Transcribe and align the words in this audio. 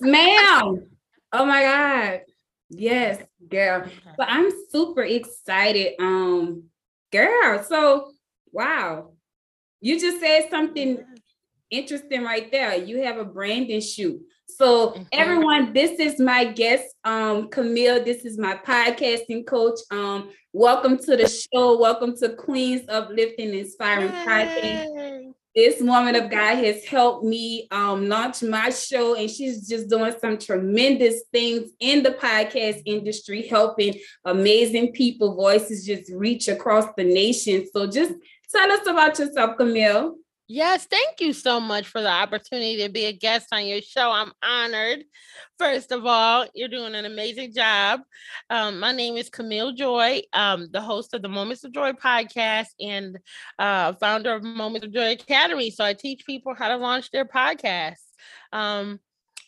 ma'am. 0.00 0.86
Oh 1.32 1.44
my 1.44 1.62
God. 1.62 2.20
Yes, 2.70 3.22
girl. 3.48 3.84
But 4.16 4.28
I'm 4.30 4.50
super 4.70 5.02
excited. 5.02 5.94
Um, 6.00 6.64
girl. 7.12 7.62
So 7.62 8.12
wow. 8.52 9.12
You 9.80 9.98
just 9.98 10.20
said 10.20 10.48
something 10.50 11.02
interesting 11.70 12.22
right 12.22 12.50
there. 12.50 12.76
You 12.76 13.02
have 13.02 13.18
a 13.18 13.24
branding 13.24 13.80
shoot. 13.80 14.20
So 14.48 14.90
mm-hmm. 14.90 15.02
everyone, 15.12 15.72
this 15.72 15.98
is 15.98 16.20
my 16.20 16.44
guest, 16.44 16.84
um, 17.04 17.48
Camille. 17.48 18.04
This 18.04 18.24
is 18.24 18.36
my 18.36 18.56
podcasting 18.56 19.46
coach. 19.46 19.78
Um, 19.90 20.30
welcome 20.52 20.98
to 20.98 21.16
the 21.16 21.28
show. 21.28 21.78
Welcome 21.78 22.16
to 22.18 22.30
Queens 22.30 22.82
Uplifting 22.88 23.54
Inspiring 23.54 24.12
Yay. 24.12 24.24
Podcast. 24.26 25.34
This 25.54 25.80
woman 25.80 26.14
of 26.14 26.30
God 26.30 26.56
has 26.64 26.84
helped 26.84 27.24
me 27.24 27.66
um, 27.72 28.08
launch 28.08 28.42
my 28.42 28.70
show, 28.70 29.16
and 29.16 29.28
she's 29.28 29.68
just 29.68 29.88
doing 29.88 30.14
some 30.20 30.38
tremendous 30.38 31.24
things 31.32 31.70
in 31.80 32.04
the 32.04 32.10
podcast 32.10 32.82
industry, 32.86 33.48
helping 33.48 33.94
amazing 34.24 34.92
people 34.92 35.34
voices 35.34 35.84
just 35.84 36.10
reach 36.12 36.46
across 36.46 36.86
the 36.96 37.02
nation. 37.02 37.66
So 37.72 37.88
just 37.88 38.14
tell 38.52 38.70
us 38.70 38.86
about 38.86 39.18
yourself, 39.18 39.56
Camille. 39.56 40.16
Yes, 40.52 40.84
thank 40.86 41.20
you 41.20 41.32
so 41.32 41.60
much 41.60 41.86
for 41.86 42.00
the 42.02 42.10
opportunity 42.10 42.78
to 42.78 42.88
be 42.88 43.04
a 43.04 43.12
guest 43.12 43.46
on 43.52 43.66
your 43.66 43.80
show. 43.80 44.10
I'm 44.10 44.32
honored. 44.42 45.04
First 45.60 45.92
of 45.92 46.04
all, 46.04 46.44
you're 46.56 46.66
doing 46.66 46.96
an 46.96 47.04
amazing 47.04 47.54
job. 47.54 48.00
Um, 48.50 48.80
my 48.80 48.90
name 48.90 49.16
is 49.16 49.30
Camille 49.30 49.70
Joy, 49.70 50.22
um, 50.32 50.66
the 50.72 50.80
host 50.80 51.14
of 51.14 51.22
the 51.22 51.28
Moments 51.28 51.62
of 51.62 51.70
Joy 51.70 51.92
podcast 51.92 52.66
and 52.80 53.16
uh, 53.60 53.92
founder 53.92 54.34
of 54.34 54.42
Moments 54.42 54.84
of 54.88 54.92
Joy 54.92 55.12
Academy. 55.12 55.70
So 55.70 55.84
I 55.84 55.94
teach 55.94 56.26
people 56.26 56.52
how 56.52 56.66
to 56.70 56.78
launch 56.78 57.12
their 57.12 57.26
podcasts. 57.26 58.08
Um, 58.52 58.98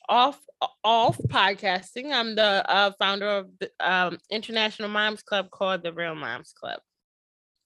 off 0.08 0.38
off 0.84 1.18
podcasting, 1.18 2.12
I'm 2.12 2.36
the 2.36 2.64
uh, 2.70 2.92
founder 3.00 3.28
of 3.28 3.48
the 3.58 3.72
um, 3.80 4.18
International 4.30 4.88
Moms 4.88 5.24
Club 5.24 5.50
called 5.50 5.82
the 5.82 5.92
Real 5.92 6.14
Moms 6.14 6.52
Club. 6.52 6.78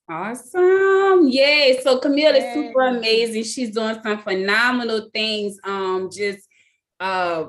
Awesome. 0.08 1.28
Yay. 1.28 1.80
So 1.82 1.98
Camille 1.98 2.36
is 2.36 2.54
super 2.54 2.86
amazing. 2.86 3.42
She's 3.42 3.72
doing 3.72 3.98
some 4.02 4.18
phenomenal 4.18 5.10
things. 5.12 5.58
Um, 5.64 6.10
just 6.12 6.46
uh 7.00 7.46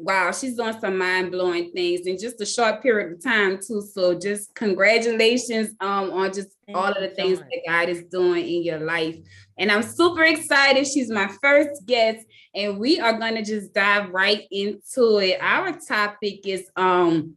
wow, 0.00 0.30
she's 0.30 0.54
doing 0.54 0.78
some 0.80 0.96
mind-blowing 0.96 1.72
things 1.72 2.06
in 2.06 2.16
just 2.16 2.40
a 2.40 2.46
short 2.46 2.80
period 2.80 3.12
of 3.12 3.22
time, 3.22 3.58
too. 3.58 3.82
So 3.82 4.18
just 4.18 4.54
congratulations 4.54 5.74
um 5.80 6.10
on 6.12 6.32
just 6.32 6.48
Thank 6.66 6.78
all 6.78 6.92
of 6.92 7.00
the 7.00 7.08
things 7.08 7.38
so 7.38 7.44
that 7.44 7.62
God 7.66 7.88
is 7.90 8.04
doing 8.04 8.46
in 8.46 8.62
your 8.62 8.78
life. 8.78 9.16
And 9.58 9.70
I'm 9.70 9.82
super 9.82 10.22
excited. 10.22 10.86
She's 10.86 11.10
my 11.10 11.28
first 11.42 11.84
guest, 11.84 12.24
and 12.54 12.78
we 12.78 13.00
are 13.00 13.18
gonna 13.18 13.44
just 13.44 13.74
dive 13.74 14.08
right 14.10 14.46
into 14.50 15.18
it. 15.18 15.38
Our 15.42 15.72
topic 15.78 16.46
is 16.46 16.70
um 16.74 17.36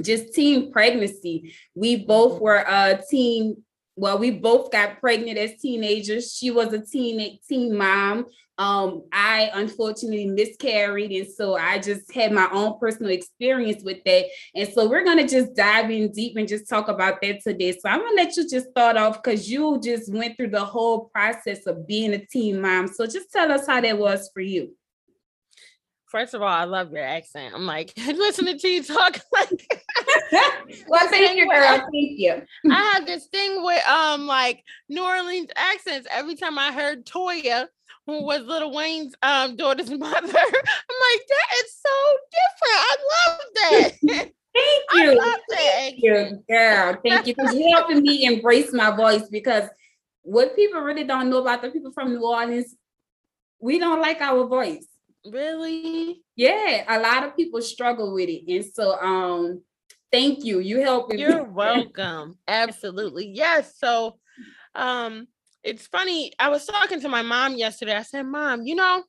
just 0.00 0.32
teen 0.32 0.72
pregnancy. 0.72 1.52
We 1.74 1.96
both 1.96 2.34
mm-hmm. 2.34 2.44
were 2.44 2.66
uh 2.66 3.02
teen 3.10 3.64
well, 3.98 4.18
we 4.18 4.30
both 4.30 4.70
got 4.70 5.00
pregnant 5.00 5.38
as 5.38 5.60
teenagers. 5.60 6.32
She 6.32 6.50
was 6.50 6.72
a 6.72 6.80
teen 6.80 7.38
teen 7.48 7.76
mom. 7.76 8.26
Um, 8.56 9.04
I 9.12 9.50
unfortunately 9.54 10.26
miscarried, 10.26 11.10
and 11.10 11.28
so 11.28 11.56
I 11.56 11.78
just 11.78 12.12
had 12.12 12.32
my 12.32 12.48
own 12.52 12.78
personal 12.78 13.10
experience 13.10 13.82
with 13.82 14.02
that. 14.04 14.26
And 14.54 14.68
so 14.72 14.88
we're 14.88 15.04
gonna 15.04 15.26
just 15.26 15.54
dive 15.54 15.90
in 15.90 16.12
deep 16.12 16.36
and 16.36 16.48
just 16.48 16.68
talk 16.68 16.88
about 16.88 17.20
that 17.22 17.42
today. 17.42 17.72
So 17.72 17.88
I'm 17.88 18.00
gonna 18.00 18.14
let 18.14 18.36
you 18.36 18.48
just 18.48 18.70
start 18.70 18.96
off 18.96 19.22
because 19.22 19.50
you 19.50 19.80
just 19.82 20.12
went 20.12 20.36
through 20.36 20.50
the 20.50 20.64
whole 20.64 21.06
process 21.06 21.66
of 21.66 21.86
being 21.86 22.14
a 22.14 22.24
teen 22.24 22.60
mom. 22.60 22.86
So 22.88 23.06
just 23.06 23.32
tell 23.32 23.50
us 23.50 23.66
how 23.66 23.80
that 23.80 23.98
was 23.98 24.30
for 24.32 24.40
you. 24.40 24.76
First 26.06 26.34
of 26.34 26.42
all, 26.42 26.48
I 26.48 26.64
love 26.64 26.92
your 26.92 27.04
accent. 27.04 27.54
I'm 27.54 27.66
like 27.66 27.92
listening 27.96 28.58
to 28.58 28.68
you 28.68 28.82
talk 28.82 29.18
like. 29.32 29.77
well, 30.88 31.08
thank 31.08 31.36
you, 31.36 31.48
girl. 31.48 31.78
Thank 31.78 32.18
you. 32.18 32.42
I 32.70 32.92
have 32.94 33.06
this 33.06 33.26
thing 33.26 33.64
with 33.64 33.86
um 33.86 34.26
like 34.26 34.62
New 34.88 35.04
Orleans 35.04 35.50
accents. 35.56 36.08
Every 36.10 36.34
time 36.34 36.58
I 36.58 36.72
heard 36.72 37.06
Toya, 37.06 37.68
who 38.06 38.24
was 38.24 38.42
Lil 38.42 38.72
Wayne's 38.72 39.14
um 39.22 39.56
daughter's 39.56 39.90
mother, 39.98 40.08
I'm 40.10 40.22
like, 40.26 40.32
that 40.32 41.50
is 41.56 41.76
so 41.76 41.96
different. 42.36 42.78
I 42.78 42.96
love 43.14 43.40
that. 43.54 44.30
Thank 44.54 44.82
you. 44.94 45.10
I 45.10 45.14
love 45.14 45.40
that. 45.50 45.78
Thank 45.78 46.02
you, 46.02 46.44
girl. 46.48 46.96
Thank 47.04 47.26
you 47.26 47.34
for 47.34 47.46
helping 47.70 48.02
me 48.02 48.24
embrace 48.24 48.72
my 48.72 48.90
voice 48.90 49.28
because 49.28 49.68
what 50.22 50.56
people 50.56 50.80
really 50.80 51.04
don't 51.04 51.30
know 51.30 51.38
about 51.38 51.62
the 51.62 51.70
people 51.70 51.92
from 51.92 52.14
New 52.14 52.26
Orleans, 52.26 52.74
we 53.60 53.78
don't 53.78 54.00
like 54.00 54.20
our 54.20 54.46
voice. 54.46 54.86
Really? 55.24 56.22
Yeah, 56.36 56.84
a 56.88 56.98
lot 57.00 57.24
of 57.24 57.36
people 57.36 57.60
struggle 57.62 58.14
with 58.14 58.28
it. 58.28 58.44
And 58.48 58.64
so 58.64 58.98
um 59.00 59.62
thank 60.12 60.44
you. 60.44 60.60
You 60.60 60.80
help 60.80 61.10
me. 61.10 61.18
You're 61.18 61.44
welcome. 61.52 62.38
Absolutely. 62.46 63.28
Yes. 63.28 63.78
So 63.78 64.18
um 64.74 65.26
it's 65.64 65.86
funny. 65.86 66.32
I 66.38 66.48
was 66.48 66.64
talking 66.66 67.00
to 67.00 67.08
my 67.08 67.22
mom 67.22 67.56
yesterday. 67.56 67.96
I 67.96 68.02
said, 68.02 68.24
"Mom, 68.24 68.62
you 68.62 68.74
know, 68.76 69.02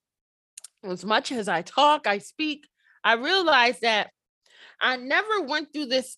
as 0.84 1.06
much 1.06 1.32
as 1.32 1.48
I 1.48 1.62
talk, 1.62 2.08
I 2.08 2.18
speak, 2.18 2.68
I 3.04 3.14
realized 3.14 3.82
that 3.82 4.10
I 4.82 4.98
never 4.98 5.42
went 5.42 5.72
through 5.72 5.88
this 5.88 6.18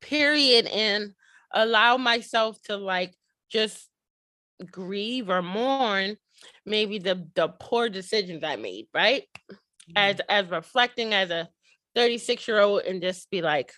period 0.00 0.66
and 0.66 1.12
allow 1.52 1.96
myself 1.96 2.60
to 2.62 2.76
like 2.76 3.14
just 3.50 3.88
grieve 4.70 5.30
or 5.30 5.42
mourn 5.42 6.16
maybe 6.64 6.98
the 6.98 7.26
the 7.34 7.48
poor 7.48 7.88
decisions 7.88 8.44
I 8.44 8.56
made, 8.56 8.86
right? 8.94 9.24
Mm-hmm. 9.50 9.92
As 9.96 10.20
as 10.28 10.50
reflecting 10.50 11.14
as 11.14 11.30
a 11.30 11.48
36 11.94 12.46
year 12.48 12.60
old 12.60 12.82
and 12.82 13.02
just 13.02 13.30
be 13.30 13.42
like, 13.42 13.72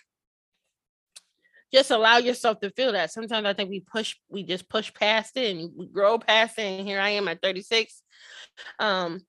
just 1.73 1.91
allow 1.91 2.17
yourself 2.17 2.59
to 2.59 2.69
feel 2.71 2.91
that. 2.91 3.11
Sometimes 3.11 3.45
I 3.45 3.53
think 3.53 3.69
we 3.69 3.79
push, 3.79 4.15
we 4.29 4.43
just 4.43 4.69
push 4.69 4.93
past 4.93 5.37
it 5.37 5.55
and 5.55 5.71
we 5.77 5.87
grow 5.87 6.19
past 6.19 6.59
it. 6.59 6.63
And 6.63 6.87
here 6.87 6.99
I 6.99 7.11
am 7.11 7.27
at 7.27 7.41
36. 7.41 8.03
Um, 8.79 9.21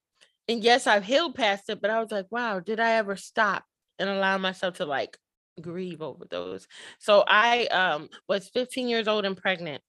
and 0.48 0.62
yes, 0.62 0.86
I've 0.86 1.04
healed 1.04 1.34
past 1.34 1.70
it, 1.70 1.80
but 1.80 1.90
I 1.90 2.00
was 2.00 2.10
like, 2.10 2.26
wow, 2.30 2.58
did 2.58 2.80
I 2.80 2.92
ever 2.92 3.16
stop 3.16 3.64
and 3.98 4.08
allow 4.10 4.38
myself 4.38 4.74
to 4.74 4.86
like 4.86 5.16
grieve 5.60 6.02
over 6.02 6.24
those? 6.28 6.66
So 6.98 7.22
I 7.26 7.66
um 7.66 8.08
was 8.28 8.48
15 8.48 8.88
years 8.88 9.06
old 9.06 9.24
and 9.24 9.36
pregnant 9.36 9.82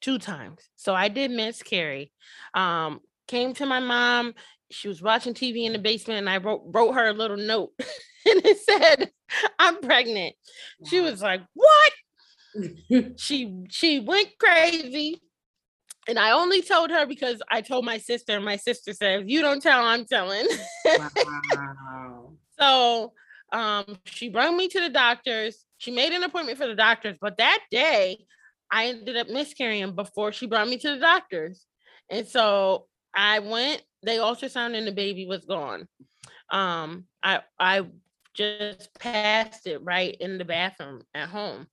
two 0.00 0.18
times. 0.18 0.60
So 0.76 0.94
I 0.94 1.08
did 1.08 1.30
miscarry. 1.30 2.12
Um, 2.54 3.00
came 3.28 3.54
to 3.54 3.66
my 3.66 3.80
mom. 3.80 4.34
She 4.70 4.88
was 4.88 5.02
watching 5.02 5.34
TV 5.34 5.64
in 5.64 5.72
the 5.72 5.78
basement, 5.78 6.18
and 6.18 6.30
I 6.30 6.38
wrote 6.38 6.62
wrote 6.66 6.92
her 6.92 7.06
a 7.06 7.12
little 7.12 7.36
note, 7.36 7.72
and 7.78 8.44
it 8.44 8.58
said, 8.58 9.10
"I'm 9.58 9.80
pregnant." 9.80 10.34
She 10.86 11.00
was 11.00 11.22
like, 11.22 11.42
"What?" 11.54 11.92
she 13.16 13.64
she 13.70 14.00
went 14.00 14.30
crazy. 14.38 15.20
And 16.08 16.20
I 16.20 16.30
only 16.30 16.62
told 16.62 16.90
her 16.90 17.04
because 17.04 17.42
I 17.50 17.62
told 17.62 17.84
my 17.84 17.98
sister, 17.98 18.36
and 18.36 18.44
my 18.44 18.56
sister 18.56 18.92
said, 18.92 19.22
if 19.22 19.28
you 19.28 19.42
don't 19.42 19.60
tell, 19.60 19.84
I'm 19.84 20.04
telling. 20.04 20.46
wow. 20.84 22.30
so 22.60 23.12
um, 23.52 23.98
she 24.04 24.28
brought 24.28 24.54
me 24.54 24.68
to 24.68 24.80
the 24.80 24.88
doctors. 24.88 25.64
She 25.78 25.90
made 25.90 26.12
an 26.12 26.22
appointment 26.22 26.58
for 26.58 26.68
the 26.68 26.76
doctors, 26.76 27.16
but 27.20 27.38
that 27.38 27.60
day 27.72 28.24
I 28.70 28.86
ended 28.86 29.16
up 29.16 29.28
miscarrying 29.28 29.94
before 29.94 30.32
she 30.32 30.46
brought 30.46 30.68
me 30.68 30.78
to 30.78 30.90
the 30.90 31.00
doctors. 31.00 31.66
And 32.08 32.26
so 32.26 32.86
I 33.14 33.40
went, 33.40 33.82
they 34.06 34.16
ultrasound 34.16 34.76
and 34.76 34.86
the 34.86 34.92
baby 34.92 35.26
was 35.26 35.44
gone. 35.44 35.86
Um, 36.48 37.04
I 37.22 37.40
I 37.58 37.86
just 38.34 38.94
passed 38.98 39.66
it 39.66 39.82
right 39.82 40.16
in 40.20 40.38
the 40.38 40.44
bathroom 40.44 41.02
at 41.14 41.28
home. 41.28 41.66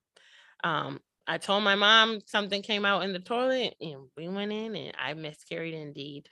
Um, 0.63 1.00
I 1.27 1.38
told 1.38 1.63
my 1.63 1.75
mom 1.75 2.19
something 2.25 2.62
came 2.62 2.85
out 2.85 3.03
in 3.03 3.13
the 3.13 3.19
toilet 3.19 3.75
and 3.80 4.07
we 4.18 4.27
went 4.27 4.51
in 4.51 4.75
and 4.75 4.94
I 4.97 5.13
miscarried 5.13 5.74
indeed. 5.74 6.27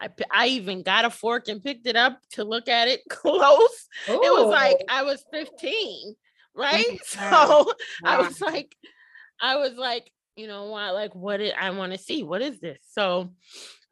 I, 0.00 0.08
I 0.30 0.46
even 0.48 0.82
got 0.82 1.04
a 1.04 1.10
fork 1.10 1.48
and 1.48 1.62
picked 1.62 1.86
it 1.86 1.96
up 1.96 2.18
to 2.32 2.44
look 2.44 2.68
at 2.68 2.88
it 2.88 3.00
close. 3.08 3.86
Ooh. 4.08 4.12
It 4.12 4.32
was 4.32 4.50
like 4.50 4.78
I 4.88 5.04
was 5.04 5.24
15, 5.32 6.14
right? 6.54 6.98
So 7.04 7.20
wow. 7.20 7.66
I 8.04 8.18
was 8.18 8.40
like, 8.40 8.74
I 9.40 9.56
was 9.56 9.74
like, 9.74 10.10
you 10.34 10.48
know 10.48 10.66
what, 10.66 10.94
like 10.94 11.14
what 11.14 11.38
did 11.38 11.54
I 11.58 11.70
want 11.70 11.92
to 11.92 11.98
see? 11.98 12.22
What 12.22 12.42
is 12.42 12.60
this? 12.60 12.78
So 12.90 13.30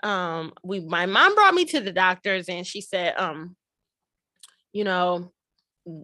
um 0.04 0.52
we 0.62 0.80
my 0.80 1.06
mom 1.06 1.34
brought 1.34 1.54
me 1.54 1.64
to 1.66 1.80
the 1.80 1.92
doctors 1.92 2.48
and 2.48 2.66
she 2.66 2.80
said, 2.80 3.14
um, 3.16 3.56
you 4.72 4.84
know, 4.84 5.32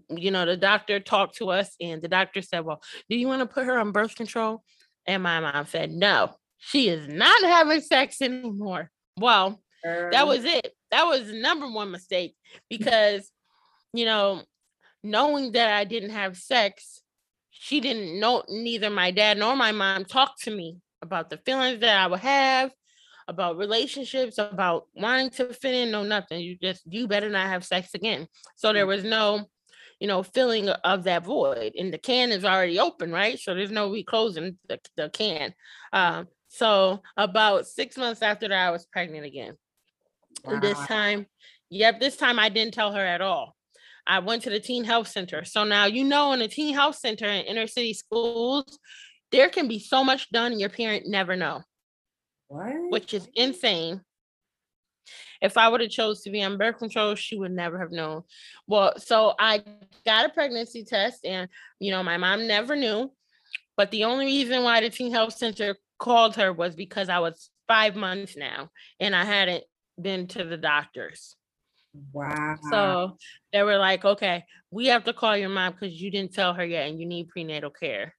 you 0.08 0.30
know, 0.30 0.46
the 0.46 0.56
doctor 0.56 1.00
talked 1.00 1.36
to 1.36 1.50
us 1.50 1.74
and 1.80 2.02
the 2.02 2.08
doctor 2.08 2.42
said, 2.42 2.64
Well, 2.64 2.82
do 3.08 3.16
you 3.16 3.28
want 3.28 3.40
to 3.40 3.46
put 3.46 3.66
her 3.66 3.78
on 3.78 3.92
birth 3.92 4.14
control? 4.14 4.62
And 5.06 5.22
my 5.22 5.40
mom 5.40 5.66
said, 5.66 5.90
No, 5.90 6.34
she 6.58 6.88
is 6.88 7.08
not 7.08 7.42
having 7.42 7.80
sex 7.80 8.20
anymore. 8.20 8.90
Well, 9.18 9.60
that 9.84 10.26
was 10.26 10.44
it. 10.44 10.72
That 10.90 11.04
was 11.04 11.26
the 11.26 11.40
number 11.40 11.70
one 11.70 11.90
mistake 11.90 12.34
because, 12.68 13.30
you 13.92 14.04
know, 14.04 14.42
knowing 15.02 15.52
that 15.52 15.72
I 15.72 15.84
didn't 15.84 16.10
have 16.10 16.36
sex 16.36 17.02
she 17.62 17.80
didn't 17.80 18.18
know 18.18 18.42
neither 18.48 18.88
my 18.88 19.10
dad 19.10 19.36
nor 19.36 19.54
my 19.54 19.70
mom 19.70 20.06
talked 20.06 20.42
to 20.44 20.50
me 20.50 20.78
about 21.02 21.28
the 21.28 21.36
feelings 21.36 21.80
that 21.80 21.94
I 21.94 22.06
would 22.06 22.20
have, 22.20 22.72
about 23.28 23.56
relationships, 23.56 24.38
about 24.38 24.86
wanting 24.94 25.30
to 25.30 25.52
fit 25.52 25.74
in, 25.74 25.90
no 25.90 26.02
nothing. 26.02 26.40
You 26.40 26.56
just 26.56 26.82
you 26.86 27.06
better 27.06 27.30
not 27.30 27.48
have 27.48 27.64
sex 27.64 27.94
again. 27.94 28.26
So 28.56 28.72
there 28.72 28.86
was 28.86 29.04
no, 29.04 29.46
you 29.98 30.08
know, 30.08 30.22
filling 30.22 30.68
of 30.68 31.04
that 31.04 31.24
void. 31.24 31.72
And 31.78 31.92
the 31.92 31.98
can 31.98 32.32
is 32.32 32.44
already 32.44 32.78
open, 32.78 33.12
right? 33.12 33.38
So 33.38 33.54
there's 33.54 33.70
no 33.70 33.90
reclosing 33.90 34.58
the, 34.68 34.80
the 34.96 35.10
can. 35.10 35.54
Um, 35.92 36.28
so 36.48 37.02
about 37.16 37.66
six 37.66 37.96
months 37.96 38.22
after 38.22 38.48
that, 38.48 38.68
I 38.68 38.70
was 38.70 38.86
pregnant 38.86 39.24
again. 39.24 39.54
Wow. 40.44 40.60
This 40.60 40.78
time, 40.86 41.26
yep, 41.68 42.00
this 42.00 42.16
time 42.16 42.38
I 42.38 42.48
didn't 42.48 42.74
tell 42.74 42.92
her 42.92 43.04
at 43.04 43.20
all. 43.20 43.56
I 44.06 44.18
went 44.18 44.42
to 44.42 44.50
the 44.50 44.60
teen 44.60 44.84
health 44.84 45.08
center. 45.08 45.44
So 45.44 45.64
now 45.64 45.86
you 45.86 46.04
know 46.04 46.32
in 46.32 46.40
the 46.40 46.48
teen 46.48 46.74
health 46.74 46.96
center 46.96 47.26
in 47.26 47.44
inner 47.44 47.66
city 47.66 47.94
schools, 47.94 48.78
there 49.30 49.48
can 49.48 49.68
be 49.68 49.78
so 49.78 50.02
much 50.02 50.30
done 50.30 50.52
and 50.52 50.60
your 50.60 50.70
parent 50.70 51.06
never 51.06 51.36
know. 51.36 51.62
What? 52.50 52.90
Which 52.90 53.14
is 53.14 53.28
insane. 53.34 54.00
If 55.40 55.56
I 55.56 55.68
would 55.68 55.80
have 55.80 55.90
chose 55.90 56.22
to 56.22 56.30
be 56.30 56.42
on 56.42 56.58
birth 56.58 56.78
control, 56.78 57.14
she 57.14 57.38
would 57.38 57.52
never 57.52 57.78
have 57.78 57.92
known. 57.92 58.24
Well, 58.66 58.98
so 58.98 59.34
I 59.38 59.62
got 60.04 60.26
a 60.26 60.30
pregnancy 60.30 60.84
test 60.84 61.24
and 61.24 61.48
you 61.78 61.92
know, 61.92 62.02
my 62.02 62.16
mom 62.16 62.48
never 62.48 62.74
knew. 62.74 63.12
But 63.76 63.92
the 63.92 64.04
only 64.04 64.26
reason 64.26 64.64
why 64.64 64.80
the 64.80 64.90
teen 64.90 65.12
health 65.12 65.34
center 65.34 65.76
called 66.00 66.34
her 66.36 66.52
was 66.52 66.74
because 66.74 67.08
I 67.08 67.20
was 67.20 67.50
five 67.68 67.94
months 67.94 68.36
now 68.36 68.68
and 68.98 69.14
I 69.14 69.24
hadn't 69.24 69.62
been 70.00 70.26
to 70.28 70.44
the 70.44 70.56
doctors. 70.56 71.36
Wow. 72.12 72.56
So 72.70 73.16
they 73.52 73.62
were 73.62 73.78
like, 73.78 74.04
okay, 74.04 74.44
we 74.72 74.86
have 74.86 75.04
to 75.04 75.12
call 75.12 75.36
your 75.36 75.50
mom 75.50 75.72
because 75.72 76.02
you 76.02 76.10
didn't 76.10 76.34
tell 76.34 76.52
her 76.54 76.64
yet 76.64 76.88
and 76.88 76.98
you 76.98 77.06
need 77.06 77.28
prenatal 77.28 77.70
care. 77.70 78.14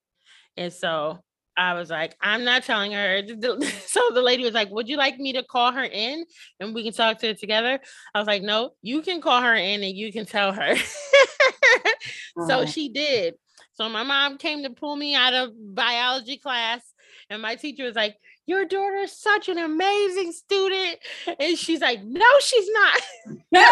And 0.55 0.71
so 0.71 1.19
I 1.57 1.73
was 1.73 1.89
like, 1.89 2.15
I'm 2.21 2.43
not 2.43 2.63
telling 2.63 2.93
her. 2.93 3.21
So 3.85 4.01
the 4.13 4.21
lady 4.21 4.43
was 4.43 4.53
like, 4.53 4.69
Would 4.71 4.87
you 4.87 4.97
like 4.97 5.17
me 5.17 5.33
to 5.33 5.43
call 5.43 5.71
her 5.71 5.83
in 5.83 6.25
and 6.59 6.73
we 6.73 6.83
can 6.83 6.93
talk 6.93 7.19
to 7.19 7.29
it 7.29 7.39
together? 7.39 7.79
I 8.13 8.19
was 8.19 8.27
like, 8.27 8.41
No, 8.41 8.71
you 8.81 9.01
can 9.01 9.21
call 9.21 9.41
her 9.41 9.55
in 9.55 9.83
and 9.83 9.95
you 9.95 10.11
can 10.11 10.25
tell 10.25 10.53
her. 10.53 10.71
uh-huh. 10.73 12.47
So 12.47 12.65
she 12.65 12.89
did. 12.89 13.35
So 13.73 13.89
my 13.89 14.03
mom 14.03 14.37
came 14.37 14.63
to 14.63 14.69
pull 14.69 14.95
me 14.95 15.15
out 15.15 15.33
of 15.33 15.51
biology 15.57 16.37
class, 16.37 16.81
and 17.29 17.41
my 17.41 17.55
teacher 17.55 17.83
was 17.83 17.95
like, 17.95 18.15
Your 18.45 18.65
daughter 18.65 18.97
is 18.97 19.17
such 19.17 19.49
an 19.49 19.57
amazing 19.57 20.31
student. 20.31 20.99
And 21.39 21.57
she's 21.57 21.81
like, 21.81 22.01
No, 22.03 22.25
she's 22.39 22.69
not. 22.69 23.01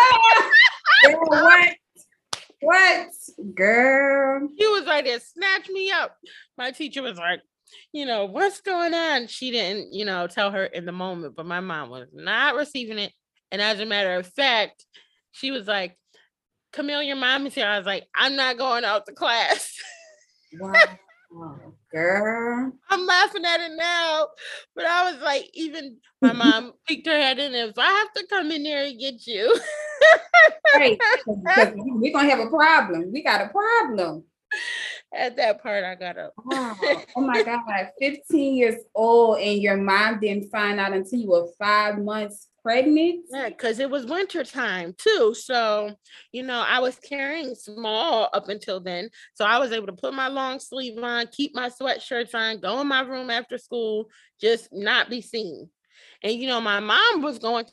what? 1.28 1.76
What? 2.62 3.08
Girl. 3.56 4.50
He 4.58 4.68
was 4.68 4.86
right 4.86 5.04
there, 5.04 5.20
snatch 5.20 5.70
me 5.70 5.92
up. 5.92 6.18
My 6.58 6.72
teacher 6.72 7.02
was 7.02 7.18
like, 7.18 7.42
you 7.92 8.06
know, 8.06 8.26
what's 8.26 8.62
going 8.62 8.94
on? 8.94 9.28
She 9.28 9.52
didn't, 9.52 9.94
you 9.94 10.06
know, 10.06 10.28
tell 10.28 10.52
her 10.52 10.66
in 10.66 10.86
the 10.86 10.92
moment, 10.92 11.36
but 11.36 11.46
my 11.46 11.60
mom 11.60 11.90
was 11.90 12.08
not 12.14 12.56
receiving 12.56 13.00
it. 13.00 13.14
And 13.52 13.62
as 13.62 13.80
a 13.80 13.86
matter 13.86 14.16
of 14.16 14.28
fact, 14.28 14.86
she 15.32 15.52
was 15.52 15.68
like, 15.68 15.98
Camille, 16.72 17.04
your 17.04 17.16
mom 17.16 17.48
is 17.48 17.56
here. 17.56 17.66
I 17.66 17.78
was 17.78 17.88
like, 17.88 18.08
I'm 18.16 18.36
not 18.36 18.58
going 18.58 18.84
out 18.84 19.06
to 19.08 19.14
class. 19.14 19.74
Wow. 20.60 20.74
Girl. 21.92 22.72
I'm 22.90 23.06
laughing 23.06 23.46
at 23.46 23.60
it 23.60 23.72
now. 23.76 24.28
But 24.76 24.86
I 24.86 25.12
was 25.12 25.22
like, 25.22 25.50
even 25.54 25.98
my 26.22 26.34
mom 26.34 26.74
peeked 26.88 27.08
her 27.08 27.20
head 27.20 27.40
in 27.40 27.54
and 27.54 27.74
I 27.78 27.92
have 27.92 28.14
to 28.14 28.28
come 28.28 28.52
in 28.52 28.64
there 28.64 28.86
and 28.86 29.00
get 29.00 29.26
you. 29.26 29.60
right. 30.76 31.00
We're 31.28 32.14
gonna 32.14 32.30
have 32.30 32.40
a 32.40 32.50
problem. 32.50 33.12
We 33.12 33.24
got 33.24 33.42
a 33.42 33.50
problem 33.50 34.24
at 35.14 35.38
that 35.38 35.62
part 35.62 35.84
I 35.84 35.96
got 35.96 36.18
up. 36.18 36.34
wow. 36.46 36.76
Oh 37.16 37.22
my 37.22 37.44
God. 37.44 37.90
15 38.00 38.56
years 38.56 38.76
old 38.96 39.40
and 39.40 39.62
your 39.62 39.78
mom 39.78 40.20
didn't 40.20 40.52
find 40.52 40.80
out 40.80 40.94
until 40.94 41.20
you 41.20 41.30
were 41.30 41.48
five 41.58 41.98
months 41.98 42.50
pregnant? 42.62 43.26
Yeah, 43.32 43.50
because 43.50 43.80
it 43.80 43.90
was 43.90 44.06
winter 44.06 44.44
time 44.44 44.94
too. 44.98 45.34
So, 45.34 45.96
you 46.32 46.44
know, 46.44 46.64
I 46.68 46.80
was 46.80 46.96
carrying 46.98 47.56
small 47.56 48.30
up 48.34 48.50
until 48.50 48.80
then. 48.80 49.10
So 49.34 49.46
I 49.46 49.58
was 49.60 49.72
able 49.72 49.88
to 49.88 49.94
put 49.94 50.14
my 50.14 50.28
long 50.28 50.60
sleeve 50.60 51.02
on, 51.02 51.28
keep 51.28 51.56
my 51.56 51.70
sweatshirts 51.70 52.36
on, 52.36 52.60
go 52.60 52.82
in 52.82 52.88
my 52.88 53.02
room 53.02 53.30
after 53.30 53.58
school, 53.58 54.10
just 54.40 54.70
not 54.72 55.10
be 55.10 55.22
seen. 55.22 55.70
And 56.24 56.34
you 56.34 56.48
know, 56.48 56.62
my 56.62 56.80
mom 56.80 57.22
was 57.22 57.40
going 57.40 57.66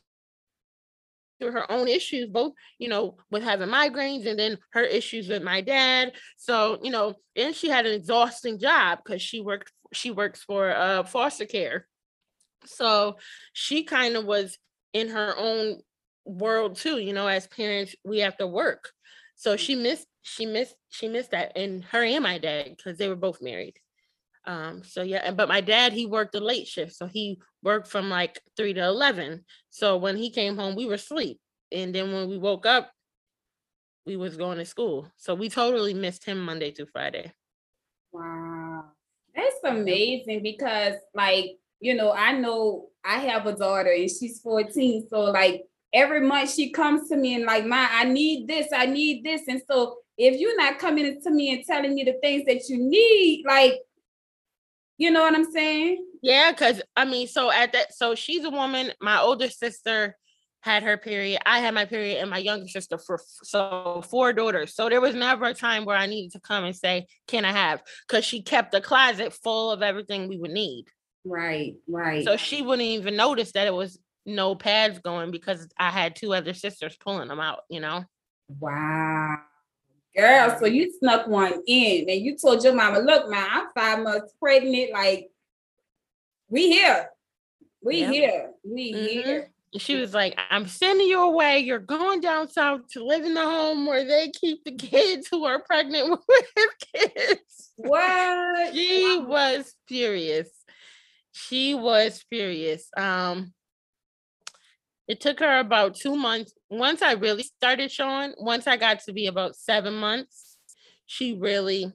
through 1.38 1.52
her 1.52 1.70
own 1.70 1.88
issues, 1.88 2.28
both, 2.28 2.52
you 2.78 2.88
know, 2.88 3.16
with 3.30 3.42
having 3.42 3.68
migraines 3.68 4.26
and 4.26 4.38
then 4.38 4.58
her 4.70 4.82
issues 4.82 5.28
with 5.28 5.42
my 5.42 5.60
dad. 5.60 6.12
So, 6.36 6.78
you 6.82 6.90
know, 6.90 7.14
and 7.34 7.54
she 7.54 7.68
had 7.68 7.86
an 7.86 7.94
exhausting 7.94 8.58
job 8.58 9.00
because 9.04 9.22
she 9.22 9.40
worked, 9.40 9.72
she 9.92 10.10
works 10.10 10.42
for 10.42 10.70
uh 10.70 11.04
foster 11.04 11.46
care. 11.46 11.86
So 12.64 13.16
she 13.52 13.84
kind 13.84 14.16
of 14.16 14.24
was 14.24 14.58
in 14.92 15.08
her 15.08 15.36
own 15.36 15.80
world 16.24 16.76
too, 16.76 16.98
you 16.98 17.12
know, 17.12 17.26
as 17.26 17.46
parents, 17.46 17.94
we 18.04 18.20
have 18.20 18.36
to 18.38 18.46
work. 18.46 18.90
So 19.36 19.56
she 19.56 19.74
missed, 19.74 20.06
she 20.22 20.46
missed, 20.46 20.74
she 20.88 21.08
missed 21.08 21.32
that. 21.32 21.52
And 21.56 21.84
her 21.84 22.02
and 22.02 22.22
my 22.22 22.38
dad, 22.38 22.74
because 22.76 22.98
they 22.98 23.08
were 23.08 23.16
both 23.16 23.42
married. 23.42 23.78
Um, 24.46 24.82
so 24.84 25.02
yeah, 25.02 25.22
and 25.24 25.36
but 25.36 25.48
my 25.48 25.60
dad 25.60 25.92
he 25.92 26.06
worked 26.06 26.36
a 26.36 26.40
late 26.40 26.68
shift, 26.68 26.94
so 26.94 27.06
he 27.06 27.40
worked 27.62 27.88
from 27.88 28.08
like 28.08 28.40
three 28.56 28.72
to 28.74 28.84
eleven. 28.84 29.44
So 29.70 29.96
when 29.96 30.16
he 30.16 30.30
came 30.30 30.56
home, 30.56 30.76
we 30.76 30.86
were 30.86 30.94
asleep, 30.94 31.40
and 31.72 31.92
then 31.92 32.12
when 32.12 32.28
we 32.28 32.38
woke 32.38 32.64
up, 32.64 32.92
we 34.06 34.16
was 34.16 34.36
going 34.36 34.58
to 34.58 34.64
school. 34.64 35.10
So 35.16 35.34
we 35.34 35.48
totally 35.48 35.94
missed 35.94 36.24
him 36.24 36.40
Monday 36.40 36.70
through 36.70 36.86
Friday. 36.92 37.32
Wow, 38.12 38.84
that's 39.34 39.56
amazing 39.64 40.44
because 40.44 40.94
like 41.12 41.58
you 41.80 41.94
know 41.94 42.12
I 42.12 42.32
know 42.32 42.88
I 43.04 43.18
have 43.18 43.46
a 43.46 43.56
daughter 43.56 43.90
and 43.90 44.08
she's 44.08 44.40
fourteen, 44.40 45.08
so 45.10 45.22
like 45.22 45.64
every 45.92 46.20
month 46.20 46.54
she 46.54 46.70
comes 46.70 47.08
to 47.08 47.16
me 47.16 47.34
and 47.34 47.46
like 47.46 47.66
my 47.66 47.88
I 47.90 48.04
need 48.04 48.46
this, 48.46 48.68
I 48.72 48.86
need 48.86 49.24
this, 49.24 49.42
and 49.48 49.60
so 49.68 49.96
if 50.16 50.40
you're 50.40 50.56
not 50.56 50.78
coming 50.78 51.20
to 51.20 51.30
me 51.30 51.52
and 51.52 51.64
telling 51.64 51.94
me 51.94 52.04
the 52.04 52.14
things 52.22 52.44
that 52.46 52.68
you 52.68 52.78
need, 52.78 53.44
like 53.44 53.80
you 54.98 55.10
know 55.10 55.22
what 55.22 55.34
I'm 55.34 55.50
saying? 55.50 56.04
Yeah, 56.22 56.52
because 56.52 56.82
I 56.96 57.04
mean, 57.04 57.28
so 57.28 57.50
at 57.50 57.72
that, 57.72 57.94
so 57.94 58.14
she's 58.14 58.44
a 58.44 58.50
woman. 58.50 58.92
My 59.00 59.20
older 59.20 59.48
sister 59.48 60.16
had 60.60 60.82
her 60.82 60.96
period. 60.96 61.40
I 61.46 61.60
had 61.60 61.74
my 61.74 61.84
period, 61.84 62.18
and 62.18 62.30
my 62.30 62.38
younger 62.38 62.66
sister 62.66 62.98
for 62.98 63.20
so 63.42 64.02
four 64.08 64.32
daughters. 64.32 64.74
So 64.74 64.88
there 64.88 65.00
was 65.00 65.14
never 65.14 65.44
a 65.44 65.54
time 65.54 65.84
where 65.84 65.96
I 65.96 66.06
needed 66.06 66.32
to 66.32 66.40
come 66.40 66.64
and 66.64 66.74
say, 66.74 67.06
"Can 67.28 67.44
I 67.44 67.52
have?" 67.52 67.82
Because 68.08 68.24
she 68.24 68.42
kept 68.42 68.72
the 68.72 68.80
closet 68.80 69.32
full 69.32 69.70
of 69.70 69.82
everything 69.82 70.28
we 70.28 70.38
would 70.38 70.50
need. 70.50 70.86
Right, 71.24 71.74
right. 71.88 72.24
So 72.24 72.36
she 72.36 72.62
wouldn't 72.62 72.88
even 72.88 73.16
notice 73.16 73.52
that 73.52 73.66
it 73.66 73.74
was 73.74 73.98
no 74.24 74.54
pads 74.54 74.98
going 74.98 75.30
because 75.30 75.68
I 75.78 75.90
had 75.90 76.16
two 76.16 76.34
other 76.34 76.54
sisters 76.54 76.96
pulling 76.96 77.28
them 77.28 77.40
out. 77.40 77.60
You 77.68 77.80
know. 77.80 78.04
Wow. 78.48 79.38
Girl, 80.16 80.56
so 80.58 80.66
you 80.66 80.92
snuck 80.98 81.26
one 81.26 81.62
in 81.66 82.08
and 82.08 82.20
you 82.22 82.36
told 82.38 82.64
your 82.64 82.74
mama, 82.74 83.00
look, 83.00 83.28
ma, 83.28 83.36
I'm 83.36 83.66
five 83.74 84.02
months 84.02 84.32
pregnant. 84.40 84.92
Like, 84.92 85.30
we 86.48 86.70
here. 86.70 87.10
We 87.82 88.00
yep. 88.00 88.12
here. 88.12 88.50
We 88.64 88.92
mm-hmm. 88.92 89.06
here. 89.06 89.50
She 89.76 89.96
was 89.96 90.14
like, 90.14 90.38
I'm 90.50 90.66
sending 90.66 91.06
you 91.06 91.20
away. 91.20 91.58
You're 91.58 91.78
going 91.78 92.20
down 92.20 92.48
south 92.48 92.88
to 92.92 93.04
live 93.04 93.24
in 93.24 93.34
the 93.34 93.44
home 93.44 93.86
where 93.86 94.06
they 94.06 94.30
keep 94.30 94.64
the 94.64 94.72
kids 94.72 95.28
who 95.30 95.44
are 95.44 95.60
pregnant 95.60 96.10
with 96.28 96.46
kids. 96.94 97.72
What? 97.76 98.74
She 98.74 99.18
was 99.18 99.74
furious. 99.86 100.48
She 101.32 101.74
was 101.74 102.24
furious. 102.30 102.88
Um, 102.96 103.52
it 105.08 105.20
took 105.20 105.40
her 105.40 105.58
about 105.58 105.94
two 105.94 106.16
months. 106.16 106.52
Once 106.68 107.02
I 107.02 107.12
really 107.12 107.44
started 107.44 107.90
showing, 107.90 108.34
once 108.38 108.66
I 108.66 108.76
got 108.76 109.00
to 109.00 109.12
be 109.12 109.26
about 109.26 109.56
seven 109.56 109.94
months, 109.94 110.56
she 111.06 111.34
really 111.34 111.92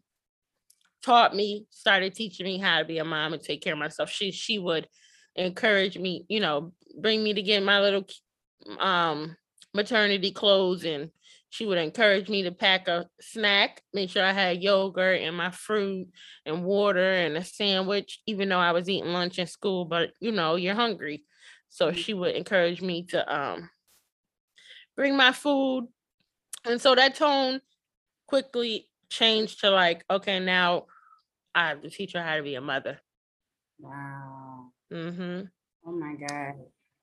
taught 1.04 1.36
me, 1.36 1.66
started 1.70 2.14
teaching 2.14 2.46
me 2.46 2.58
how 2.58 2.80
to 2.80 2.86
be 2.86 3.00
a 3.00 3.06
mom 3.06 3.34
and 3.34 3.42
take 3.42 3.62
care 3.62 3.74
of 3.74 3.80
myself. 3.80 4.10
She 4.10 4.32
she 4.32 4.60
would 4.60 4.88
encourage 5.36 5.98
me, 5.98 6.26
you 6.30 6.40
know, 6.40 6.74
bring 7.00 7.24
me 7.24 7.34
to 7.34 7.42
get 7.42 7.64
my 7.64 7.82
little 7.82 8.06
um 8.80 9.36
maternity 9.74 10.32
clothes 10.32 10.84
and 10.86 11.10
she 11.50 11.66
would 11.66 11.78
encourage 11.78 12.30
me 12.30 12.44
to 12.44 12.52
pack 12.52 12.88
a 12.88 13.08
snack, 13.20 13.82
make 13.94 14.10
sure 14.10 14.24
I 14.24 14.32
had 14.32 14.64
yogurt 14.64 15.20
and 15.20 15.36
my 15.36 15.52
fruit 15.52 16.08
and 16.46 16.64
water 16.64 17.12
and 17.12 17.36
a 17.36 17.44
sandwich, 17.44 18.22
even 18.26 18.48
though 18.48 18.60
I 18.60 18.72
was 18.72 18.88
eating 18.88 19.12
lunch 19.12 19.38
in 19.38 19.48
school, 19.48 19.84
but 19.84 20.12
you 20.22 20.32
know, 20.32 20.56
you're 20.56 20.76
hungry. 20.76 21.26
So 21.72 21.88
mm-hmm. 21.88 21.98
she 21.98 22.14
would 22.14 22.36
encourage 22.36 22.82
me 22.82 23.04
to 23.08 23.36
um 23.36 23.70
bring 24.96 25.18
my 25.18 25.32
food. 25.32 25.88
And 26.66 26.80
so 26.80 26.94
that 26.94 27.16
tone 27.16 27.62
quickly 28.28 28.88
changed 29.10 29.62
to 29.62 29.72
like, 29.72 30.04
okay, 30.10 30.40
now 30.40 30.86
I 31.56 31.70
have 31.70 31.82
to 31.82 31.90
teach 31.90 32.14
her 32.14 32.22
how 32.22 32.36
to 32.36 32.44
be 32.44 32.56
a 32.56 32.62
mother. 32.62 33.00
Wow. 33.80 34.68
Mm-hmm. 34.94 35.42
Oh 35.88 35.92
my 35.92 36.16
God. 36.28 36.54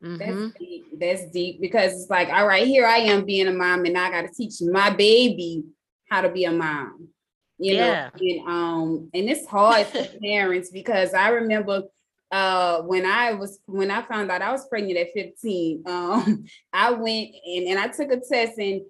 Mm-hmm. 0.04 0.16
That's 0.18 0.58
deep. 0.58 0.84
That's 1.00 1.30
deep 1.30 1.60
because 1.60 1.92
it's 1.92 2.10
like, 2.10 2.28
all 2.28 2.46
right, 2.46 2.66
here 2.66 2.86
I 2.86 2.98
am 2.98 3.24
being 3.24 3.48
a 3.48 3.52
mom, 3.52 3.84
and 3.84 3.98
I 3.98 4.10
got 4.10 4.22
to 4.22 4.32
teach 4.32 4.62
my 4.62 4.90
baby 4.90 5.64
how 6.08 6.20
to 6.20 6.28
be 6.28 6.44
a 6.44 6.52
mom. 6.52 7.08
You 7.58 7.74
yeah. 7.74 8.10
know, 8.14 8.20
and 8.20 8.48
um, 8.48 9.10
and 9.12 9.28
it's 9.28 9.46
hard 9.48 9.86
for 9.88 10.04
parents 10.22 10.70
because 10.70 11.14
I 11.14 11.30
remember 11.30 11.82
uh 12.30 12.82
when 12.82 13.06
I 13.06 13.32
was 13.34 13.58
when 13.66 13.90
I 13.90 14.02
found 14.02 14.30
out 14.30 14.42
I 14.42 14.52
was 14.52 14.68
pregnant 14.68 14.98
at 14.98 15.12
15, 15.14 15.84
um, 15.86 16.44
I 16.72 16.92
went 16.92 17.30
and, 17.46 17.68
and 17.68 17.78
I 17.78 17.88
took 17.88 18.12
a 18.12 18.20
test 18.20 18.58
and 18.58 18.82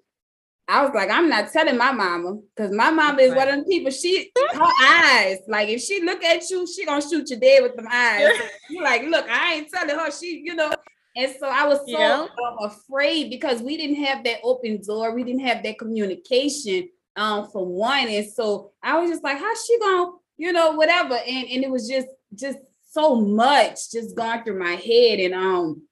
I 0.70 0.82
was 0.82 0.92
like, 0.94 1.10
I'm 1.10 1.30
not 1.30 1.50
telling 1.50 1.78
my 1.78 1.92
mama 1.92 2.40
because 2.54 2.70
my 2.74 2.90
mama 2.90 3.22
is 3.22 3.34
one 3.34 3.48
of 3.48 3.56
the 3.56 3.64
people. 3.64 3.90
She 3.90 4.30
her 4.52 4.72
eyes, 4.82 5.38
like 5.48 5.70
if 5.70 5.80
she 5.80 6.02
look 6.02 6.22
at 6.22 6.48
you, 6.50 6.66
she 6.66 6.84
gonna 6.84 7.00
shoot 7.00 7.30
you 7.30 7.40
dead 7.40 7.62
with 7.62 7.74
them 7.74 7.88
eyes. 7.90 8.28
you 8.70 8.82
like, 8.82 9.02
look, 9.04 9.26
I 9.30 9.54
ain't 9.54 9.70
telling 9.70 9.96
her. 9.96 10.10
She, 10.10 10.42
you 10.44 10.54
know. 10.54 10.70
And 11.16 11.34
so 11.40 11.48
I 11.48 11.66
was 11.66 11.78
so 11.78 11.98
yeah. 11.98 12.26
afraid 12.60 13.30
because 13.30 13.62
we 13.62 13.78
didn't 13.78 14.04
have 14.04 14.22
that 14.24 14.40
open 14.44 14.82
door. 14.86 15.14
We 15.14 15.24
didn't 15.24 15.46
have 15.46 15.62
that 15.62 15.78
communication 15.78 16.90
um 17.16 17.48
for 17.50 17.64
one. 17.64 18.08
And 18.08 18.30
so 18.30 18.72
I 18.82 18.98
was 18.98 19.10
just 19.10 19.24
like, 19.24 19.38
how's 19.38 19.64
she 19.64 19.78
gonna, 19.78 20.12
you 20.36 20.52
know, 20.52 20.72
whatever. 20.72 21.14
And 21.14 21.48
and 21.48 21.64
it 21.64 21.70
was 21.70 21.88
just 21.88 22.08
just 22.34 22.58
so 22.90 23.16
much 23.16 23.90
just 23.90 24.16
going 24.16 24.42
through 24.44 24.58
my 24.58 24.74
head. 24.74 25.20
And 25.20 25.34
um 25.34 25.82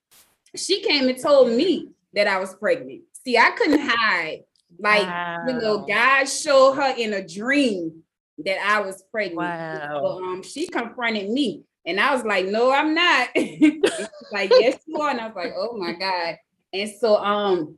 she 0.54 0.82
came 0.82 1.08
and 1.08 1.20
told 1.20 1.50
me 1.50 1.90
that 2.14 2.26
I 2.26 2.38
was 2.38 2.54
pregnant. 2.54 3.02
See, 3.24 3.36
I 3.36 3.50
couldn't 3.50 3.80
hide 3.80 4.44
like, 4.78 5.06
wow. 5.06 5.44
you 5.46 5.54
know, 5.54 5.78
God 5.86 6.24
showed 6.24 6.74
her 6.74 6.94
in 6.96 7.14
a 7.14 7.26
dream 7.26 8.02
that 8.44 8.58
I 8.64 8.80
was 8.80 9.02
pregnant. 9.10 9.38
Wow. 9.38 10.00
So, 10.02 10.24
um, 10.24 10.42
she 10.42 10.66
confronted 10.66 11.30
me. 11.30 11.62
And 11.86 12.00
I 12.00 12.12
was 12.14 12.24
like, 12.24 12.46
no, 12.46 12.72
I'm 12.72 12.94
not. 12.94 13.28
like, 14.32 14.50
yes, 14.50 14.78
you 14.86 15.00
are. 15.00 15.10
And 15.10 15.20
I 15.20 15.26
was 15.26 15.36
like, 15.36 15.52
oh 15.56 15.76
my 15.76 15.92
God. 15.92 16.36
And 16.72 16.90
so 16.90 17.16
um 17.16 17.76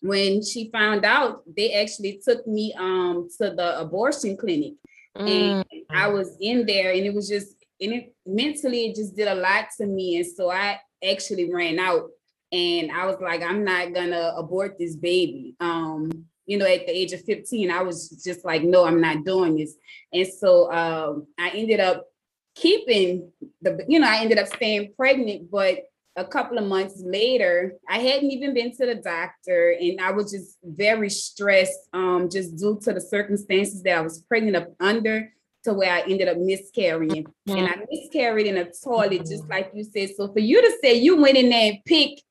when 0.00 0.44
she 0.44 0.70
found 0.70 1.04
out, 1.04 1.42
they 1.56 1.72
actually 1.72 2.20
took 2.22 2.46
me 2.46 2.74
um 2.78 3.28
to 3.38 3.50
the 3.50 3.80
abortion 3.80 4.36
clinic. 4.36 4.74
Mm. 5.16 5.64
And 5.72 5.84
I 5.90 6.08
was 6.08 6.36
in 6.40 6.66
there 6.66 6.92
and 6.92 7.04
it 7.04 7.14
was 7.14 7.28
just 7.28 7.54
and 7.80 7.92
it 7.92 8.14
mentally 8.26 8.86
it 8.86 8.96
just 8.96 9.16
did 9.16 9.28
a 9.28 9.34
lot 9.34 9.66
to 9.78 9.86
me. 9.86 10.16
And 10.16 10.26
so 10.26 10.50
I 10.50 10.78
actually 11.02 11.52
ran 11.52 11.78
out 11.78 12.10
and 12.50 12.90
I 12.90 13.06
was 13.06 13.16
like, 13.20 13.42
I'm 13.42 13.64
not 13.64 13.92
gonna 13.94 14.34
abort 14.36 14.78
this 14.78 14.96
baby. 14.96 15.54
Um, 15.60 16.10
you 16.46 16.56
know, 16.56 16.64
at 16.64 16.86
the 16.86 16.96
age 16.96 17.12
of 17.12 17.22
15, 17.24 17.70
I 17.70 17.82
was 17.82 18.08
just 18.24 18.44
like, 18.44 18.62
no, 18.62 18.86
I'm 18.86 19.02
not 19.02 19.24
doing 19.24 19.56
this. 19.56 19.74
And 20.12 20.26
so 20.26 20.72
um, 20.72 21.26
I 21.38 21.50
ended 21.50 21.78
up 21.78 22.06
keeping 22.54 23.30
the, 23.60 23.84
you 23.86 24.00
know, 24.00 24.08
I 24.08 24.20
ended 24.20 24.38
up 24.38 24.48
staying 24.48 24.94
pregnant, 24.96 25.50
but 25.50 25.84
a 26.16 26.24
couple 26.24 26.58
of 26.58 26.66
months 26.66 27.00
later, 27.04 27.74
I 27.88 27.98
hadn't 27.98 28.30
even 28.30 28.54
been 28.54 28.74
to 28.76 28.86
the 28.86 28.96
doctor 28.96 29.76
and 29.78 30.00
I 30.00 30.10
was 30.10 30.32
just 30.32 30.56
very 30.64 31.10
stressed, 31.10 31.78
um, 31.92 32.28
just 32.30 32.56
due 32.56 32.80
to 32.82 32.94
the 32.94 33.00
circumstances 33.00 33.82
that 33.82 33.98
I 33.98 34.00
was 34.00 34.22
pregnant 34.22 34.56
up 34.56 34.68
under 34.80 35.30
to 35.64 35.74
where 35.74 35.92
I 35.92 36.00
ended 36.02 36.28
up 36.28 36.38
miscarrying. 36.38 37.24
Mm-hmm. 37.24 37.58
And 37.58 37.68
I 37.68 37.76
miscarried 37.90 38.46
in 38.46 38.58
a 38.58 38.70
toilet, 38.70 39.26
just 39.26 39.48
like 39.48 39.70
you 39.74 39.84
said. 39.84 40.10
So 40.16 40.32
for 40.32 40.40
you 40.40 40.60
to 40.62 40.72
say 40.82 40.94
you 40.94 41.20
went 41.20 41.36
in 41.36 41.50
there 41.50 41.72
and 41.72 41.84
picked 41.84 42.22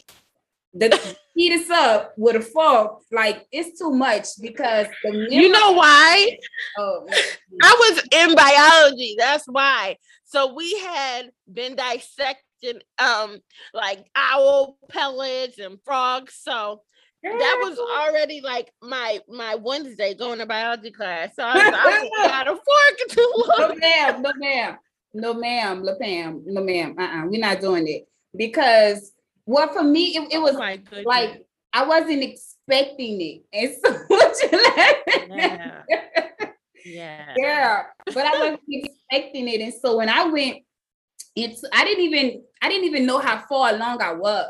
the 0.74 1.17
fetus 1.36 1.69
up 1.69 2.13
with 2.17 2.36
a 2.36 2.41
fork, 2.41 3.01
like 3.12 3.46
it's 3.51 3.79
too 3.79 3.91
much 3.91 4.27
because 4.41 4.88
you 5.03 5.50
know 5.50 5.74
why? 5.74 6.38
Oh, 6.77 7.07
I 7.63 7.75
was 7.79 8.03
in 8.12 8.36
biology. 8.36 9.15
That's 9.17 9.46
why. 9.46 9.98
So 10.25 10.53
we 10.53 10.77
had 10.79 11.31
been 11.51 11.75
dissecting 11.75 12.81
um 13.00 13.39
like 13.74 14.05
owl 14.15 14.77
pellets 14.89 15.60
and 15.60 15.77
frogs. 15.86 16.36
So 16.41 16.81
that 17.24 17.59
was 17.62 17.77
already 17.79 18.41
like 18.41 18.71
my 18.81 19.19
my 19.27 19.55
Wednesday 19.55 20.13
going 20.13 20.39
to 20.39 20.45
biology 20.45 20.91
class. 20.91 21.36
So 21.36 21.43
I 21.43 21.55
was 21.55 22.12
I 22.19 22.27
got 22.27 22.47
a 22.47 22.51
fork 22.51 23.09
to 23.09 23.33
look. 23.36 23.59
No 23.59 23.75
ma'am, 23.75 24.21
no 24.21 24.33
ma'am, 24.36 24.77
no 25.13 25.33
ma'am, 25.33 25.83
no 25.83 25.97
ma'am, 26.00 26.43
no 26.45 26.63
ma'am. 26.63 26.95
Uh-uh, 26.97 27.25
we're 27.27 27.41
not 27.41 27.59
doing 27.59 27.88
it 27.88 28.07
because 28.36 29.13
well, 29.45 29.71
for 29.71 29.83
me, 29.83 30.17
it, 30.17 30.33
it 30.33 30.38
oh 30.38 30.41
was 30.41 30.55
oh 30.55 31.01
like 31.05 31.45
I 31.74 31.86
wasn't 31.86 32.24
expecting 32.24 33.21
it. 33.21 33.43
And 33.53 33.74
so 33.83 33.97
yeah. 35.29 35.83
yeah. 36.86 37.33
Yeah. 37.38 37.83
But 38.05 38.25
I 38.25 38.39
wasn't 38.39 38.62
expecting 38.67 39.47
it. 39.47 39.62
And 39.62 39.74
so 39.74 39.97
when 39.97 40.09
I 40.09 40.25
went, 40.25 40.57
it's 41.36 41.63
I 41.74 41.86
didn't 41.86 42.03
even 42.03 42.43
I 42.62 42.69
didn't 42.69 42.86
even 42.86 43.05
know 43.05 43.19
how 43.19 43.39
far 43.47 43.74
along 43.74 44.01
I 44.01 44.13
was. 44.13 44.50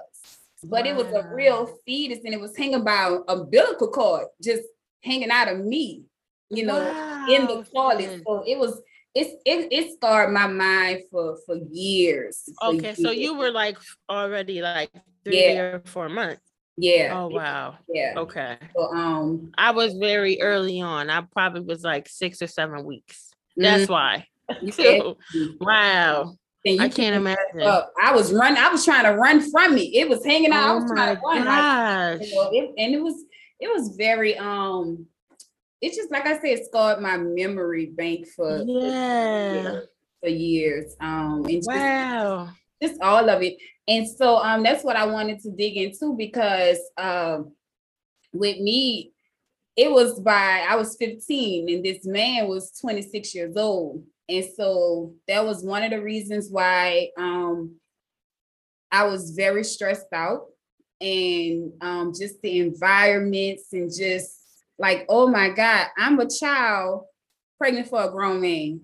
But 0.64 0.86
wow. 0.86 0.92
it 0.92 0.96
was 0.96 1.14
a 1.14 1.28
real 1.34 1.70
fetus 1.86 2.20
and 2.26 2.34
it 2.34 2.40
was 2.40 2.56
hanging 2.58 2.84
by 2.84 3.18
umbilical 3.28 3.90
cord, 3.90 4.28
just 4.42 4.64
hanging 5.04 5.32
out 5.32 5.50
of 5.50 5.60
me, 5.60 6.04
you 6.50 6.66
know, 6.66 6.80
wow. 6.80 7.28
in 7.30 7.46
the 7.48 7.64
toilet. 7.64 8.24
So 8.26 8.44
it 8.46 8.58
was 8.58 8.82
it's 9.14 9.32
it, 9.46 9.68
it 9.72 9.94
scarred 9.94 10.32
my 10.32 10.48
mind 10.48 11.04
for 11.12 11.38
for 11.46 11.58
years. 11.72 12.50
For 12.62 12.70
okay, 12.70 12.88
years. 12.88 13.02
so 13.02 13.12
you 13.12 13.36
were 13.36 13.52
like 13.52 13.78
already 14.10 14.62
like 14.62 14.92
three 15.24 15.54
yeah. 15.54 15.62
or 15.62 15.82
four 15.86 16.10
months. 16.10 16.42
Yeah. 16.78 17.14
Oh 17.16 17.28
wow. 17.28 17.78
Yeah. 17.92 18.14
Okay. 18.18 18.58
So, 18.76 18.94
um, 18.94 19.52
I 19.58 19.72
was 19.72 19.94
very 19.94 20.40
early 20.42 20.82
on. 20.82 21.10
I 21.10 21.22
probably 21.22 21.62
was 21.62 21.84
like 21.84 22.08
six 22.08 22.42
or 22.42 22.48
seven 22.48 22.86
weeks. 22.86 23.32
That's 23.56 23.88
mm-hmm. 23.90 23.94
why. 23.94 24.28
wow. 25.60 26.36
I 26.80 26.90
can't 26.90 27.16
imagine. 27.16 27.62
Up. 27.62 27.94
I 28.02 28.14
was 28.14 28.34
running. 28.34 28.58
I 28.58 28.70
was 28.70 28.84
trying 28.84 29.06
to 29.06 29.12
run 29.12 29.40
from 29.52 29.78
it. 29.78 29.94
It 29.94 30.10
was 30.10 30.26
hanging 30.26 30.52
out. 30.52 30.68
Oh 30.68 30.72
I 30.72 30.76
was 30.76 30.92
trying 30.92 31.16
to 31.16 31.22
run. 31.22 31.46
Like, 31.46 32.28
you 32.28 32.36
know, 32.36 32.50
it, 32.52 32.74
and 32.78 32.96
it 32.96 33.02
was 33.02 33.24
it 33.60 33.68
was 33.68 33.96
very 33.98 34.38
um 34.38 35.06
it's 35.82 35.96
just 35.96 36.12
like 36.12 36.26
I 36.26 36.40
said, 36.40 36.66
scarred 36.66 37.02
my 37.02 37.18
memory 37.18 37.88
bank 37.88 38.28
for 38.36 38.64
yeah 38.66 39.80
for 40.22 40.30
years. 40.30 40.96
Um, 41.00 41.46
and 41.46 41.56
just, 41.56 41.68
wow, 41.68 42.50
just 42.82 43.02
all 43.02 43.30
of 43.30 43.42
it. 43.42 43.58
And 43.88 44.08
so 44.08 44.38
um, 44.38 44.64
that's 44.64 44.84
what 44.84 44.96
I 44.96 45.06
wanted 45.06 45.40
to 45.42 45.52
dig 45.52 45.78
into 45.78 46.16
because 46.18 46.80
um, 46.98 47.54
with 48.34 48.60
me, 48.60 49.12
it 49.76 49.92
was 49.92 50.20
by 50.20 50.66
I 50.68 50.76
was 50.76 50.98
15 50.98 51.70
and 51.70 51.86
this 51.86 52.06
man 52.06 52.48
was 52.48 52.72
26 52.82 53.36
years 53.36 53.56
old. 53.56 54.04
And 54.30 54.46
so 54.56 55.14
that 55.28 55.46
was 55.46 55.64
one 55.64 55.84
of 55.84 55.92
the 55.92 56.02
reasons 56.02 56.50
why 56.50 57.10
um, 57.18 57.76
I 58.92 59.06
was 59.06 59.32
very 59.32 59.64
stressed 59.64 60.12
out 60.14 60.48
and 61.00 61.72
um, 61.82 62.14
just 62.18 62.42
the 62.42 62.60
environments 62.60 63.72
and 63.72 63.90
just 63.94 64.38
like, 64.78 65.06
oh 65.10 65.28
my 65.28 65.50
God, 65.50 65.88
I'm 65.98 66.20
a 66.20 66.30
child 66.30 67.06
pregnant 67.58 67.88
for 67.88 68.04
a 68.04 68.12
grown 68.12 68.42
man. 68.42 68.82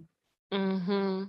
Mm-hmm. 0.53 1.23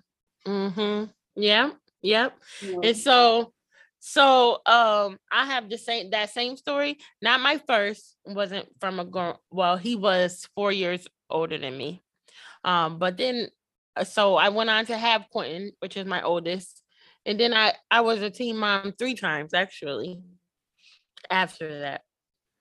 Mm-hmm. 0.47 1.05
Yeah. 1.37 1.71
Yep. 2.03 2.39
Yeah. 2.63 2.79
And 2.83 2.97
so 2.97 3.53
so 3.99 4.61
um 4.67 5.19
I 5.33 5.47
have 5.47 5.71
the 5.71 5.79
same 5.79 6.11
that 6.11 6.31
same 6.31 6.57
story. 6.57 6.99
Not 7.23 7.41
my 7.41 7.59
first, 7.67 8.17
wasn't 8.27 8.69
from 8.81 9.01
a 9.01 9.05
girl. 9.05 9.41
Well, 9.51 9.79
he 9.79 9.97
was 9.97 10.47
four 10.55 10.71
years 10.73 11.07
older 11.31 11.57
than 11.57 11.77
me. 11.77 12.03
Um, 12.65 12.99
but 12.99 13.17
then 13.17 13.49
so 14.03 14.37
I 14.37 14.49
went 14.49 14.71
on 14.71 14.87
to 14.87 14.97
have 14.97 15.27
Quentin, 15.31 15.73
which 15.79 15.97
is 15.97 16.07
my 16.07 16.23
oldest. 16.23 16.83
And 17.27 17.39
then 17.39 17.55
I 17.55 17.75
I 17.91 18.01
was 18.01 18.21
a 18.23 18.31
teen 18.31 18.57
mom 18.57 18.93
three 18.99 19.15
times 19.15 19.55
actually 19.55 20.21
after 21.31 21.81
that. 21.81 22.03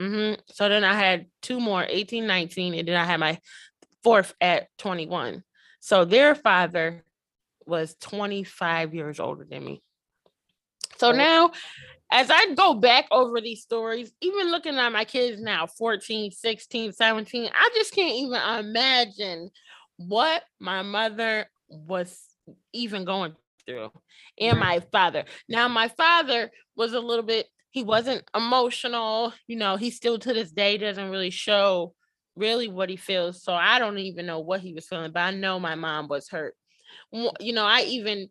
Mm-hmm. 0.01 0.41
So 0.51 0.69
then 0.69 0.83
I 0.83 0.93
had 0.93 1.27
two 1.41 1.59
more, 1.59 1.85
18, 1.87 2.27
19, 2.27 2.73
and 2.73 2.87
then 2.87 2.95
I 2.95 3.05
had 3.05 3.19
my 3.19 3.39
fourth 4.03 4.33
at 4.41 4.67
21. 4.77 5.43
So 5.79 6.05
their 6.05 6.35
father 6.35 7.03
was 7.65 7.95
25 8.01 8.93
years 8.93 9.19
older 9.19 9.45
than 9.49 9.63
me. 9.63 9.81
So 10.97 11.11
now, 11.11 11.51
as 12.11 12.29
I 12.29 12.53
go 12.53 12.75
back 12.75 13.07
over 13.11 13.41
these 13.41 13.61
stories, 13.61 14.11
even 14.21 14.51
looking 14.51 14.77
at 14.77 14.91
my 14.91 15.05
kids 15.05 15.41
now, 15.41 15.65
14, 15.65 16.31
16, 16.31 16.93
17, 16.93 17.49
I 17.53 17.69
just 17.75 17.93
can't 17.93 18.15
even 18.15 18.39
imagine 18.59 19.49
what 19.97 20.43
my 20.59 20.81
mother 20.81 21.45
was 21.67 22.19
even 22.73 23.05
going 23.05 23.35
through 23.65 23.89
and 24.39 24.59
my 24.59 24.81
father. 24.91 25.25
Now, 25.47 25.67
my 25.67 25.87
father 25.87 26.51
was 26.75 26.93
a 26.93 26.99
little 26.99 27.23
bit 27.23 27.47
he 27.73 27.83
wasn't 27.83 28.23
emotional. 28.35 29.33
You 29.47 29.57
know, 29.57 29.77
he 29.77 29.89
still 29.89 30.19
to 30.19 30.33
this 30.33 30.51
day 30.51 30.77
doesn't 30.77 31.09
really 31.09 31.31
show 31.31 31.95
really 32.35 32.67
what 32.67 32.87
he 32.87 32.95
feels. 32.95 33.43
So 33.43 33.51
I 33.51 33.79
don't 33.79 33.97
even 33.97 34.27
know 34.27 34.39
what 34.39 34.61
he 34.61 34.73
was 34.73 34.87
feeling, 34.87 35.11
but 35.11 35.21
I 35.21 35.31
know 35.31 35.59
my 35.59 35.73
mom 35.73 36.07
was 36.07 36.29
hurt. 36.29 36.55
You 37.11 37.53
know, 37.53 37.65
I 37.65 37.81
even 37.81 38.29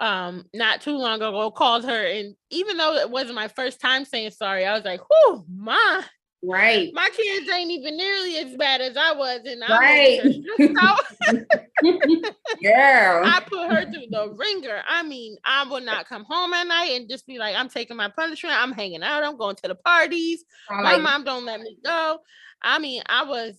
um 0.00 0.44
not 0.54 0.80
too 0.80 0.96
long 0.96 1.16
ago 1.16 1.50
called 1.52 1.84
her 1.84 2.06
and 2.06 2.34
even 2.50 2.76
though 2.76 2.96
it 2.96 3.10
wasn't 3.10 3.34
my 3.34 3.48
first 3.48 3.80
time 3.80 4.04
saying 4.04 4.30
sorry, 4.30 4.64
I 4.64 4.74
was 4.74 4.84
like, 4.84 5.00
whoo, 5.00 5.44
my 5.48 6.04
Right. 6.46 6.90
My 6.92 7.08
kids 7.16 7.48
ain't 7.50 7.70
even 7.70 7.96
nearly 7.96 8.36
as 8.38 8.56
bad 8.56 8.80
as 8.80 8.96
I 8.96 9.12
was, 9.12 9.40
and 9.46 9.62
right. 9.68 10.20
yeah. 12.60 13.22
I 13.24 13.40
put 13.46 13.72
her 13.72 13.90
through 13.90 14.08
the 14.10 14.34
ringer. 14.36 14.82
I 14.86 15.02
mean, 15.02 15.36
I 15.44 15.66
would 15.68 15.84
not 15.84 16.08
come 16.08 16.24
home 16.24 16.52
at 16.52 16.66
night 16.66 16.92
and 16.92 17.08
just 17.08 17.26
be 17.26 17.38
like, 17.38 17.56
I'm 17.56 17.68
taking 17.68 17.96
my 17.96 18.08
punishment. 18.08 18.54
I'm 18.56 18.72
hanging 18.72 19.02
out. 19.02 19.22
I'm 19.22 19.38
going 19.38 19.56
to 19.56 19.68
the 19.68 19.74
parties. 19.74 20.44
my 20.68 20.98
mom 20.98 21.24
don't 21.24 21.46
let 21.46 21.60
me 21.60 21.78
go. 21.84 22.18
I 22.60 22.78
mean, 22.78 23.02
I 23.06 23.24
was 23.24 23.54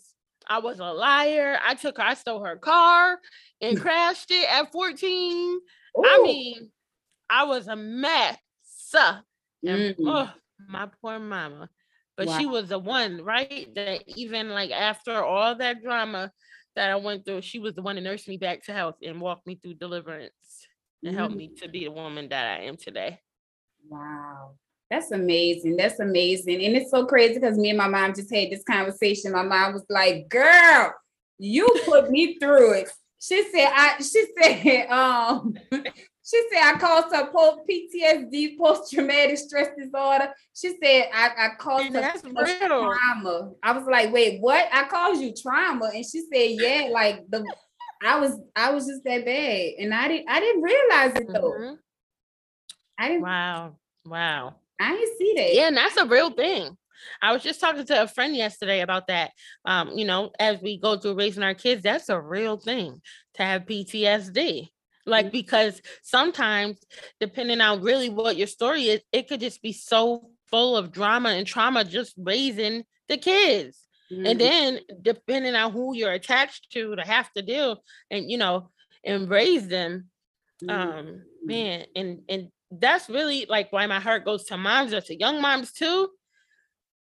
I 0.48 0.60
was 0.60 0.80
a 0.80 0.86
liar. 0.86 1.58
I 1.66 1.76
took 1.76 1.98
her, 1.98 2.04
I 2.04 2.14
stole 2.14 2.44
her 2.44 2.58
car 2.58 3.20
and 3.62 3.80
crashed 3.82 4.32
it 4.32 4.48
at 4.50 4.72
14. 4.72 5.60
Ooh. 5.98 6.04
I 6.06 6.22
mean, 6.24 6.70
I 7.30 7.46
was 7.46 7.68
a 7.68 7.76
mess. 7.76 8.38
And, 9.64 9.96
mm. 9.96 10.06
oh, 10.06 10.32
my 10.68 10.88
poor 11.02 11.20
mama. 11.20 11.70
But 12.18 12.28
wow. 12.28 12.38
she 12.38 12.46
was 12.46 12.70
the 12.70 12.80
one, 12.80 13.24
right? 13.24 13.68
That 13.76 14.04
even 14.08 14.50
like 14.50 14.72
after 14.72 15.24
all 15.24 15.56
that 15.56 15.84
drama 15.84 16.32
that 16.76 16.90
I 16.90 16.96
went 16.96 17.26
through, 17.26 17.42
she 17.42 17.60
was 17.60 17.76
the 17.76 17.82
one 17.82 17.96
to 17.96 18.02
nurse 18.02 18.28
me 18.28 18.38
back 18.38 18.64
to 18.66 18.74
health 18.74 18.96
and 19.04 19.20
walk 19.20 19.42
me 19.46 19.60
through 19.62 19.76
deliverance 19.76 20.68
and 21.04 21.14
mm. 21.14 21.18
help 21.18 21.34
me 21.34 21.52
to 21.62 21.68
be 21.68 21.86
the 21.86 21.92
woman 21.92 22.30
that 22.30 22.60
I 22.60 22.64
am 22.64 22.78
today. 22.78 23.20
Wow. 23.90 24.56
That's 24.90 25.12
amazing. 25.12 25.78
That's 25.78 26.00
amazing. 26.00 26.64
And 26.64 26.76
it's 26.76 26.92
so 26.92 27.06
crazy 27.06 27.36
because 27.36 27.58
me 27.58 27.70
and 27.70 27.78
my 27.78 27.88
mom 27.88 28.14
just 28.14 28.34
had 28.34 28.52
this 28.52 28.64
conversation. 28.64 29.32
My 29.32 29.44
mom 29.44 29.74
was 29.74 29.86
like, 29.90 30.30
girl, 30.30 30.94
you 31.40 31.68
put 31.86 32.12
me 32.12 32.38
through 32.40 32.74
it. 32.74 32.92
She 33.20 33.44
said, 33.52 33.72
I 33.74 33.96
she 33.98 34.26
said, 34.40 34.88
um, 34.90 35.56
she 36.26 36.42
said 36.52 36.62
I 36.64 36.80
caused 36.80 37.16
her 37.16 37.32
PTSD, 37.32 38.58
post-traumatic 38.58 39.38
stress 39.38 39.70
disorder. 39.78 40.34
She 40.56 40.76
said 40.82 41.10
I, 41.14 41.30
I 41.38 41.50
caused 41.60 41.94
her 41.94 42.14
trauma. 42.24 43.52
I 43.62 43.72
was 43.74 43.86
like, 43.86 44.12
wait, 44.12 44.42
what? 44.42 44.68
I 44.72 44.88
caused 44.88 45.22
you 45.22 45.34
trauma. 45.40 45.92
And 45.94 46.04
she 46.04 46.22
said, 46.22 46.60
yeah, 46.60 46.90
like 46.92 47.24
the 47.30 47.46
I 48.04 48.20
was 48.20 48.40
I 48.56 48.72
was 48.72 48.88
just 48.88 49.04
that 49.04 49.24
bad. 49.24 49.74
And 49.80 49.94
I 49.94 50.08
didn't 50.08 50.30
I 50.30 50.40
didn't 50.40 50.62
realize 50.64 51.14
it 51.16 51.28
though. 51.28 51.52
Mm-hmm. 51.52 51.76
I 52.98 53.08
didn't 53.08 53.22
wow. 53.22 53.76
Wow. 54.06 54.56
I 54.80 54.92
didn't 54.92 55.18
see 55.18 55.34
that. 55.38 55.54
Yeah, 55.54 55.68
and 55.68 55.78
that's 55.78 55.98
a 55.98 56.06
real 56.06 56.32
thing. 56.32 56.76
I 57.22 57.34
was 57.34 57.44
just 57.44 57.62
talking 57.62 57.86
to 57.86 58.02
a 58.02 58.08
friend 58.08 58.36
yesterday 58.36 58.82
about 58.82 59.08
that. 59.08 59.32
Um, 59.64 59.92
you 59.96 60.06
know, 60.06 60.32
as 60.40 60.60
we 60.60 60.80
go 60.80 60.98
through 60.98 61.16
raising 61.16 61.44
our 61.44 61.54
kids, 61.54 61.84
that's 61.84 62.10
a 62.10 62.20
real 62.20 62.58
thing 62.58 63.00
to 63.36 63.44
have 63.44 63.66
PTSD. 63.66 64.70
Like, 65.06 65.28
mm-hmm. 65.28 65.34
because 65.34 65.82
sometimes, 66.02 66.80
depending 67.20 67.62
on 67.62 67.82
really 67.82 68.10
what 68.10 68.38
your 68.38 68.48
story 68.48 68.86
is, 68.86 69.02
it 69.12 69.28
could 69.28 69.40
just 69.40 69.62
be 69.62 69.74
so 69.74 70.30
full 70.48 70.76
of 70.76 70.92
drama 70.92 71.30
and 71.30 71.46
trauma 71.46 71.84
just 71.84 72.14
raising 72.18 72.84
the 73.08 73.18
kids. 73.18 73.80
Mm-hmm. 74.12 74.26
And 74.26 74.40
then, 74.42 74.80
depending 75.02 75.56
on 75.56 75.72
who 75.72 75.96
you're 75.96 76.12
attached 76.12 76.72
to, 76.74 76.96
to 76.96 77.02
have 77.04 77.32
to 77.34 77.42
deal 77.42 77.82
and, 78.10 78.30
you 78.30 78.38
know, 78.38 78.70
and 79.04 79.30
raise 79.30 79.68
them, 79.68 80.10
mm-hmm. 80.64 80.70
um, 80.70 81.24
man, 81.44 81.86
and, 81.96 82.22
and 82.28 82.50
that's 82.72 83.10
really 83.10 83.46
like 83.48 83.72
why 83.72 83.86
my 83.88 84.00
heart 84.00 84.26
goes 84.26 84.46
to 84.46 84.58
moms 84.58 84.94
or 84.94 85.02
to 85.02 85.18
young 85.18 85.42
moms 85.42 85.72
too 85.72 86.10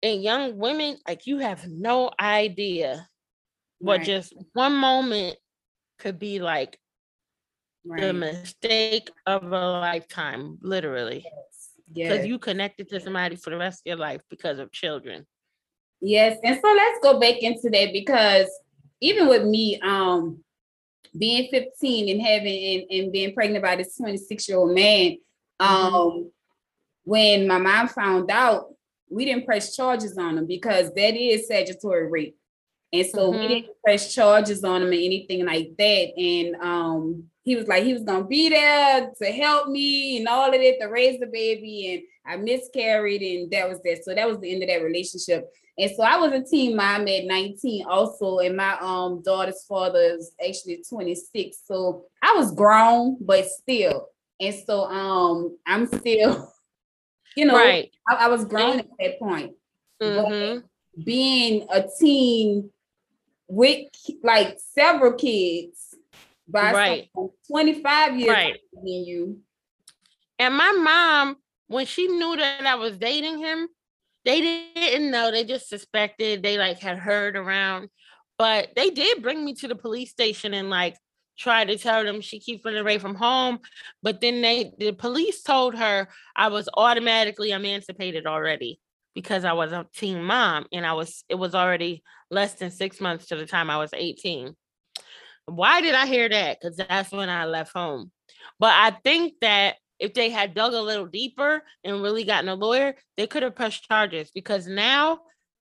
and 0.02 0.22
young 0.22 0.58
women 0.58 0.96
like 1.06 1.26
you 1.26 1.38
have 1.38 1.66
no 1.68 2.10
idea 2.20 3.08
what 3.78 3.98
right. 3.98 4.06
just 4.06 4.34
one 4.52 4.74
moment 4.74 5.36
could 5.98 6.18
be 6.18 6.40
like 6.40 6.78
right. 7.84 8.00
the 8.00 8.12
mistake 8.12 9.10
of 9.26 9.44
a 9.44 9.70
lifetime 9.80 10.58
literally 10.62 11.24
because 11.92 12.18
yes. 12.18 12.26
you 12.26 12.38
connected 12.38 12.88
to 12.88 13.00
somebody 13.00 13.36
for 13.36 13.50
the 13.50 13.56
rest 13.56 13.80
of 13.80 13.90
your 13.90 13.96
life 13.96 14.20
because 14.30 14.58
of 14.58 14.70
children 14.72 15.26
yes 16.00 16.38
and 16.42 16.58
so 16.62 16.72
let's 16.72 16.98
go 17.02 17.18
back 17.20 17.38
into 17.38 17.68
that 17.70 17.92
because 17.92 18.48
even 19.00 19.28
with 19.28 19.44
me 19.44 19.80
um 19.82 20.42
being 21.18 21.48
15 21.50 22.08
and 22.08 22.22
having 22.22 22.80
and, 22.90 22.90
and 22.90 23.12
being 23.12 23.34
pregnant 23.34 23.62
by 23.62 23.76
this 23.76 23.96
26 23.96 24.48
year 24.48 24.58
old 24.58 24.74
man 24.74 25.16
mm-hmm. 25.60 25.94
um 25.94 26.30
when 27.04 27.46
my 27.46 27.58
mom 27.58 27.88
found 27.88 28.30
out 28.30 28.72
we 29.12 29.26
didn't 29.26 29.44
press 29.44 29.76
charges 29.76 30.16
on 30.16 30.38
him 30.38 30.46
because 30.46 30.92
that 30.94 31.14
is 31.14 31.44
statutory 31.44 32.08
rape. 32.10 32.36
And 32.92 33.06
so 33.06 33.30
we 33.30 33.48
didn't 33.48 33.66
press 33.82 34.12
charges 34.12 34.64
on 34.64 34.82
him 34.82 34.88
or 34.88 34.92
anything 34.92 35.44
like 35.46 35.72
that. 35.78 36.18
And 36.18 36.56
um, 36.56 37.24
he 37.42 37.56
was 37.56 37.66
like, 37.66 37.84
he 37.84 37.92
was 37.92 38.04
gonna 38.04 38.24
be 38.24 38.48
there 38.48 39.10
to 39.20 39.32
help 39.32 39.68
me 39.68 40.18
and 40.18 40.28
all 40.28 40.48
of 40.48 40.54
it 40.54 40.80
to 40.80 40.86
raise 40.86 41.18
the 41.18 41.26
baby. 41.26 41.94
And 41.94 42.02
I 42.24 42.42
miscarried, 42.42 43.22
and 43.22 43.50
that 43.50 43.68
was 43.68 43.80
that. 43.82 44.04
So 44.04 44.14
that 44.14 44.28
was 44.28 44.38
the 44.38 44.52
end 44.52 44.62
of 44.62 44.68
that 44.68 44.84
relationship. 44.84 45.50
And 45.78 45.90
so 45.96 46.02
I 46.02 46.16
was 46.18 46.32
a 46.32 46.42
teen 46.42 46.76
mom 46.76 47.08
at 47.08 47.24
19 47.24 47.86
also, 47.86 48.38
and 48.38 48.56
my 48.56 48.76
um 48.80 49.22
daughter's 49.22 49.64
father 49.64 49.98
is 49.98 50.32
actually 50.46 50.84
26. 50.88 51.58
So 51.64 52.04
I 52.22 52.34
was 52.36 52.54
grown, 52.54 53.16
but 53.20 53.46
still. 53.46 54.08
And 54.40 54.54
so 54.66 54.84
um 54.84 55.58
I'm 55.66 55.86
still 55.86 56.52
you 57.36 57.46
know, 57.46 57.54
right. 57.54 57.90
I, 58.08 58.26
I 58.26 58.28
was 58.28 58.44
grown 58.44 58.80
at 58.80 58.86
that 58.98 59.18
point. 59.18 59.52
Mm-hmm. 60.00 60.66
being 61.04 61.64
a 61.72 61.84
teen 62.00 62.70
with 63.46 63.86
like 64.24 64.58
several 64.74 65.12
kids 65.12 65.91
by 66.48 66.72
right. 66.72 67.10
25 67.48 68.18
years 68.18 68.28
right. 68.28 68.60
than 68.72 68.86
you. 68.86 69.40
And 70.38 70.54
my 70.54 70.72
mom, 70.72 71.36
when 71.68 71.86
she 71.86 72.08
knew 72.08 72.36
that 72.36 72.66
I 72.66 72.74
was 72.74 72.98
dating 72.98 73.38
him, 73.38 73.68
they 74.24 74.70
didn't 74.74 75.10
know. 75.10 75.30
They 75.30 75.44
just 75.44 75.68
suspected. 75.68 76.42
They 76.42 76.58
like 76.58 76.78
had 76.78 76.98
heard 76.98 77.36
around, 77.36 77.88
but 78.38 78.70
they 78.76 78.90
did 78.90 79.22
bring 79.22 79.44
me 79.44 79.54
to 79.54 79.68
the 79.68 79.74
police 79.74 80.10
station 80.10 80.54
and 80.54 80.70
like 80.70 80.96
try 81.38 81.64
to 81.64 81.76
tell 81.76 82.04
them 82.04 82.20
she 82.20 82.38
keeps 82.38 82.64
running 82.64 82.80
away 82.80 82.98
from 82.98 83.14
home. 83.14 83.58
But 84.02 84.20
then 84.20 84.42
they 84.42 84.72
the 84.78 84.92
police 84.92 85.42
told 85.42 85.74
her 85.76 86.08
I 86.36 86.48
was 86.48 86.68
automatically 86.74 87.50
emancipated 87.50 88.26
already 88.26 88.80
because 89.14 89.44
I 89.44 89.52
was 89.52 89.72
a 89.72 89.86
teen 89.94 90.22
mom 90.22 90.66
and 90.72 90.86
I 90.86 90.92
was 90.92 91.24
it 91.28 91.34
was 91.34 91.54
already 91.54 92.02
less 92.30 92.54
than 92.54 92.70
six 92.70 93.00
months 93.00 93.26
to 93.26 93.36
the 93.36 93.46
time 93.46 93.70
I 93.70 93.78
was 93.78 93.90
18. 93.92 94.54
Why 95.46 95.80
did 95.80 95.94
I 95.94 96.06
hear 96.06 96.28
that? 96.28 96.58
Because 96.60 96.76
that's 96.76 97.12
when 97.12 97.28
I 97.28 97.44
left 97.46 97.72
home. 97.72 98.10
But 98.58 98.72
I 98.74 98.96
think 99.02 99.34
that 99.40 99.76
if 99.98 100.14
they 100.14 100.30
had 100.30 100.54
dug 100.54 100.72
a 100.72 100.80
little 100.80 101.06
deeper 101.06 101.62
and 101.84 102.02
really 102.02 102.24
gotten 102.24 102.48
a 102.48 102.54
lawyer, 102.54 102.94
they 103.16 103.26
could 103.26 103.42
have 103.42 103.54
pressed 103.54 103.88
charges 103.88 104.30
because 104.34 104.66
now 104.66 105.20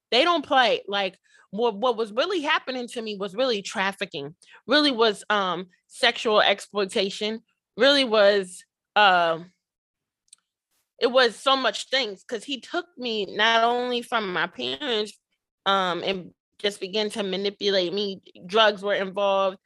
they 0.10 0.24
don't 0.24 0.46
play. 0.46 0.82
Like 0.88 1.18
what, 1.52 1.76
what 1.76 1.98
was 1.98 2.12
really 2.12 2.42
happening 2.42 2.88
to 2.90 3.02
me 3.02 3.18
was 3.18 3.36
really 3.36 3.62
trafficking, 3.62 4.36
really 4.68 4.92
was 4.92 5.24
um 5.30 5.68
sexual 5.88 6.42
exploitation, 6.42 7.42
really 7.78 8.04
was 8.04 8.64
uh, 8.96 9.40
it 11.00 11.12
was 11.12 11.36
so 11.36 11.56
much 11.56 11.90
things 11.90 12.24
because 12.24 12.44
he 12.44 12.62
took 12.62 12.86
me 12.98 13.26
not 13.26 13.64
only 13.64 14.02
from 14.02 14.32
my 14.32 14.48
parents 14.48 15.14
um 15.66 16.04
and 16.04 16.32
just 16.62 16.80
began 16.80 17.10
to 17.12 17.24
manipulate 17.24 17.94
me. 17.94 18.22
Drugs 18.46 18.82
were 18.84 18.94
involved. 18.94 19.58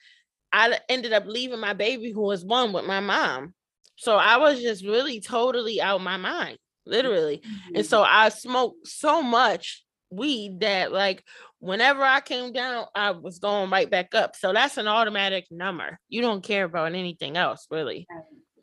I 0.51 0.79
ended 0.87 1.13
up 1.13 1.25
leaving 1.25 1.59
my 1.59 1.73
baby 1.73 2.11
who 2.11 2.21
was 2.21 2.45
one 2.45 2.71
with 2.71 2.85
my 2.85 2.99
mom. 2.99 3.53
So 3.97 4.15
I 4.15 4.37
was 4.37 4.61
just 4.61 4.85
really 4.85 5.19
totally 5.19 5.81
out 5.81 6.01
my 6.01 6.17
mind, 6.17 6.57
literally. 6.85 7.37
Mm-hmm. 7.37 7.75
And 7.77 7.85
so 7.85 8.03
I 8.03 8.29
smoked 8.29 8.87
so 8.87 9.21
much 9.21 9.83
weed 10.11 10.61
that 10.61 10.91
like 10.91 11.23
whenever 11.59 12.03
I 12.03 12.21
came 12.21 12.51
down, 12.53 12.85
I 12.93 13.11
was 13.11 13.39
going 13.39 13.69
right 13.69 13.89
back 13.89 14.13
up. 14.13 14.35
So 14.35 14.53
that's 14.53 14.77
an 14.77 14.87
automatic 14.87 15.45
number. 15.49 15.99
You 16.09 16.21
don't 16.21 16.43
care 16.43 16.65
about 16.65 16.93
anything 16.93 17.37
else 17.37 17.67
really, 17.71 18.07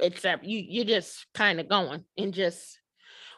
except 0.00 0.44
you 0.44 0.58
you 0.58 0.84
just 0.84 1.26
kind 1.34 1.60
of 1.60 1.68
going 1.68 2.04
and 2.16 2.32
just 2.32 2.78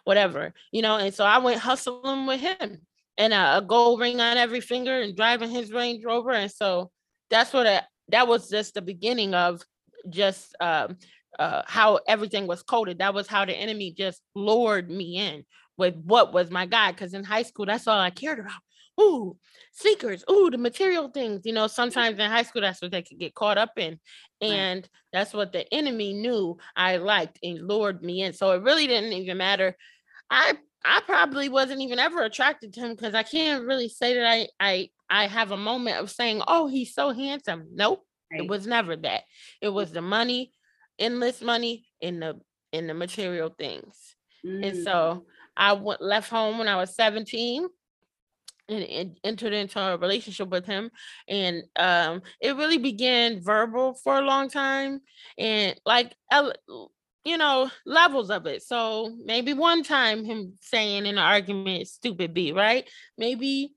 whatever, 0.05 0.53
you 0.71 0.83
know. 0.83 0.97
And 0.97 1.15
so 1.15 1.25
I 1.25 1.39
went 1.39 1.61
hustling 1.61 2.27
with 2.27 2.41
him 2.41 2.83
and 3.19 3.33
a, 3.33 3.59
a 3.59 3.63
gold 3.63 4.01
ring 4.01 4.21
on 4.21 4.37
every 4.37 4.61
finger 4.61 5.01
and 5.01 5.17
driving 5.17 5.51
his 5.51 5.73
Range 5.73 6.05
Rover. 6.05 6.33
And 6.33 6.51
so 6.51 6.91
that's 7.31 7.53
what 7.53 7.67
I, 7.67 7.83
that 8.09 8.29
was 8.29 8.49
just 8.49 8.75
the 8.75 8.83
beginning 8.83 9.35
of 9.35 9.63
just 10.11 10.55
um, 10.61 10.97
uh, 11.39 11.63
how 11.67 12.01
everything 12.07 12.47
was 12.47 12.63
coded. 12.63 12.99
That 12.99 13.15
was 13.15 13.27
how 13.27 13.45
the 13.45 13.55
enemy 13.55 13.95
just 13.97 14.21
lured 14.35 14.91
me 14.91 15.17
in 15.19 15.45
with 15.77 15.97
what 16.05 16.33
was 16.33 16.51
my 16.51 16.67
God. 16.67 16.93
Because 16.93 17.15
in 17.15 17.25
high 17.25 17.43
school, 17.43 17.67
that's 17.67 17.87
all 17.87 17.99
I 17.99 18.11
cared 18.11 18.41
about. 18.41 18.61
Ooh, 19.01 19.37
sneakers. 19.73 20.25
Ooh, 20.31 20.51
the 20.51 20.59
material 20.59 21.09
things. 21.09 21.43
You 21.45 21.53
know, 21.53 21.67
sometimes 21.67 22.19
in 22.19 22.31
high 22.31 22.45
school, 22.45 22.63
that's 22.63 22.81
what 22.81 22.93
they 22.93 23.03
could 23.03 23.19
get 23.19 23.35
caught 23.35 23.59
up 23.59 23.73
in. 23.77 23.99
And 24.41 24.83
right. 24.83 24.91
that's 25.13 25.33
what 25.33 25.53
the 25.53 25.73
enemy 25.75 26.13
knew 26.13 26.59
I 26.77 26.99
liked 26.99 27.39
and 27.43 27.67
lured 27.67 28.03
me 28.03 28.23
in. 28.23 28.33
So 28.33 28.53
it 28.53 28.63
really 28.63 28.87
didn't 28.87 29.13
even 29.13 29.37
matter. 29.37 29.77
I 30.31 30.55
I 30.85 31.01
probably 31.07 31.49
wasn't 31.49 31.81
even 31.81 31.99
ever 31.99 32.23
attracted 32.23 32.73
to 32.75 32.81
him 32.81 32.91
because 32.91 33.15
I 33.15 33.23
can't 33.23 33.65
really 33.65 33.89
say 33.89 34.15
that 34.15 34.27
I 34.27 34.49
I 34.61 34.91
I 35.09 35.27
have 35.27 35.51
a 35.51 35.57
moment 35.57 35.99
of 35.99 36.11
saying, 36.11 36.43
oh, 36.47 36.67
he's 36.67 36.95
so 36.95 37.11
handsome. 37.11 37.69
Nope. 37.73 38.05
Right. 38.31 38.43
It 38.43 38.49
was 38.49 38.67
never 38.67 38.97
that. 38.97 39.23
It 39.61 39.69
was 39.69 39.93
the 39.93 40.03
money, 40.03 40.53
endless 40.99 41.41
money 41.41 41.87
in 42.01 42.21
the 42.21 42.41
in 42.73 42.87
the 42.87 42.95
material 42.95 43.55
things. 43.57 44.17
Mm. 44.45 44.67
And 44.67 44.85
so 44.85 45.27
I 45.57 45.73
went 45.75 46.03
left 46.03 46.31
home 46.31 46.59
when 46.59 46.69
I 46.69 46.77
was 46.77 46.95
17 46.95 47.67
and, 48.69 48.83
and, 48.85 49.19
entered 49.25 49.53
into 49.53 49.81
a 49.81 49.97
relationship 49.97 50.49
with 50.49 50.65
him 50.65 50.91
and 51.29 51.65
um 51.77 52.23
it 52.41 52.57
really 52.57 52.79
began 52.79 53.43
verbal 53.43 53.93
for 53.93 54.17
a 54.17 54.23
long 54.23 54.49
time 54.49 55.01
and 55.37 55.79
like 55.85 56.15
you 57.25 57.39
know 57.39 57.71
levels 57.87 58.31
of 58.31 58.47
it 58.47 58.63
so 58.63 59.15
maybe 59.25 59.53
one 59.55 59.83
time 59.83 60.25
him 60.25 60.55
saying 60.61 61.07
in 61.07 61.15
an 61.15 61.19
argument 61.19 61.89
stupid 61.89 62.35
b 62.35 62.53
right 62.53 62.89
maybe 63.17 63.75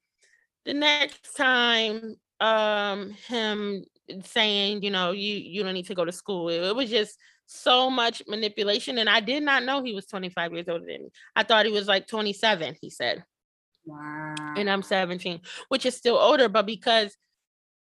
the 0.65 0.73
next 0.73 1.35
time 1.35 2.15
um 2.39 3.11
him 3.27 3.83
saying 4.23 4.83
you 4.83 4.91
know 4.91 5.11
you 5.11 5.35
you 5.35 5.63
don't 5.63 5.73
need 5.73 5.85
to 5.87 5.95
go 5.95 6.05
to 6.05 6.11
school 6.11 6.49
it, 6.49 6.61
it 6.61 6.75
was 6.75 6.89
just 6.89 7.17
so 7.47 7.89
much 7.89 8.21
manipulation. 8.27 8.97
And 8.97 9.09
I 9.09 9.21
did 9.21 9.41
not 9.41 9.63
know 9.63 9.81
he 9.81 9.93
was 9.93 10.05
25 10.05 10.53
years 10.53 10.67
older 10.69 10.85
than 10.85 11.03
me. 11.03 11.11
I 11.35 11.43
thought 11.43 11.65
he 11.65 11.71
was 11.71 11.87
like 11.87 12.07
27, 12.07 12.75
he 12.79 12.89
said. 12.89 13.23
Wow. 13.85 14.35
And 14.55 14.69
I'm 14.69 14.83
17, 14.83 15.39
which 15.69 15.85
is 15.85 15.95
still 15.95 16.17
older, 16.17 16.49
but 16.49 16.65
because 16.65 17.15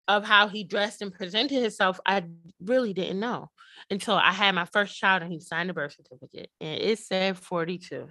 of 0.07 0.23
how 0.23 0.47
he 0.47 0.63
dressed 0.63 1.01
and 1.01 1.11
presented 1.11 1.61
himself, 1.61 1.99
I 2.05 2.23
really 2.61 2.93
didn't 2.93 3.19
know 3.19 3.49
until 3.89 4.15
I 4.15 4.31
had 4.31 4.55
my 4.55 4.65
first 4.65 4.97
child 4.97 5.23
and 5.23 5.31
he 5.31 5.39
signed 5.39 5.69
the 5.69 5.73
birth 5.73 5.93
certificate. 5.93 6.49
And 6.59 6.81
it 6.81 6.99
said 6.99 7.37
42. 7.37 8.07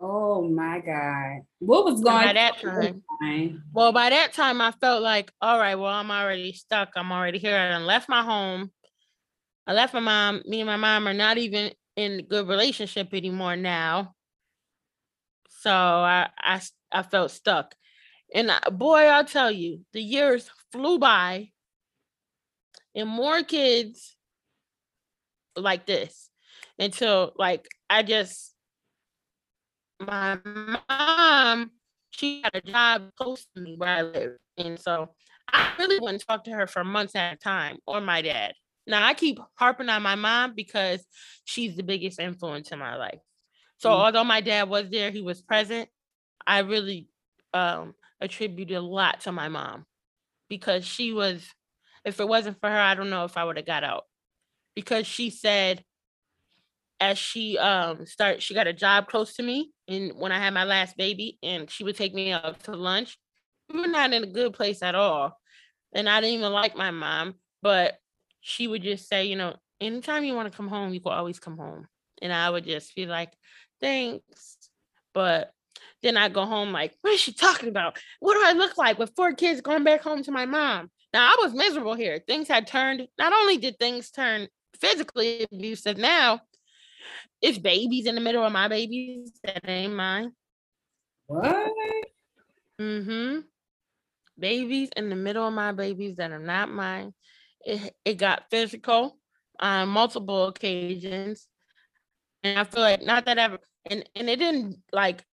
Oh 0.00 0.48
my 0.48 0.80
God. 0.80 1.42
What 1.60 1.84
was 1.84 2.00
going 2.00 2.16
on 2.16 2.24
by 2.24 2.32
that 2.32 2.60
time? 2.60 3.02
Well, 3.72 3.92
by 3.92 4.10
that 4.10 4.32
time, 4.32 4.60
I 4.60 4.72
felt 4.72 5.02
like, 5.02 5.32
all 5.40 5.58
right, 5.58 5.76
well, 5.76 5.92
I'm 5.92 6.10
already 6.10 6.52
stuck. 6.52 6.90
I'm 6.96 7.12
already 7.12 7.38
here. 7.38 7.56
I 7.56 7.78
left 7.78 8.08
my 8.08 8.22
home. 8.22 8.70
I 9.66 9.72
left 9.72 9.94
my 9.94 10.00
mom. 10.00 10.42
Me 10.46 10.60
and 10.60 10.66
my 10.66 10.76
mom 10.76 11.08
are 11.08 11.14
not 11.14 11.38
even 11.38 11.72
in 11.96 12.26
good 12.28 12.48
relationship 12.48 13.14
anymore 13.14 13.56
now. 13.56 14.14
So 15.48 15.70
I 15.70 16.28
I 16.38 16.60
I 16.92 17.02
felt 17.02 17.30
stuck. 17.30 17.74
And 18.34 18.50
I, 18.50 18.58
boy, 18.70 19.04
I'll 19.04 19.24
tell 19.24 19.50
you, 19.50 19.80
the 19.92 20.02
years 20.02 20.50
flew 20.72 20.98
by 20.98 21.50
and 22.94 23.08
more 23.08 23.42
kids 23.42 24.16
like 25.56 25.86
this 25.86 26.30
until 26.78 27.32
like 27.36 27.66
I 27.88 28.02
just 28.02 28.54
my 30.00 30.38
mom, 30.44 31.70
she 32.10 32.42
had 32.42 32.54
a 32.54 32.60
job 32.60 33.10
close 33.16 33.46
to 33.54 33.62
me 33.62 33.76
where 33.76 33.88
I 33.88 34.02
live. 34.02 34.32
And 34.56 34.78
so 34.78 35.10
I 35.52 35.70
really 35.78 35.98
wouldn't 35.98 36.26
talk 36.26 36.44
to 36.44 36.52
her 36.52 36.66
for 36.66 36.84
months 36.84 37.14
at 37.14 37.34
a 37.34 37.36
time 37.36 37.78
or 37.86 38.00
my 38.00 38.22
dad. 38.22 38.54
Now 38.86 39.06
I 39.06 39.14
keep 39.14 39.38
harping 39.54 39.88
on 39.88 40.02
my 40.02 40.14
mom 40.14 40.54
because 40.54 41.04
she's 41.44 41.76
the 41.76 41.82
biggest 41.82 42.20
influence 42.20 42.70
in 42.72 42.78
my 42.78 42.96
life. 42.96 43.20
So 43.78 43.90
mm-hmm. 43.90 44.00
although 44.00 44.24
my 44.24 44.40
dad 44.40 44.68
was 44.68 44.90
there, 44.90 45.10
he 45.10 45.22
was 45.22 45.42
present, 45.42 45.88
I 46.46 46.60
really 46.60 47.08
um 47.52 47.94
attributed 48.20 48.76
a 48.76 48.80
lot 48.80 49.20
to 49.20 49.32
my 49.32 49.48
mom 49.48 49.86
because 50.48 50.84
she 50.84 51.12
was 51.12 51.46
if 52.04 52.20
it 52.20 52.28
wasn't 52.28 52.60
for 52.60 52.68
her, 52.68 52.78
I 52.78 52.94
don't 52.94 53.10
know 53.10 53.24
if 53.24 53.36
I 53.36 53.44
would 53.44 53.56
have 53.56 53.66
got 53.66 53.84
out. 53.84 54.04
Because 54.74 55.06
she 55.06 55.30
said 55.30 55.84
as 57.00 57.18
she 57.18 57.58
um 57.58 58.06
start 58.06 58.40
she 58.40 58.54
got 58.54 58.66
a 58.66 58.72
job 58.72 59.08
close 59.08 59.34
to 59.34 59.42
me 59.42 59.72
and 59.88 60.12
when 60.16 60.32
I 60.32 60.38
had 60.38 60.54
my 60.54 60.64
last 60.64 60.96
baby 60.96 61.38
and 61.42 61.68
she 61.70 61.84
would 61.84 61.96
take 61.96 62.14
me 62.14 62.32
out 62.32 62.62
to 62.64 62.72
lunch. 62.72 63.18
We 63.72 63.80
were 63.80 63.86
not 63.86 64.12
in 64.12 64.22
a 64.22 64.26
good 64.26 64.52
place 64.52 64.82
at 64.82 64.94
all. 64.94 65.38
And 65.94 66.08
I 66.08 66.20
didn't 66.20 66.38
even 66.38 66.52
like 66.52 66.76
my 66.76 66.90
mom, 66.90 67.34
but 67.62 67.98
she 68.40 68.66
would 68.66 68.82
just 68.82 69.08
say, 69.08 69.24
you 69.24 69.36
know, 69.36 69.56
anytime 69.80 70.24
you 70.24 70.34
want 70.34 70.50
to 70.50 70.56
come 70.56 70.68
home, 70.68 70.92
you 70.92 71.00
can 71.00 71.12
always 71.12 71.38
come 71.38 71.56
home. 71.56 71.86
And 72.20 72.32
I 72.32 72.50
would 72.50 72.64
just 72.64 72.94
be 72.94 73.06
like, 73.06 73.32
thanks. 73.80 74.58
But 75.14 75.52
then 76.02 76.16
I 76.16 76.28
go 76.28 76.44
home 76.44 76.72
like, 76.72 76.94
what 77.00 77.14
is 77.14 77.20
she 77.20 77.32
talking 77.32 77.68
about? 77.68 77.98
What 78.20 78.34
do 78.34 78.42
I 78.44 78.52
look 78.52 78.76
like 78.76 78.98
with 78.98 79.14
four 79.16 79.32
kids 79.32 79.60
going 79.60 79.84
back 79.84 80.02
home 80.02 80.22
to 80.24 80.32
my 80.32 80.46
mom? 80.46 80.90
Now 81.12 81.26
I 81.26 81.36
was 81.42 81.54
miserable 81.54 81.94
here. 81.94 82.22
Things 82.26 82.48
had 82.48 82.66
turned, 82.66 83.06
not 83.18 83.32
only 83.32 83.56
did 83.56 83.78
things 83.78 84.10
turn 84.10 84.48
physically 84.80 85.46
abusive 85.50 85.96
now, 85.96 86.40
it's 87.40 87.58
babies 87.58 88.06
in 88.06 88.14
the 88.14 88.20
middle 88.20 88.44
of 88.44 88.52
my 88.52 88.68
babies 88.68 89.32
that 89.44 89.68
ain't 89.68 89.94
mine. 89.94 90.32
What? 91.26 91.72
Mm-hmm. 92.80 93.40
Babies 94.38 94.90
in 94.96 95.10
the 95.10 95.16
middle 95.16 95.46
of 95.46 95.54
my 95.54 95.72
babies 95.72 96.16
that 96.16 96.32
are 96.32 96.38
not 96.38 96.70
mine. 96.70 97.14
It 97.64 97.94
it 98.04 98.14
got 98.14 98.50
physical 98.50 99.18
on 99.60 99.88
multiple 99.88 100.46
occasions. 100.46 101.46
And 102.42 102.58
I 102.58 102.64
feel 102.64 102.82
like 102.82 103.02
not 103.02 103.26
that 103.26 103.38
ever 103.38 103.58
and, 103.90 104.08
and 104.14 104.28
it 104.28 104.38
didn't 104.38 104.78
like 104.92 105.24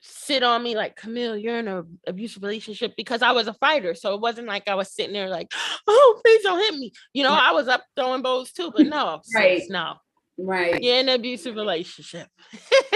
sit 0.00 0.42
on 0.42 0.62
me 0.62 0.76
like 0.76 0.96
Camille, 0.96 1.36
you're 1.36 1.58
in 1.58 1.68
an 1.68 1.98
abusive 2.06 2.42
relationship 2.42 2.94
because 2.96 3.22
I 3.22 3.32
was 3.32 3.46
a 3.46 3.54
fighter. 3.54 3.94
So 3.94 4.14
it 4.14 4.20
wasn't 4.20 4.46
like 4.46 4.68
I 4.68 4.74
was 4.74 4.92
sitting 4.92 5.12
there 5.12 5.28
like, 5.28 5.52
oh, 5.86 6.20
please 6.24 6.42
don't 6.42 6.58
hit 6.58 6.74
me. 6.74 6.92
You 7.12 7.22
know, 7.22 7.32
I 7.32 7.52
was 7.52 7.68
up 7.68 7.84
throwing 7.96 8.22
bows 8.22 8.52
too, 8.52 8.72
but 8.74 8.86
no, 8.86 9.20
right. 9.34 9.62
no. 9.68 9.94
Right. 10.38 10.82
You're 10.82 10.96
in 10.96 11.08
an 11.10 11.16
abusive 11.16 11.54
relationship. 11.54 12.26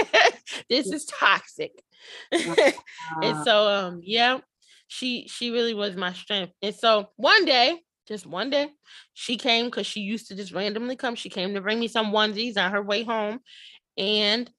this 0.69 0.87
is 0.87 1.05
toxic. 1.05 1.71
and 2.31 3.43
so 3.43 3.67
um 3.67 3.99
yeah, 4.01 4.39
she 4.87 5.27
she 5.27 5.51
really 5.51 5.75
was 5.75 5.95
my 5.95 6.13
strength. 6.13 6.53
And 6.63 6.73
so 6.73 7.09
one 7.17 7.45
day, 7.45 7.79
just 8.07 8.25
one 8.25 8.49
day, 8.49 8.69
she 9.13 9.37
came 9.37 9.65
because 9.65 9.85
she 9.85 9.99
used 9.99 10.27
to 10.29 10.35
just 10.35 10.53
randomly 10.53 10.95
come. 10.95 11.13
She 11.13 11.29
came 11.29 11.53
to 11.53 11.61
bring 11.61 11.79
me 11.79 11.87
some 11.87 12.11
onesies 12.11 12.57
on 12.57 12.71
her 12.71 12.81
way 12.81 13.03
home. 13.03 13.39
And 13.95 14.49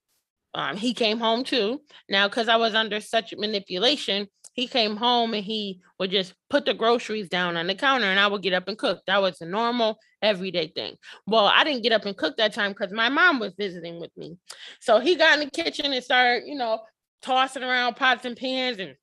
um, 0.57 0.79
he 0.79 0.95
came 0.95 1.19
home 1.19 1.45
too. 1.45 1.83
Now, 2.09 2.29
because 2.29 2.49
I 2.49 2.57
was 2.57 2.75
under 2.75 2.99
such 2.99 3.35
manipulation, 3.37 4.27
he 4.55 4.67
came 4.67 4.97
home 4.97 5.35
and 5.35 5.45
he 5.45 5.83
would 5.99 6.11
just 6.11 6.33
put 6.49 6.65
the 6.65 6.73
groceries 6.73 7.29
down 7.29 7.59
on 7.59 7.67
the 7.67 7.75
counter 7.75 8.07
and 8.07 8.19
I 8.19 8.27
would 8.27 8.41
get 8.41 8.55
up 8.55 8.67
and 8.67 8.79
cook. 8.79 9.01
That 9.07 9.21
was 9.21 9.43
a 9.43 9.47
normal 9.47 9.99
everyday 10.23 10.69
thing. 10.69 10.95
Well, 11.27 11.45
I 11.45 11.63
didn't 11.63 11.83
get 11.83 11.93
up 11.93 12.07
and 12.07 12.17
cook 12.17 12.39
that 12.39 12.55
time 12.55 12.71
because 12.71 12.91
my 12.91 13.11
mom 13.11 13.39
was 13.39 13.53
visiting 13.55 14.01
with 14.01 14.17
me. 14.17 14.39
So 14.81 14.99
he 14.99 15.15
got 15.15 15.35
in 15.35 15.41
the 15.41 15.51
kitchen 15.51 15.93
and 15.93 16.03
started, 16.03 16.45
you 16.47 16.57
know, 16.57 16.81
tossing 17.21 17.63
around 17.63 17.97
pots 17.97 18.25
and 18.25 18.35
pans 18.35 18.79
and 18.79 18.95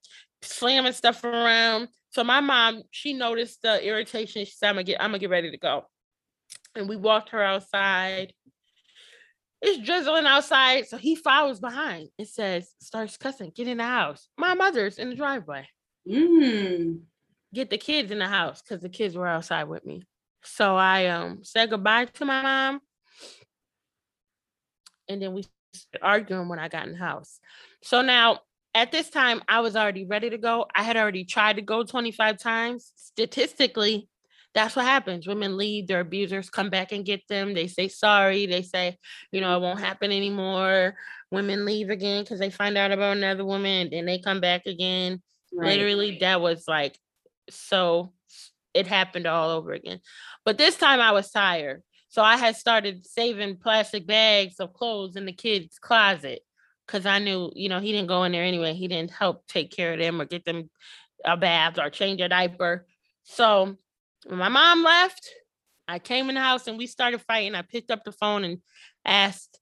slamming 0.41 0.93
stuff 0.93 1.23
around. 1.23 1.87
So 2.09 2.23
my 2.23 2.39
mom, 2.39 2.81
she 2.89 3.13
noticed 3.13 3.61
the 3.61 3.85
irritation. 3.85 4.43
She 4.45 4.53
said, 4.53 4.69
I'm 4.69 4.75
gonna 4.75 4.85
get, 4.85 4.99
I'm 4.99 5.11
gonna 5.11 5.19
get 5.19 5.29
ready 5.29 5.51
to 5.51 5.57
go. 5.59 5.83
And 6.75 6.89
we 6.89 6.95
walked 6.95 7.29
her 7.29 7.43
outside 7.43 8.33
it's 9.63 9.85
drizzling 9.85 10.25
outside. 10.25 10.87
So 10.87 10.97
he 10.97 11.15
follows 11.15 11.59
behind. 11.59 12.09
It 12.17 12.27
says, 12.27 12.73
starts 12.81 13.17
cussing, 13.17 13.51
get 13.55 13.67
in 13.67 13.77
the 13.77 13.83
house. 13.83 14.27
My 14.37 14.53
mother's 14.53 14.99
in 14.99 15.09
the 15.09 15.15
driveway. 15.15 15.67
Mm. 16.07 16.99
Get 17.53 17.69
the 17.69 17.77
kids 17.77 18.11
in 18.11 18.19
the 18.19 18.27
house 18.27 18.61
because 18.61 18.81
the 18.81 18.89
kids 18.89 19.15
were 19.15 19.27
outside 19.27 19.63
with 19.65 19.85
me. 19.85 20.03
So 20.43 20.75
I 20.75 21.07
um 21.07 21.39
said 21.43 21.69
goodbye 21.69 22.05
to 22.05 22.25
my 22.25 22.41
mom. 22.41 22.81
And 25.07 25.21
then 25.21 25.33
we 25.33 25.45
started 25.73 26.05
arguing 26.05 26.49
when 26.49 26.59
I 26.59 26.67
got 26.67 26.85
in 26.85 26.93
the 26.93 26.99
house. 26.99 27.39
So 27.83 28.01
now 28.01 28.39
at 28.75 28.91
this 28.91 29.09
time, 29.09 29.41
I 29.47 29.61
was 29.61 29.75
already 29.75 30.05
ready 30.05 30.29
to 30.31 30.37
go. 30.37 30.65
I 30.75 30.83
had 30.83 30.97
already 30.97 31.25
tried 31.25 31.57
to 31.57 31.61
go 31.61 31.83
25 31.83 32.37
times. 32.37 32.91
Statistically, 32.95 34.09
that's 34.53 34.75
what 34.75 34.85
happens. 34.85 35.27
Women 35.27 35.57
leave, 35.57 35.87
their 35.87 36.01
abusers 36.01 36.49
come 36.49 36.69
back 36.69 36.91
and 36.91 37.05
get 37.05 37.27
them. 37.27 37.53
They 37.53 37.67
say 37.67 37.87
sorry. 37.87 38.45
They 38.45 38.61
say, 38.61 38.97
you 39.31 39.41
know, 39.41 39.57
it 39.57 39.61
won't 39.61 39.79
happen 39.79 40.11
anymore. 40.11 40.95
Women 41.31 41.65
leave 41.65 41.89
again 41.89 42.23
because 42.23 42.39
they 42.39 42.51
find 42.51 42.77
out 42.77 42.91
about 42.91 43.17
another 43.17 43.45
woman 43.45 43.87
and 43.87 43.91
then 43.93 44.05
they 44.05 44.19
come 44.19 44.41
back 44.41 44.65
again. 44.65 45.21
Right. 45.53 45.69
Literally, 45.69 46.17
that 46.19 46.41
was 46.41 46.65
like 46.67 46.97
so 47.49 48.13
it 48.73 48.87
happened 48.87 49.27
all 49.27 49.49
over 49.49 49.71
again. 49.71 49.99
But 50.45 50.57
this 50.57 50.77
time 50.77 50.99
I 50.99 51.11
was 51.11 51.31
tired. 51.31 51.83
So 52.09 52.21
I 52.21 52.37
had 52.37 52.55
started 52.55 53.05
saving 53.05 53.57
plastic 53.57 54.05
bags 54.05 54.59
of 54.59 54.73
clothes 54.73 55.15
in 55.15 55.25
the 55.25 55.33
kids' 55.33 55.79
closet 55.79 56.41
because 56.85 57.05
I 57.07 57.19
knew, 57.19 57.51
you 57.55 57.69
know, 57.69 57.79
he 57.79 57.91
didn't 57.91 58.07
go 58.07 58.23
in 58.23 58.31
there 58.31 58.43
anyway. 58.43 58.73
He 58.73 58.87
didn't 58.87 59.11
help 59.11 59.47
take 59.47 59.71
care 59.71 59.93
of 59.93 59.99
them 59.99 60.21
or 60.21 60.25
get 60.25 60.45
them 60.45 60.69
a 61.25 61.37
bath 61.37 61.79
or 61.79 61.89
change 61.89 62.21
a 62.21 62.29
diaper. 62.29 62.85
So 63.23 63.77
when 64.25 64.39
my 64.39 64.49
mom 64.49 64.83
left, 64.83 65.29
I 65.87 65.99
came 65.99 66.29
in 66.29 66.35
the 66.35 66.41
house 66.41 66.67
and 66.67 66.77
we 66.77 66.87
started 66.87 67.21
fighting. 67.21 67.55
I 67.55 67.61
picked 67.61 67.91
up 67.91 68.03
the 68.03 68.11
phone 68.11 68.43
and 68.43 68.59
asked 69.05 69.59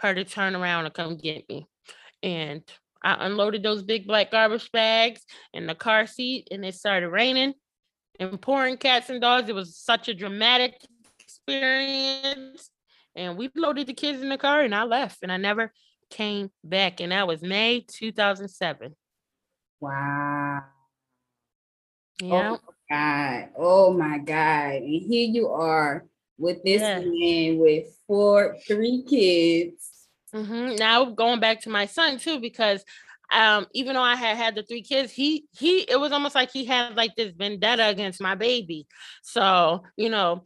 her 0.00 0.14
to 0.14 0.24
turn 0.24 0.56
around 0.56 0.86
and 0.86 0.94
come 0.94 1.16
get 1.16 1.48
me. 1.48 1.66
And 2.22 2.62
I 3.02 3.26
unloaded 3.26 3.62
those 3.62 3.82
big 3.82 4.06
black 4.06 4.30
garbage 4.30 4.70
bags 4.72 5.22
in 5.52 5.66
the 5.66 5.74
car 5.74 6.06
seat 6.06 6.48
and 6.50 6.64
it 6.64 6.74
started 6.74 7.08
raining 7.08 7.54
and 8.18 8.40
pouring 8.40 8.76
cats 8.76 9.10
and 9.10 9.20
dogs. 9.20 9.48
It 9.48 9.54
was 9.54 9.76
such 9.76 10.08
a 10.08 10.14
dramatic 10.14 10.74
experience. 11.18 12.70
And 13.16 13.36
we 13.36 13.50
loaded 13.56 13.86
the 13.86 13.94
kids 13.94 14.22
in 14.22 14.28
the 14.28 14.38
car 14.38 14.62
and 14.62 14.74
I 14.74 14.84
left 14.84 15.18
and 15.22 15.32
I 15.32 15.36
never 15.36 15.72
came 16.10 16.50
back. 16.62 17.00
And 17.00 17.12
that 17.12 17.26
was 17.26 17.42
May 17.42 17.84
2007. 17.88 18.94
Wow. 19.80 20.62
Yeah. 22.22 22.56
God. 22.90 23.48
Oh 23.56 23.92
my 23.92 24.18
God. 24.18 24.74
And 24.74 25.02
here 25.02 25.28
you 25.28 25.48
are 25.48 26.04
with 26.38 26.62
this 26.64 26.80
yeah. 26.80 27.00
man 27.00 27.58
with 27.58 27.86
four, 28.06 28.56
three 28.66 29.04
kids. 29.08 29.90
Mm-hmm. 30.34 30.76
Now 30.76 31.04
going 31.06 31.40
back 31.40 31.60
to 31.62 31.70
my 31.70 31.86
son 31.86 32.18
too, 32.18 32.40
because 32.40 32.84
um, 33.32 33.66
even 33.74 33.94
though 33.94 34.02
I 34.02 34.16
had 34.16 34.36
had 34.36 34.54
the 34.54 34.62
three 34.62 34.82
kids, 34.82 35.12
he 35.12 35.46
he 35.52 35.80
it 35.80 36.00
was 36.00 36.12
almost 36.12 36.34
like 36.34 36.50
he 36.50 36.64
had 36.64 36.96
like 36.96 37.14
this 37.14 37.32
vendetta 37.36 37.86
against 37.88 38.20
my 38.20 38.34
baby. 38.34 38.86
So 39.22 39.84
you 39.96 40.08
know, 40.08 40.44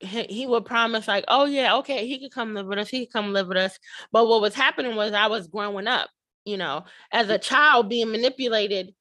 he, 0.00 0.24
he 0.24 0.46
would 0.46 0.66
promise 0.66 1.08
like, 1.08 1.24
oh 1.28 1.46
yeah, 1.46 1.76
okay, 1.76 2.06
he 2.06 2.18
could 2.18 2.32
come 2.32 2.54
live 2.54 2.66
with 2.66 2.78
us. 2.78 2.88
He 2.88 3.06
could 3.06 3.12
come 3.12 3.32
live 3.32 3.48
with 3.48 3.56
us. 3.56 3.78
But 4.12 4.28
what 4.28 4.42
was 4.42 4.54
happening 4.54 4.96
was 4.96 5.12
I 5.12 5.28
was 5.28 5.48
growing 5.48 5.86
up. 5.86 6.10
You 6.44 6.58
know, 6.58 6.84
as 7.10 7.30
a 7.30 7.38
child 7.38 7.88
being 7.88 8.10
manipulated, 8.10 8.94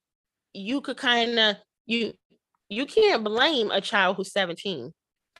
you 0.53 0.79
could 0.79 0.95
kind 0.95 1.37
of 1.37 1.57
you 1.85 2.13
you 2.73 2.85
can't 2.85 3.23
blame 3.23 3.71
a 3.71 3.81
child 3.81 4.17
who's 4.17 4.31
17 4.31 4.91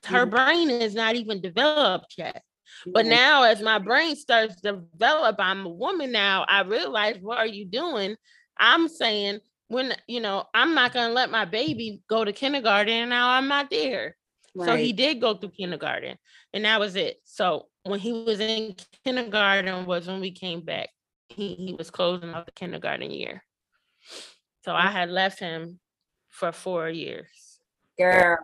her 0.06 0.26
mm-hmm. 0.26 0.36
brain 0.36 0.70
is 0.70 0.96
not 0.96 1.16
even 1.16 1.42
developed 1.42 2.16
yet. 2.18 2.44
But 2.88 3.06
now, 3.06 3.44
as 3.44 3.62
my 3.62 3.78
brain 3.78 4.16
starts 4.16 4.60
to 4.62 4.74
develop, 4.94 5.36
I'm 5.40 5.66
a 5.66 5.70
woman 5.70 6.12
now. 6.12 6.46
I 6.48 6.62
realize, 6.62 7.18
what 7.22 7.38
are 7.38 7.48
you 7.48 7.66
doing? 7.66 8.16
I'm 8.58 8.88
saying, 8.88 9.40
when 9.68 9.94
you 10.08 10.20
know, 10.20 10.46
I'm 10.54 10.74
not 10.74 10.94
gonna 10.94 11.14
let 11.14 11.30
my 11.30 11.46
baby 11.46 12.02
go 12.10 12.26
to 12.26 12.34
kindergarten, 12.34 12.94
and 12.94 13.10
now 13.10 13.30
I'm 13.30 13.48
not 13.48 13.70
there. 13.70 14.16
Right. 14.56 14.66
So 14.66 14.76
he 14.76 14.92
did 14.92 15.22
go 15.22 15.36
through 15.36 15.52
kindergarten, 15.52 16.18
and 16.54 16.66
that 16.66 16.80
was 16.80 16.96
it. 16.96 17.18
So 17.26 17.68
when 17.84 18.00
he 18.00 18.12
was 18.12 18.40
in 18.40 18.76
kindergarten, 19.06 19.86
was 19.86 20.08
when 20.08 20.20
we 20.20 20.32
came 20.32 20.62
back. 20.62 20.90
He 21.30 21.56
he 21.56 21.76
was 21.78 21.92
closing 21.92 22.32
out 22.32 22.48
the 22.48 22.52
kindergarten 22.54 23.12
year. 23.12 23.44
So 24.66 24.74
I 24.74 24.88
had 24.88 25.10
left 25.10 25.40
him 25.40 25.80
for 26.34 26.52
four 26.52 26.90
years. 26.90 27.60
Girl, 27.98 28.40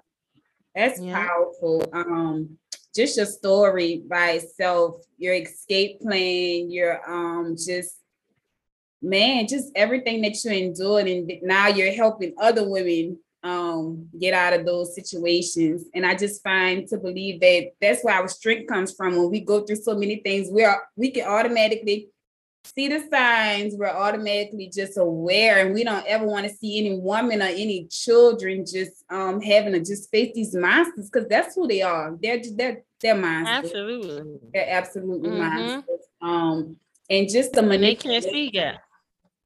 that's 0.76 1.02
yeah. 1.02 1.28
powerful. 1.28 1.84
Um, 1.92 2.58
just 2.96 3.18
your 3.18 3.26
story 3.26 4.04
by 4.08 4.32
itself, 4.32 5.04
your 5.18 5.34
escape 5.34 6.00
plan, 6.02 6.72
your 6.72 7.02
um 7.10 7.56
just 7.58 7.96
man, 9.02 9.48
just 9.48 9.72
everything 9.76 10.22
that 10.22 10.44
you 10.44 10.52
endured, 10.52 11.08
and 11.08 11.32
now 11.42 11.68
you're 11.68 11.94
helping 11.94 12.34
other 12.40 12.70
women 12.70 13.18
um 13.42 14.08
get 14.20 14.34
out 14.34 14.54
of 14.54 14.66
those 14.66 14.94
situations. 14.94 15.86
And 15.96 16.06
I 16.06 16.14
just 16.14 16.44
find 16.44 16.88
to 16.90 16.98
believe 16.98 17.40
that 17.42 17.72
that's 17.82 18.04
where 18.04 18.16
our 18.16 18.28
strength 18.28 18.68
comes 18.68 18.94
from 18.94 19.18
when 19.18 19.32
we 19.32 19.40
go 19.40 19.62
through 19.66 19.78
so 19.78 19.96
many 19.96 20.18
things. 20.18 20.50
We 20.52 20.64
are 20.64 20.84
we 20.96 21.10
can 21.10 21.28
automatically 21.28 22.10
see 22.64 22.88
the 22.88 23.04
signs, 23.12 23.76
we're 23.76 23.88
automatically 23.88 24.70
just 24.74 24.98
aware, 24.98 25.66
and 25.66 25.74
we 25.74 25.84
don't 25.84 26.06
ever 26.06 26.26
want 26.26 26.48
to 26.48 26.54
see 26.54 26.80
any 26.80 27.00
woman 27.00 27.42
or 27.42 27.46
any 27.46 27.88
children 27.88 28.66
just 28.66 29.04
um 29.10 29.42
having 29.42 29.74
to 29.74 29.80
just 29.80 30.10
face 30.12 30.32
these 30.34 30.56
monsters 30.56 31.10
because 31.10 31.28
that's 31.28 31.56
who 31.56 31.68
they 31.68 31.82
are. 31.82 32.18
They're 32.22 32.42
they're 32.56 32.84
they're 33.02 33.16
monsters. 33.16 33.72
Absolutely, 33.72 34.40
they're 34.54 34.70
absolutely 34.70 35.30
mm-hmm. 35.30 35.40
monsters. 35.40 36.00
Um, 36.22 36.78
and 37.10 37.30
just 37.30 37.54
the 37.54 37.62
they 37.62 37.96
can't 37.96 38.24
see 38.24 38.52
yet. 38.54 38.80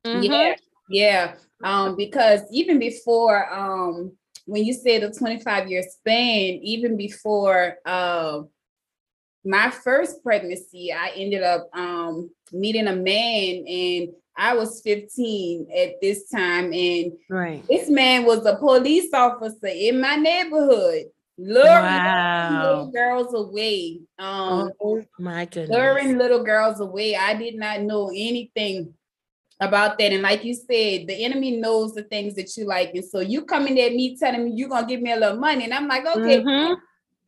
Mm-hmm. 0.06 0.24
Yeah, 0.24 0.56
yeah. 0.90 1.36
Um, 1.64 1.96
because 1.96 2.42
even 2.52 2.80
before 2.80 3.52
um 3.54 4.14
when 4.46 4.66
you 4.66 4.74
say 4.74 5.00
the 5.00 5.12
25 5.12 5.70
year 5.70 5.84
span, 5.84 6.60
even 6.62 6.98
before 6.98 7.78
uh, 7.86 8.42
my 9.46 9.70
first 9.70 10.24
pregnancy, 10.24 10.92
I 10.94 11.12
ended 11.16 11.44
up 11.44 11.70
um 11.74 12.30
meeting 12.52 12.88
a 12.88 12.96
man 12.96 13.66
and 13.68 14.10
I 14.36 14.56
was 14.56 14.82
15 14.82 15.68
at 15.76 16.02
this 16.02 16.30
time. 16.30 16.74
And 16.74 17.14
right. 17.30 17.64
this 17.68 17.90
man 17.90 18.26
was 18.26 18.46
a 18.46 18.56
police 18.56 19.14
officer 19.14 19.68
in 19.68 20.02
my 20.02 20.16
neighborhood. 20.16 21.06
Luring 21.38 21.66
wow. 21.66 22.62
little 22.64 22.92
girls 22.92 23.34
away. 23.34 24.02
Um, 24.20 24.72
oh 24.82 25.04
my 25.20 25.46
goodness. 25.46 25.70
Luring 25.70 26.18
little 26.18 26.44
girls 26.44 26.80
away. 26.80 27.16
I 27.16 27.34
did 27.34 27.56
not 27.56 27.82
know 27.82 28.10
anything 28.10 28.94
about 29.60 29.98
that. 29.98 30.12
And 30.12 30.22
like 30.22 30.44
you 30.44 30.54
said, 30.54 31.08
the 31.08 31.24
enemy 31.24 31.58
knows 31.58 31.96
the 31.96 32.04
things 32.04 32.36
that 32.36 32.56
you 32.56 32.66
like. 32.66 32.94
And 32.94 33.04
so 33.04 33.20
you 33.20 33.46
coming 33.46 33.80
at 33.80 33.94
me 33.94 34.16
telling 34.16 34.46
me 34.46 34.52
you're 34.54 34.70
gonna 34.70 34.86
give 34.86 35.02
me 35.02 35.12
a 35.12 35.18
little 35.18 35.38
money. 35.40 35.64
And 35.64 35.74
I'm 35.74 35.88
like, 35.88 36.06
okay, 36.06 36.42
mm-hmm. 36.42 36.74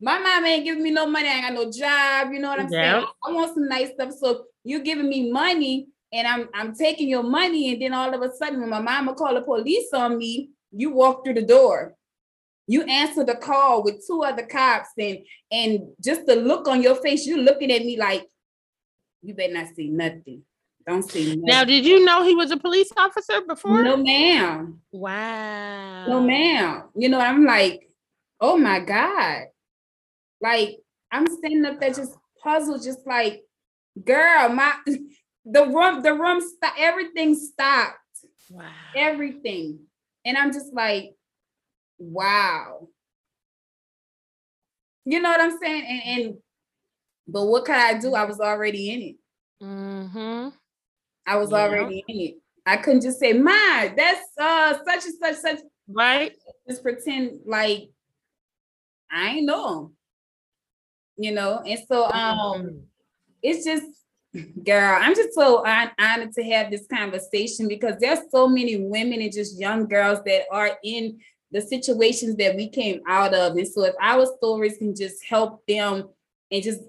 My 0.05 0.19
mom 0.19 0.45
ain't 0.45 0.63
giving 0.63 0.83
me 0.83 0.91
no 0.91 1.07
money. 1.07 1.27
I 1.27 1.31
ain't 1.31 1.47
got 1.47 1.53
no 1.53 1.71
job. 1.71 2.31
You 2.31 2.39
know 2.39 2.49
what 2.49 2.59
I'm 2.59 2.69
yeah. 2.69 2.93
saying? 2.93 3.07
I 3.27 3.31
want 3.31 3.55
some 3.55 3.67
nice 3.67 3.89
stuff. 3.89 4.13
So 4.13 4.45
you 4.63 4.83
giving 4.83 5.09
me 5.09 5.31
money 5.31 5.87
and 6.13 6.27
I'm 6.27 6.47
I'm 6.53 6.75
taking 6.75 7.09
your 7.09 7.23
money, 7.23 7.73
and 7.73 7.81
then 7.81 7.93
all 7.93 8.13
of 8.13 8.21
a 8.21 8.31
sudden, 8.35 8.61
when 8.61 8.69
my 8.69 8.79
mama 8.79 9.15
called 9.15 9.37
the 9.37 9.41
police 9.41 9.91
on 9.93 10.19
me, 10.19 10.51
you 10.71 10.91
walk 10.91 11.25
through 11.25 11.33
the 11.33 11.41
door. 11.41 11.95
You 12.67 12.83
answer 12.83 13.23
the 13.23 13.35
call 13.35 13.83
with 13.83 14.05
two 14.05 14.23
other 14.23 14.45
cops, 14.45 14.89
and 14.99 15.17
and 15.51 15.79
just 15.99 16.27
the 16.27 16.35
look 16.35 16.67
on 16.67 16.83
your 16.83 16.95
face, 16.95 17.25
you 17.25 17.37
looking 17.41 17.71
at 17.71 17.83
me 17.83 17.97
like, 17.97 18.27
you 19.23 19.33
better 19.33 19.53
not 19.53 19.75
see 19.75 19.89
nothing. 19.89 20.43
Don't 20.87 21.03
see 21.03 21.25
nothing. 21.25 21.41
Now, 21.45 21.63
did 21.63 21.83
you 21.83 22.05
know 22.05 22.23
he 22.23 22.35
was 22.35 22.51
a 22.51 22.57
police 22.57 22.91
officer 22.95 23.41
before? 23.41 23.81
No, 23.81 23.97
ma'am. 23.97 24.79
Wow. 24.91 26.05
No, 26.07 26.21
ma'am. 26.21 26.83
You 26.95 27.09
know, 27.09 27.19
I'm 27.19 27.43
like, 27.43 27.89
oh 28.39 28.55
my 28.55 28.79
God. 28.79 29.47
Like, 30.45 30.77
I'm 31.11 31.25
standing 31.25 31.65
up 31.65 31.79
there 31.79 31.91
just 31.91 32.15
puzzled, 32.43 32.83
just 32.83 32.99
like, 33.07 33.41
girl, 34.03 34.49
my 34.49 34.73
the 35.45 35.65
room, 35.65 36.03
the 36.03 36.13
room 36.13 36.39
everything 36.77 37.33
stopped. 37.33 37.97
Wow. 38.51 38.69
Everything. 38.95 39.79
And 40.23 40.37
I'm 40.37 40.53
just 40.53 40.71
like, 40.71 41.15
wow. 41.97 42.89
You 45.05 45.19
know 45.19 45.31
what 45.31 45.41
I'm 45.41 45.57
saying? 45.57 45.83
And, 45.83 46.01
and 46.05 46.35
but 47.27 47.45
what 47.45 47.65
could 47.65 47.73
I 47.73 47.97
do? 47.97 48.13
I 48.13 48.25
was 48.25 48.39
already 48.39 48.91
in 48.91 49.01
it. 49.01 49.15
Mm-hmm. 49.63 50.49
I 51.25 51.37
was 51.37 51.49
yeah. 51.49 51.57
already 51.57 52.03
in 52.07 52.19
it. 52.19 52.35
I 52.67 52.77
couldn't 52.77 53.01
just 53.01 53.19
say, 53.19 53.33
my, 53.33 53.91
that's 53.97 54.29
uh 54.39 54.75
such 54.85 55.05
and 55.05 55.15
such, 55.19 55.35
such 55.37 55.59
right. 55.87 56.33
Just 56.69 56.83
pretend 56.83 57.39
like 57.47 57.89
I 59.11 59.29
ain't 59.29 59.47
know. 59.47 59.91
You 61.17 61.31
know, 61.33 61.61
and 61.65 61.79
so 61.87 62.05
um 62.05 62.61
mm-hmm. 62.61 62.77
it's 63.41 63.65
just 63.65 63.85
girl 64.65 64.97
i'm 64.99 65.15
just 65.15 65.33
so 65.33 65.65
honored 65.65 66.33
to 66.33 66.43
have 66.43 66.69
this 66.69 66.85
conversation 66.87 67.69
because 67.69 67.95
there's 68.01 68.19
so 68.29 68.49
many 68.49 68.75
women 68.75 69.21
and 69.21 69.31
just 69.31 69.57
young 69.57 69.87
girls 69.87 70.19
that 70.25 70.41
are 70.51 70.77
in 70.83 71.17
the 71.55 71.61
situations 71.61 72.35
that 72.35 72.55
we 72.57 72.67
came 72.67 73.01
out 73.07 73.33
of. 73.33 73.55
And 73.55 73.67
so 73.67 73.85
if 73.85 73.95
our 74.01 74.25
stories 74.37 74.77
can 74.77 74.93
just 74.93 75.23
help 75.23 75.65
them 75.67 76.09
and 76.51 76.61
just 76.61 76.81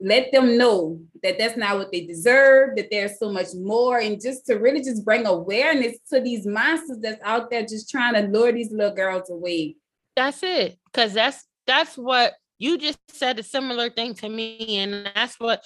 let 0.00 0.32
them 0.32 0.58
know 0.58 1.00
that 1.22 1.38
that's 1.38 1.56
not 1.56 1.78
what 1.78 1.92
they 1.92 2.04
deserve 2.04 2.74
that 2.74 2.88
there's 2.90 3.20
so 3.20 3.30
much 3.30 3.54
more 3.54 4.00
and 4.00 4.20
just 4.20 4.44
to 4.46 4.56
really 4.56 4.82
just 4.82 5.04
bring 5.04 5.24
awareness 5.26 5.98
to 6.12 6.20
these 6.20 6.44
monsters 6.44 6.98
that's 7.00 7.22
out 7.22 7.48
there 7.48 7.62
just 7.62 7.88
trying 7.88 8.14
to 8.14 8.22
lure 8.22 8.50
these 8.50 8.72
little 8.72 8.94
girls 8.94 9.30
away. 9.30 9.76
That's 10.16 10.42
it 10.42 10.78
because 10.86 11.14
that's 11.14 11.46
that's 11.68 11.96
what 11.96 12.34
you 12.62 12.78
just 12.78 12.98
said 13.08 13.40
a 13.40 13.42
similar 13.42 13.90
thing 13.90 14.14
to 14.14 14.28
me 14.28 14.78
and 14.78 15.10
that's 15.16 15.34
what 15.40 15.64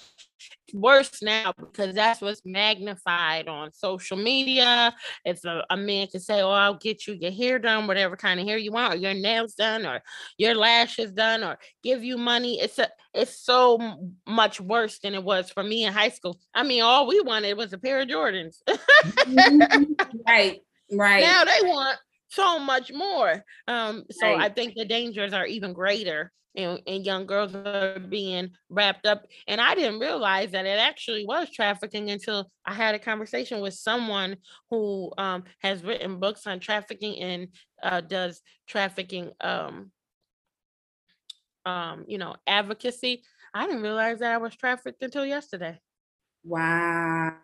worse 0.73 1.23
now 1.23 1.53
because 1.59 1.95
that's 1.95 2.23
what's 2.23 2.41
magnified 2.47 3.49
on 3.49 3.71
social 3.71 4.17
media. 4.17 4.95
If 5.23 5.45
a, 5.45 5.63
a, 5.69 5.77
man 5.77 6.07
can 6.07 6.21
say 6.21 6.41
oh 6.41 6.51
i'll 6.51 6.79
get 6.79 7.07
you 7.07 7.13
your 7.13 7.31
hair 7.31 7.59
done 7.59 7.87
whatever 7.87 8.17
kind 8.17 8.41
of 8.41 8.47
hair 8.47 8.57
you 8.57 8.73
want 8.73 8.95
or 8.95 8.97
your 8.97 9.13
nails 9.13 9.55
done 9.55 9.85
or 9.85 10.01
your 10.39 10.55
lashes 10.55 11.13
done 11.13 11.45
or 11.45 11.59
give 11.83 12.03
you 12.03 12.17
money 12.17 12.61
it's 12.61 12.79
a 12.79 12.89
it's 13.13 13.39
so 13.39 13.79
much 14.27 14.59
worse 14.59 14.99
than 14.99 15.15
it 15.15 15.23
was 15.23 15.51
for 15.51 15.63
me 15.63 15.85
in 15.85 15.93
high 15.93 16.09
school. 16.09 16.41
I 16.55 16.63
mean 16.63 16.83
all 16.83 17.07
we 17.07 17.21
wanted 17.21 17.59
was 17.59 17.75
a 17.75 17.79
pair 17.79 18.01
of 18.01 18.09
jordans. 18.09 18.57
Mm-hmm. 19.27 19.85
right 20.27 20.61
right. 20.93 21.21
Now 21.21 21.45
they 21.45 21.69
want 21.69 21.99
so 22.29 22.59
much 22.59 22.93
more 22.93 23.43
um 23.69 24.05
so 24.11 24.27
right. 24.27 24.41
i 24.41 24.49
think 24.49 24.75
the 24.75 24.85
dangers 24.85 25.33
are 25.33 25.47
even 25.47 25.73
greater 25.73 26.33
and, 26.57 26.81
and 26.87 27.07
young 27.07 27.27
girls 27.27 27.55
are 27.55 27.99
being 27.99 28.51
wrapped 28.69 29.07
up. 29.07 29.27
And 29.47 29.61
I 29.61 29.75
didn't 29.75 30.01
realize 30.01 30.53
that 30.53 30.67
it 30.67 30.79
actually 30.79 31.25
was 31.27 31.51
trafficking 31.51 32.11
until 32.11 32.51
I 32.65 32.75
had 32.75 32.95
a 32.95 32.99
conversation 32.99 33.61
with 33.61 33.75
someone 33.75 34.37
who 34.71 35.13
um, 35.19 35.45
has 35.61 35.85
written 35.85 36.19
books 36.19 36.47
on 36.47 36.61
trafficking 36.61 37.21
and 37.21 37.49
uh, 37.83 38.01
does 38.01 38.41
trafficking, 38.67 39.33
um, 39.41 39.91
um, 41.65 42.05
you 42.09 42.19
know, 42.19 42.37
advocacy. 42.47 43.23
I 43.55 43.67
didn't 43.67 43.83
realize 43.83 44.21
that 44.21 44.33
I 44.33 44.39
was 44.39 44.57
trafficked 44.57 45.03
until 45.03 45.27
yesterday. 45.27 45.79
Wow. 46.45 47.35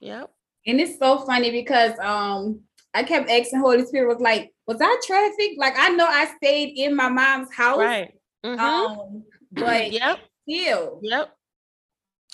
Yep. 0.00 0.30
And 0.66 0.80
it's 0.80 0.98
so 0.98 1.18
funny 1.20 1.50
because 1.50 1.98
um 2.00 2.60
I 2.96 3.02
kept 3.02 3.28
asking 3.28 3.60
Holy 3.60 3.84
Spirit 3.84 4.08
was 4.08 4.22
like, 4.22 4.54
was 4.66 4.78
I 4.80 4.96
trafficked? 5.06 5.58
Like 5.58 5.74
I 5.76 5.90
know 5.90 6.06
I 6.06 6.32
stayed 6.36 6.78
in 6.78 6.96
my 6.96 7.10
mom's 7.10 7.52
house. 7.52 7.78
Right. 7.78 8.10
Mm-hmm. 8.44 8.58
Um, 8.58 9.24
but 9.52 9.92
yep. 9.92 10.18
still. 10.48 11.00
Yep. 11.02 11.30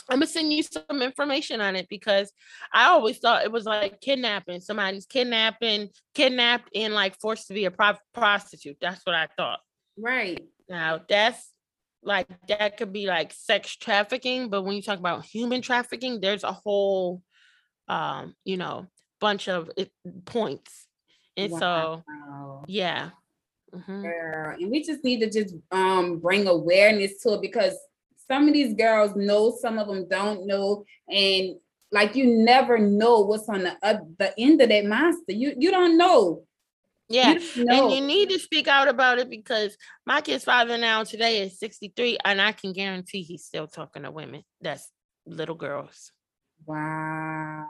I'm 0.08 0.18
gonna 0.18 0.26
send 0.26 0.52
you 0.52 0.62
some 0.62 1.02
information 1.02 1.60
on 1.60 1.74
it 1.74 1.88
because 1.88 2.32
I 2.72 2.86
always 2.86 3.18
thought 3.18 3.42
it 3.42 3.50
was 3.50 3.64
like 3.64 4.00
kidnapping. 4.00 4.60
Somebody's 4.60 5.06
kidnapping, 5.06 5.90
kidnapped, 6.14 6.70
and 6.76 6.94
like 6.94 7.18
forced 7.18 7.48
to 7.48 7.54
be 7.54 7.64
a 7.64 7.70
pro- 7.72 7.98
prostitute. 8.14 8.76
That's 8.80 9.04
what 9.04 9.16
I 9.16 9.28
thought. 9.36 9.58
Right. 9.98 10.44
Now 10.68 11.00
that's 11.08 11.50
like 12.04 12.28
that 12.46 12.76
could 12.76 12.92
be 12.92 13.06
like 13.06 13.32
sex 13.32 13.74
trafficking, 13.76 14.48
but 14.48 14.62
when 14.62 14.76
you 14.76 14.82
talk 14.82 15.00
about 15.00 15.24
human 15.24 15.60
trafficking, 15.60 16.20
there's 16.20 16.44
a 16.44 16.52
whole 16.52 17.20
um, 17.88 18.34
you 18.44 18.56
know, 18.56 18.86
bunch 19.22 19.48
of 19.48 19.70
points. 20.26 20.86
And 21.36 21.52
wow. 21.52 21.58
so, 21.58 22.64
yeah. 22.66 23.10
Mm-hmm. 23.74 24.02
Girl, 24.02 24.56
and 24.60 24.70
we 24.70 24.82
just 24.84 25.02
need 25.02 25.20
to 25.20 25.30
just 25.30 25.54
um 25.70 26.18
bring 26.18 26.46
awareness 26.46 27.22
to 27.22 27.34
it 27.34 27.40
because 27.40 27.74
some 28.28 28.46
of 28.46 28.52
these 28.52 28.74
girls 28.74 29.16
know, 29.16 29.56
some 29.58 29.78
of 29.78 29.88
them 29.88 30.06
don't 30.10 30.46
know, 30.46 30.84
and 31.08 31.56
like 31.90 32.14
you 32.14 32.26
never 32.26 32.76
know 32.76 33.20
what's 33.20 33.48
on 33.48 33.62
the 33.62 33.74
uh, 33.82 34.00
the 34.18 34.34
end 34.38 34.60
of 34.60 34.68
that 34.68 34.84
monster. 34.84 35.32
You 35.32 35.54
you 35.56 35.70
don't 35.70 35.96
know. 35.96 36.42
Yeah. 37.08 37.38
You 37.54 37.64
know. 37.64 37.86
And 37.86 37.94
you 37.94 38.00
need 38.02 38.28
to 38.30 38.38
speak 38.38 38.68
out 38.68 38.88
about 38.88 39.18
it 39.18 39.30
because 39.30 39.76
my 40.06 40.20
kid's 40.20 40.44
father 40.44 40.76
now 40.76 41.04
today 41.04 41.42
is 41.42 41.58
63, 41.58 42.18
and 42.24 42.40
I 42.40 42.52
can 42.52 42.72
guarantee 42.72 43.22
he's 43.22 43.44
still 43.44 43.66
talking 43.66 44.02
to 44.02 44.10
women. 44.10 44.42
That's 44.60 44.90
little 45.26 45.54
girls. 45.54 46.12
Wow. 46.66 47.66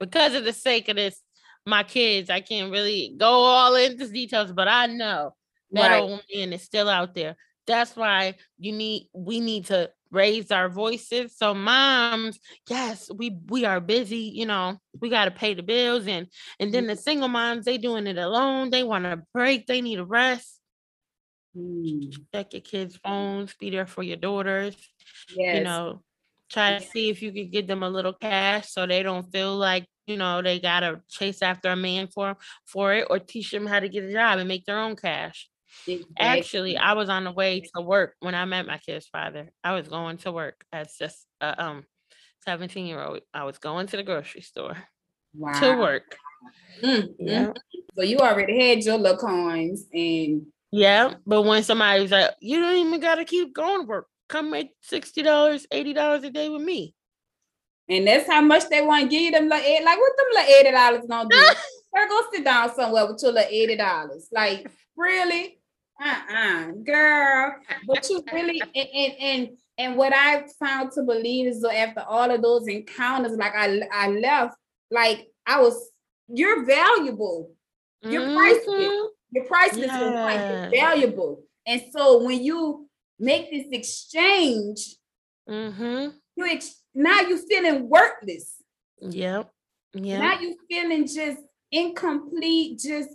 Because 0.00 0.34
of 0.34 0.44
the 0.44 0.52
sake 0.52 0.88
of 0.88 0.96
this, 0.96 1.20
my 1.66 1.82
kids, 1.82 2.30
I 2.30 2.40
can't 2.40 2.72
really 2.72 3.14
go 3.16 3.28
all 3.28 3.74
into 3.74 4.08
details, 4.08 4.52
but 4.52 4.68
I 4.68 4.86
know 4.86 5.34
that 5.72 5.90
right. 5.90 6.00
old 6.00 6.22
man 6.34 6.52
is 6.52 6.62
still 6.62 6.88
out 6.88 7.14
there. 7.14 7.36
That's 7.66 7.94
why 7.94 8.36
you 8.58 8.72
need 8.72 9.08
we 9.12 9.40
need 9.40 9.66
to 9.66 9.90
raise 10.10 10.50
our 10.50 10.68
voices. 10.70 11.36
So 11.36 11.52
moms, 11.52 12.38
yes, 12.68 13.10
we 13.14 13.38
we 13.48 13.64
are 13.66 13.80
busy, 13.80 14.32
you 14.34 14.46
know, 14.46 14.78
we 14.98 15.10
got 15.10 15.26
to 15.26 15.30
pay 15.30 15.54
the 15.54 15.62
bills 15.62 16.06
and 16.06 16.28
and 16.58 16.72
then 16.72 16.86
the 16.86 16.94
mm-hmm. 16.94 17.00
single 17.00 17.28
moms, 17.28 17.66
they 17.66 17.76
doing 17.76 18.06
it 18.06 18.16
alone. 18.16 18.70
They 18.70 18.84
want 18.84 19.06
a 19.06 19.22
break, 19.34 19.66
they 19.66 19.82
need 19.82 19.98
a 19.98 20.04
rest. 20.04 20.60
Mm. 21.56 22.14
Check 22.32 22.52
your 22.54 22.62
kids' 22.62 22.98
phones, 23.04 23.54
be 23.54 23.70
there 23.70 23.86
for 23.86 24.02
your 24.02 24.16
daughters. 24.16 24.76
Yes. 25.34 25.58
You 25.58 25.64
know, 25.64 26.02
try 26.50 26.78
to 26.78 26.84
see 26.84 27.10
if 27.10 27.22
you 27.22 27.32
can 27.32 27.50
get 27.50 27.66
them 27.66 27.82
a 27.82 27.88
little 27.88 28.12
cash 28.12 28.70
so 28.70 28.86
they 28.86 29.02
don't 29.02 29.30
feel 29.30 29.56
like 29.56 29.86
you 30.06 30.16
know 30.16 30.42
they 30.42 30.58
gotta 30.58 31.00
chase 31.08 31.42
after 31.42 31.68
a 31.70 31.76
man 31.76 32.08
for 32.08 32.36
for 32.64 32.94
it 32.94 33.06
or 33.10 33.18
teach 33.18 33.50
them 33.50 33.66
how 33.66 33.78
to 33.78 33.88
get 33.88 34.04
a 34.04 34.12
job 34.12 34.38
and 34.38 34.48
make 34.48 34.64
their 34.64 34.78
own 34.78 34.96
cash 34.96 35.48
exactly. 35.86 36.14
actually 36.18 36.76
i 36.76 36.94
was 36.94 37.08
on 37.08 37.24
the 37.24 37.32
way 37.32 37.60
to 37.60 37.82
work 37.82 38.14
when 38.20 38.34
i 38.34 38.44
met 38.44 38.66
my 38.66 38.78
kid's 38.78 39.06
father 39.06 39.50
i 39.62 39.72
was 39.72 39.88
going 39.88 40.16
to 40.16 40.32
work 40.32 40.64
as 40.72 40.96
just 40.98 41.26
a 41.40 41.62
um 41.62 41.84
17 42.44 42.86
year 42.86 43.02
old 43.02 43.20
i 43.34 43.44
was 43.44 43.58
going 43.58 43.86
to 43.86 43.96
the 43.96 44.02
grocery 44.02 44.40
store 44.40 44.76
wow. 45.34 45.52
to 45.60 45.76
work 45.76 46.16
mm-hmm. 46.82 47.06
yeah 47.18 47.52
so 47.94 48.02
you 48.02 48.16
already 48.18 48.58
had 48.66 48.82
your 48.82 48.96
little 48.96 49.18
coins 49.18 49.84
and 49.92 50.46
yeah 50.70 51.14
but 51.26 51.42
when 51.42 51.62
somebody 51.62 52.00
was 52.00 52.10
like 52.10 52.30
you 52.40 52.60
don't 52.60 52.76
even 52.76 53.00
gotta 53.00 53.24
keep 53.24 53.52
going 53.52 53.82
to 53.82 53.86
work 53.86 54.06
come 54.28 54.50
make 54.50 54.70
$60 54.90 55.66
$80 55.72 56.24
a 56.24 56.30
day 56.30 56.48
with 56.48 56.62
me 56.62 56.94
and 57.88 58.06
that's 58.06 58.30
how 58.30 58.40
much 58.40 58.68
they 58.68 58.82
want 58.82 59.04
to 59.04 59.08
give 59.08 59.22
you 59.22 59.30
them 59.30 59.48
like, 59.48 59.62
like 59.62 59.98
what 59.98 60.12
them 60.16 60.26
like 60.34 60.48
eighty 60.48 60.70
dollars 60.70 61.04
gonna 61.08 61.28
do? 61.28 61.36
Girl, 61.94 62.08
go 62.08 62.22
sit 62.32 62.44
down 62.44 62.74
somewhere 62.74 63.06
with 63.06 63.22
your 63.22 63.32
like 63.32 63.50
eighty 63.50 63.76
dollars. 63.76 64.28
Like, 64.30 64.70
really? 64.96 65.58
Uh-uh, 66.00 66.72
girl. 66.84 67.56
But 67.88 68.08
you 68.08 68.22
really 68.32 68.60
and, 68.60 68.88
and 68.94 69.12
and 69.20 69.48
and 69.78 69.96
what 69.96 70.12
I 70.14 70.44
found 70.60 70.92
to 70.92 71.02
believe 71.02 71.46
is 71.46 71.62
that 71.62 71.74
after 71.74 72.04
all 72.06 72.30
of 72.30 72.42
those 72.42 72.68
encounters, 72.68 73.36
like 73.36 73.54
I 73.56 73.80
I 73.90 74.08
left, 74.08 74.56
like 74.90 75.28
I 75.46 75.60
was, 75.60 75.90
you're 76.28 76.64
valuable. 76.66 77.50
You're 78.02 78.22
mm-hmm. 78.22 78.36
priceless. 78.36 79.10
You're 79.32 79.44
priceless. 79.46 79.86
Yeah. 79.86 80.60
You're 80.60 80.70
valuable. 80.70 81.42
And 81.66 81.82
so 81.90 82.22
when 82.22 82.44
you 82.44 82.87
make 83.18 83.50
this 83.50 83.66
exchange, 83.72 84.96
mm-hmm. 85.48 86.10
you 86.36 86.46
ex- 86.46 86.82
now 86.94 87.20
you 87.20 87.38
feeling 87.46 87.88
worthless. 87.88 88.54
Yep. 89.00 89.50
Yeah. 89.94 90.18
Now 90.18 90.40
you're 90.40 90.54
feeling 90.68 91.06
just 91.06 91.40
incomplete, 91.70 92.78
just 92.78 93.10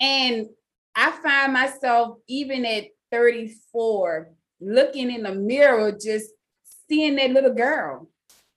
and 0.00 0.48
I 0.94 1.10
find 1.10 1.52
myself 1.52 2.18
even 2.28 2.64
at 2.64 2.84
34 3.10 4.30
looking 4.60 5.10
in 5.10 5.22
the 5.22 5.34
mirror, 5.34 5.92
just 5.92 6.30
seeing 6.88 7.16
that 7.16 7.30
little 7.30 7.54
girl. 7.54 8.08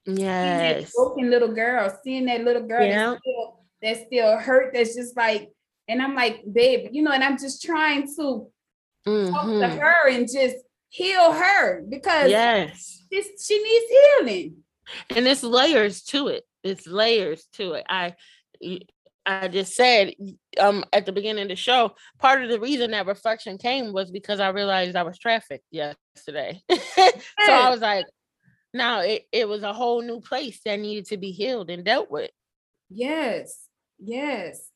Yes. 0.06 0.84
That 0.84 0.92
broken 0.94 1.30
little 1.30 1.52
girl, 1.52 1.96
seeing 2.02 2.26
that 2.26 2.44
little 2.44 2.66
girl 2.66 2.84
yeah. 2.84 3.10
that's, 3.10 3.20
still, 3.20 3.60
that's 3.82 4.06
still 4.06 4.38
hurt, 4.38 4.72
that's 4.74 4.94
just 4.94 5.16
like, 5.16 5.50
and 5.88 6.02
I'm 6.02 6.14
like, 6.14 6.42
babe, 6.50 6.88
you 6.92 7.02
know, 7.02 7.12
and 7.12 7.24
I'm 7.24 7.38
just 7.38 7.62
trying 7.62 8.06
to 8.16 8.50
mm-hmm. 9.08 9.32
talk 9.32 9.44
to 9.44 9.50
mm-hmm. 9.50 9.78
her 9.78 10.08
and 10.08 10.28
just 10.32 10.56
heal 10.88 11.32
her 11.32 11.82
because 11.88 12.30
yes, 12.30 13.02
she 13.10 13.62
needs 13.62 13.86
healing. 13.90 14.56
And 15.14 15.26
it's 15.26 15.42
layers 15.42 16.02
to 16.04 16.28
it. 16.28 16.44
It's 16.62 16.86
layers 16.86 17.46
to 17.54 17.74
it. 17.74 17.86
I 17.88 18.14
I 19.26 19.48
just 19.48 19.74
said 19.74 20.14
um 20.58 20.84
at 20.92 21.06
the 21.06 21.12
beginning 21.12 21.42
of 21.42 21.48
the 21.48 21.56
show, 21.56 21.94
part 22.18 22.42
of 22.42 22.50
the 22.50 22.60
reason 22.60 22.92
that 22.92 23.06
reflection 23.06 23.58
came 23.58 23.92
was 23.92 24.10
because 24.10 24.40
I 24.40 24.48
realized 24.48 24.96
I 24.96 25.02
was 25.02 25.18
trafficked 25.18 25.66
yesterday. 25.70 26.62
so 26.70 27.52
I 27.52 27.70
was 27.70 27.80
like, 27.80 28.06
now 28.72 29.00
it, 29.00 29.26
it 29.32 29.48
was 29.48 29.62
a 29.62 29.72
whole 29.72 30.02
new 30.02 30.20
place 30.20 30.60
that 30.64 30.80
needed 30.80 31.06
to 31.06 31.16
be 31.16 31.30
healed 31.30 31.70
and 31.70 31.84
dealt 31.84 32.10
with. 32.10 32.30
Yes, 32.88 33.66
yes 33.98 34.68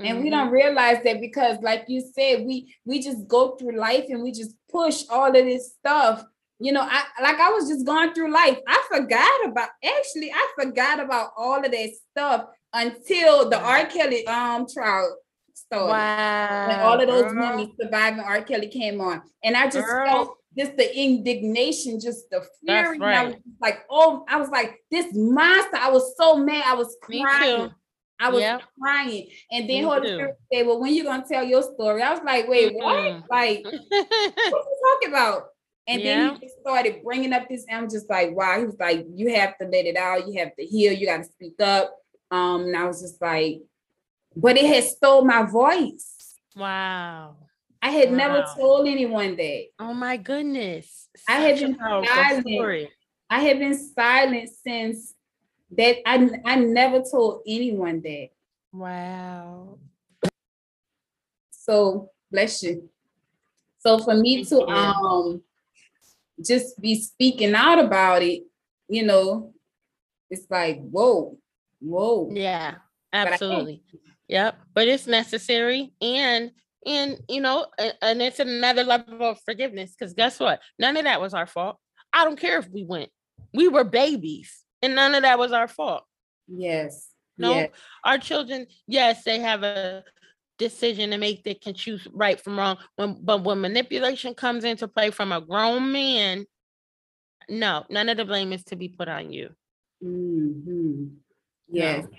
and 0.00 0.16
mm-hmm. 0.16 0.24
we 0.24 0.30
don't 0.30 0.50
realize 0.50 1.02
that 1.04 1.20
because 1.20 1.58
like 1.62 1.84
you 1.88 2.02
said 2.14 2.44
we 2.44 2.74
we 2.84 3.00
just 3.00 3.26
go 3.28 3.56
through 3.56 3.76
life 3.76 4.04
and 4.08 4.22
we 4.22 4.32
just 4.32 4.54
push 4.70 5.04
all 5.10 5.28
of 5.28 5.34
this 5.34 5.74
stuff 5.74 6.24
you 6.58 6.72
know 6.72 6.82
i 6.82 7.02
like 7.22 7.38
i 7.38 7.50
was 7.50 7.68
just 7.68 7.86
going 7.86 8.12
through 8.12 8.32
life 8.32 8.58
i 8.66 8.82
forgot 8.90 9.46
about 9.46 9.68
actually 9.84 10.30
i 10.32 10.48
forgot 10.58 11.00
about 11.00 11.30
all 11.36 11.64
of 11.64 11.70
that 11.70 11.90
stuff 12.10 12.46
until 12.72 13.48
the 13.48 13.58
r 13.58 13.86
kelly 13.86 14.26
um 14.26 14.66
trial 14.72 15.16
started 15.54 15.90
wow 15.90 16.68
and 16.70 16.80
all 16.82 17.00
of 17.00 17.06
those 17.06 17.32
girl. 17.32 17.56
women 17.56 17.72
surviving 17.80 18.20
r 18.20 18.42
kelly 18.42 18.68
came 18.68 19.00
on 19.00 19.22
and 19.44 19.56
i 19.56 19.64
just 19.64 19.86
girl. 19.86 20.06
felt 20.06 20.36
just 20.58 20.76
the 20.76 20.98
indignation, 20.98 22.00
just 22.00 22.28
the 22.30 22.44
fury. 22.64 22.98
Right. 22.98 23.18
I 23.18 23.24
was 23.26 23.34
like, 23.60 23.84
oh, 23.88 24.24
I 24.28 24.36
was 24.36 24.48
like, 24.48 24.80
this 24.90 25.06
monster. 25.14 25.76
I 25.76 25.90
was 25.90 26.16
so 26.16 26.36
mad. 26.38 26.64
I 26.66 26.74
was 26.74 26.96
crying. 27.00 27.70
I 28.20 28.28
was 28.28 28.42
yep. 28.42 28.62
crying. 28.78 29.28
And 29.50 29.68
then 29.68 29.84
Holy 29.84 30.06
Spirit 30.06 30.36
said, 30.52 30.66
Well, 30.66 30.78
when 30.78 30.94
you 30.94 31.04
gonna 31.04 31.24
tell 31.26 31.42
your 31.42 31.62
story? 31.62 32.02
I 32.02 32.12
was 32.12 32.20
like, 32.24 32.46
wait, 32.48 32.76
mm-hmm. 32.76 32.82
what? 32.82 33.24
Like, 33.30 33.64
what 33.64 33.74
are 33.74 34.68
you 34.68 34.98
talking 35.00 35.08
about? 35.08 35.44
And 35.88 36.02
yeah. 36.02 36.16
then 36.16 36.34
he 36.34 36.40
just 36.42 36.60
started 36.60 37.02
bringing 37.02 37.32
up 37.32 37.48
this. 37.48 37.64
I'm 37.70 37.88
just 37.88 38.08
like, 38.08 38.36
wow. 38.36 38.58
He 38.58 38.66
was 38.66 38.76
like, 38.78 39.06
you 39.12 39.34
have 39.34 39.56
to 39.58 39.64
let 39.64 39.86
it 39.86 39.96
out. 39.96 40.28
You 40.28 40.38
have 40.38 40.54
to 40.56 40.64
heal. 40.64 40.92
You 40.92 41.06
got 41.06 41.18
to 41.18 41.24
speak 41.24 41.60
up. 41.60 41.96
Um, 42.30 42.62
and 42.62 42.76
I 42.76 42.84
was 42.84 43.00
just 43.00 43.20
like, 43.20 43.62
but 44.36 44.56
it 44.56 44.66
had 44.66 44.84
stole 44.84 45.24
my 45.24 45.42
voice. 45.42 46.36
Wow. 46.54 47.36
I 47.82 47.90
had 47.90 48.10
wow. 48.10 48.16
never 48.16 48.44
told 48.56 48.86
anyone 48.86 49.36
that. 49.36 49.64
Oh 49.78 49.94
my 49.94 50.16
goodness. 50.16 51.08
Such 51.16 51.36
I 51.36 51.40
had 51.40 51.58
been 51.58 51.76
silent. 51.78 52.46
Story. 52.46 52.90
I 53.30 53.40
had 53.40 53.58
been 53.58 53.94
silent 53.94 54.50
since 54.64 55.14
that 55.76 55.96
I 56.06 56.30
I 56.44 56.56
never 56.56 57.02
told 57.02 57.42
anyone 57.46 58.00
that. 58.02 58.28
Wow. 58.72 59.78
So 61.50 62.10
bless 62.30 62.62
you. 62.62 62.88
So 63.78 63.98
for 63.98 64.14
me 64.14 64.44
to 64.44 64.66
um 64.66 65.42
just 66.44 66.80
be 66.80 67.00
speaking 67.00 67.54
out 67.54 67.78
about 67.78 68.22
it, 68.22 68.42
you 68.88 69.04
know, 69.04 69.52
it's 70.28 70.46
like 70.50 70.80
whoa, 70.80 71.38
whoa. 71.80 72.30
Yeah, 72.32 72.76
absolutely. 73.12 73.82
But 73.90 74.00
yep. 74.28 74.58
But 74.74 74.88
it's 74.88 75.06
necessary 75.06 75.92
and 76.00 76.50
and 76.86 77.20
you 77.28 77.40
know, 77.40 77.66
and 78.02 78.22
it's 78.22 78.40
another 78.40 78.84
level 78.84 79.22
of 79.22 79.40
forgiveness 79.44 79.94
because 79.96 80.14
guess 80.14 80.40
what? 80.40 80.60
None 80.78 80.96
of 80.96 81.04
that 81.04 81.20
was 81.20 81.34
our 81.34 81.46
fault. 81.46 81.76
I 82.12 82.24
don't 82.24 82.38
care 82.38 82.58
if 82.58 82.68
we 82.68 82.84
went. 82.84 83.10
We 83.52 83.68
were 83.68 83.84
babies 83.84 84.64
and 84.82 84.94
none 84.94 85.14
of 85.14 85.22
that 85.22 85.38
was 85.38 85.52
our 85.52 85.68
fault. 85.68 86.04
Yes. 86.48 87.08
No, 87.38 87.54
yes. 87.54 87.70
our 88.04 88.18
children, 88.18 88.66
yes, 88.86 89.24
they 89.24 89.38
have 89.40 89.62
a 89.62 90.04
decision 90.58 91.10
to 91.10 91.18
make. 91.18 91.42
They 91.42 91.54
can 91.54 91.74
choose 91.74 92.06
right 92.12 92.38
from 92.38 92.58
wrong. 92.58 92.76
When, 92.96 93.18
but 93.22 93.44
when 93.44 93.60
manipulation 93.60 94.34
comes 94.34 94.64
into 94.64 94.88
play 94.88 95.10
from 95.10 95.32
a 95.32 95.40
grown 95.40 95.90
man, 95.90 96.44
no, 97.48 97.84
none 97.88 98.08
of 98.08 98.18
the 98.18 98.24
blame 98.24 98.52
is 98.52 98.62
to 98.64 98.76
be 98.76 98.88
put 98.88 99.08
on 99.08 99.32
you. 99.32 99.50
Mm-hmm. 100.04 101.04
Yes. 101.68 102.04
No 102.04 102.18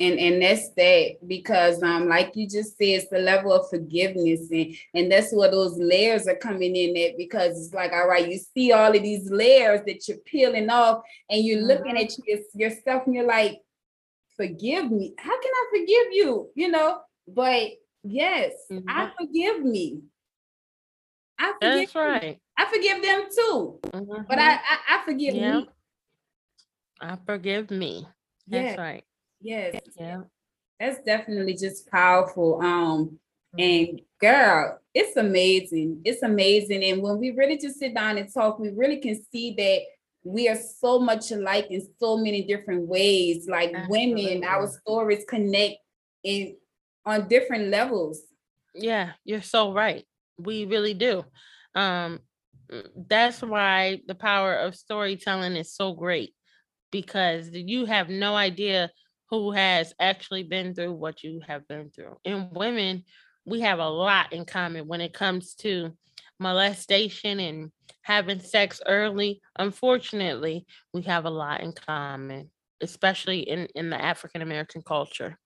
and 0.00 0.18
and 0.18 0.42
that's 0.42 0.70
that 0.70 1.16
because 1.26 1.82
um 1.82 2.08
like 2.08 2.34
you 2.34 2.48
just 2.48 2.76
said 2.78 2.84
it's 2.84 3.08
the 3.10 3.18
level 3.18 3.52
of 3.52 3.68
forgiveness 3.68 4.50
and 4.50 4.74
and 4.94 5.12
that's 5.12 5.32
where 5.32 5.50
those 5.50 5.78
layers 5.78 6.26
are 6.26 6.36
coming 6.36 6.74
in 6.74 6.96
at 6.96 7.16
because 7.18 7.66
it's 7.66 7.74
like 7.74 7.92
all 7.92 8.08
right 8.08 8.28
you 8.28 8.38
see 8.38 8.72
all 8.72 8.94
of 8.94 9.02
these 9.02 9.30
layers 9.30 9.80
that 9.86 10.08
you're 10.08 10.16
peeling 10.18 10.70
off 10.70 11.02
and 11.28 11.44
you're 11.44 11.58
mm-hmm. 11.58 11.66
looking 11.66 11.98
at 11.98 12.10
your, 12.26 12.38
yourself 12.54 13.02
and 13.06 13.14
you're 13.14 13.26
like 13.26 13.60
forgive 14.36 14.90
me 14.90 15.14
how 15.18 15.38
can 15.40 15.52
i 15.54 15.66
forgive 15.70 16.12
you 16.12 16.48
you 16.54 16.70
know 16.70 16.98
but 17.28 17.68
yes 18.02 18.52
mm-hmm. 18.72 18.88
i 18.88 19.10
forgive 19.20 19.62
me 19.62 20.00
i 21.38 21.52
forgive 21.60 21.78
that's 21.78 21.94
right 21.94 22.38
i 22.56 22.64
forgive 22.64 23.02
them 23.02 23.24
too 23.34 23.78
mm-hmm. 23.86 24.22
but 24.26 24.38
I, 24.38 24.54
I, 24.54 24.78
I 24.88 25.04
forgive 25.04 25.34
yeah. 25.34 25.58
me 25.58 25.68
i 27.02 27.18
forgive 27.26 27.70
me 27.70 28.08
that's 28.48 28.76
yeah. 28.76 28.80
right 28.80 29.04
Yes. 29.40 29.80
Yeah. 29.98 30.22
That's 30.78 31.02
definitely 31.04 31.54
just 31.54 31.90
powerful. 31.90 32.60
Um, 32.62 33.18
and 33.58 34.00
girl, 34.20 34.78
it's 34.94 35.16
amazing. 35.16 36.00
It's 36.04 36.22
amazing. 36.22 36.84
And 36.84 37.02
when 37.02 37.18
we 37.18 37.32
really 37.32 37.58
just 37.58 37.78
sit 37.78 37.94
down 37.94 38.16
and 38.18 38.32
talk, 38.32 38.58
we 38.58 38.70
really 38.70 38.98
can 38.98 39.20
see 39.30 39.54
that 39.54 39.80
we 40.22 40.48
are 40.48 40.56
so 40.56 40.98
much 40.98 41.30
alike 41.32 41.66
in 41.70 41.86
so 41.98 42.16
many 42.16 42.42
different 42.42 42.86
ways. 42.86 43.48
Like 43.48 43.72
Absolutely. 43.74 44.24
women, 44.24 44.44
our 44.44 44.68
stories 44.68 45.24
connect 45.28 45.76
in 46.22 46.56
on 47.04 47.28
different 47.28 47.68
levels. 47.68 48.20
Yeah, 48.74 49.12
you're 49.24 49.42
so 49.42 49.72
right. 49.72 50.06
We 50.38 50.64
really 50.64 50.94
do. 50.94 51.24
Um, 51.74 52.20
that's 53.08 53.42
why 53.42 54.00
the 54.06 54.14
power 54.14 54.54
of 54.54 54.76
storytelling 54.76 55.56
is 55.56 55.74
so 55.74 55.92
great 55.92 56.34
because 56.90 57.50
you 57.52 57.86
have 57.86 58.08
no 58.08 58.34
idea 58.34 58.90
who 59.30 59.52
has 59.52 59.94
actually 60.00 60.42
been 60.42 60.74
through 60.74 60.92
what 60.92 61.22
you 61.22 61.40
have 61.46 61.66
been 61.68 61.90
through. 61.90 62.16
And 62.24 62.48
women, 62.52 63.04
we 63.46 63.60
have 63.60 63.78
a 63.78 63.88
lot 63.88 64.32
in 64.32 64.44
common 64.44 64.86
when 64.86 65.00
it 65.00 65.12
comes 65.12 65.54
to 65.56 65.92
molestation 66.38 67.38
and 67.38 67.70
having 68.02 68.40
sex 68.40 68.80
early. 68.86 69.40
Unfortunately, 69.58 70.66
we 70.92 71.02
have 71.02 71.26
a 71.26 71.30
lot 71.30 71.60
in 71.60 71.72
common, 71.72 72.50
especially 72.80 73.40
in, 73.40 73.68
in 73.74 73.90
the 73.90 74.02
African 74.02 74.42
American 74.42 74.82
culture. 74.82 75.38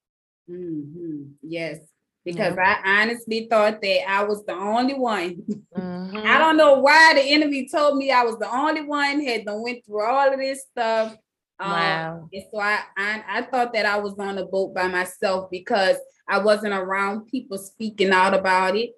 Mm-hmm. 0.51 1.33
Yes, 1.43 1.79
because 2.25 2.55
yeah. 2.57 2.79
I 2.83 3.03
honestly 3.03 3.47
thought 3.51 3.83
that 3.83 4.11
I 4.11 4.25
was 4.25 4.45
the 4.47 4.55
only 4.55 4.95
one. 4.95 5.43
Mm-hmm. 5.75 6.19
I 6.25 6.39
don't 6.39 6.57
know 6.57 6.79
why 6.79 7.15
the 7.15 7.21
enemy 7.21 7.69
told 7.69 7.97
me 7.97 8.13
I 8.13 8.23
was 8.23 8.39
the 8.39 8.49
only 8.49 8.83
one 8.83 9.21
had 9.21 9.45
done 9.45 9.61
went 9.61 9.85
through 9.85 10.05
all 10.05 10.33
of 10.33 10.39
this 10.39 10.65
stuff. 10.71 11.17
Um, 11.61 11.71
wow. 11.71 12.29
And 12.33 12.43
so 12.53 12.59
I, 12.59 12.81
I 12.97 13.25
I 13.29 13.43
thought 13.43 13.73
that 13.75 13.87
I 13.87 13.99
was 13.99 14.19
on 14.19 14.39
a 14.39 14.45
boat 14.45 14.75
by 14.75 14.89
myself 14.89 15.51
because 15.51 15.97
I 16.29 16.39
wasn't 16.39 16.75
around 16.75 17.27
people 17.27 17.59
speaking 17.59 18.11
out 18.11 18.35
about 18.35 18.77
it. 18.77 18.93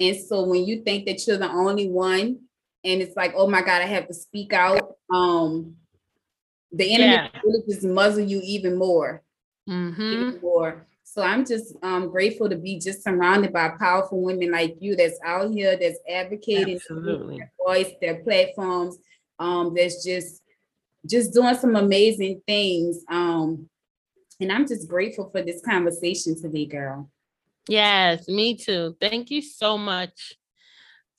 And 0.00 0.16
so 0.16 0.44
when 0.44 0.64
you 0.64 0.82
think 0.82 1.06
that 1.06 1.26
you're 1.26 1.36
the 1.36 1.50
only 1.50 1.88
one, 1.88 2.40
and 2.84 3.00
it's 3.00 3.16
like, 3.16 3.34
oh 3.36 3.46
my 3.46 3.60
God, 3.60 3.82
I 3.82 3.86
have 3.86 4.08
to 4.08 4.14
speak 4.14 4.52
out. 4.52 4.96
Um, 5.10 5.76
the 6.72 6.92
enemy 6.94 7.12
yeah. 7.12 7.28
really 7.44 7.62
just 7.68 7.84
muzzle 7.84 8.24
you 8.24 8.40
even 8.42 8.76
more. 8.76 9.22
Mm-hmm. 9.68 10.02
Even 10.02 10.40
more. 10.40 10.86
So 11.04 11.22
I'm 11.22 11.44
just 11.44 11.76
um, 11.82 12.08
grateful 12.08 12.48
to 12.48 12.56
be 12.56 12.78
just 12.78 13.04
surrounded 13.04 13.52
by 13.52 13.68
powerful 13.78 14.22
women 14.22 14.50
like 14.50 14.76
you 14.80 14.96
that's 14.96 15.18
out 15.24 15.52
here, 15.52 15.76
that's 15.76 15.98
advocating 16.08 16.76
Absolutely. 16.76 17.38
their 17.38 17.52
voice, 17.64 17.92
their 18.00 18.22
platforms, 18.24 18.96
um, 19.38 19.74
that's 19.76 20.04
just 20.04 20.41
just 21.06 21.32
doing 21.32 21.54
some 21.56 21.76
amazing 21.76 22.42
things. 22.46 23.04
Um, 23.08 23.68
and 24.40 24.52
I'm 24.52 24.66
just 24.66 24.88
grateful 24.88 25.30
for 25.30 25.42
this 25.42 25.62
conversation 25.62 26.40
today, 26.40 26.66
girl. 26.66 27.10
Yes, 27.68 28.28
me 28.28 28.56
too. 28.56 28.96
Thank 29.00 29.30
you 29.30 29.40
so 29.40 29.78
much 29.78 30.34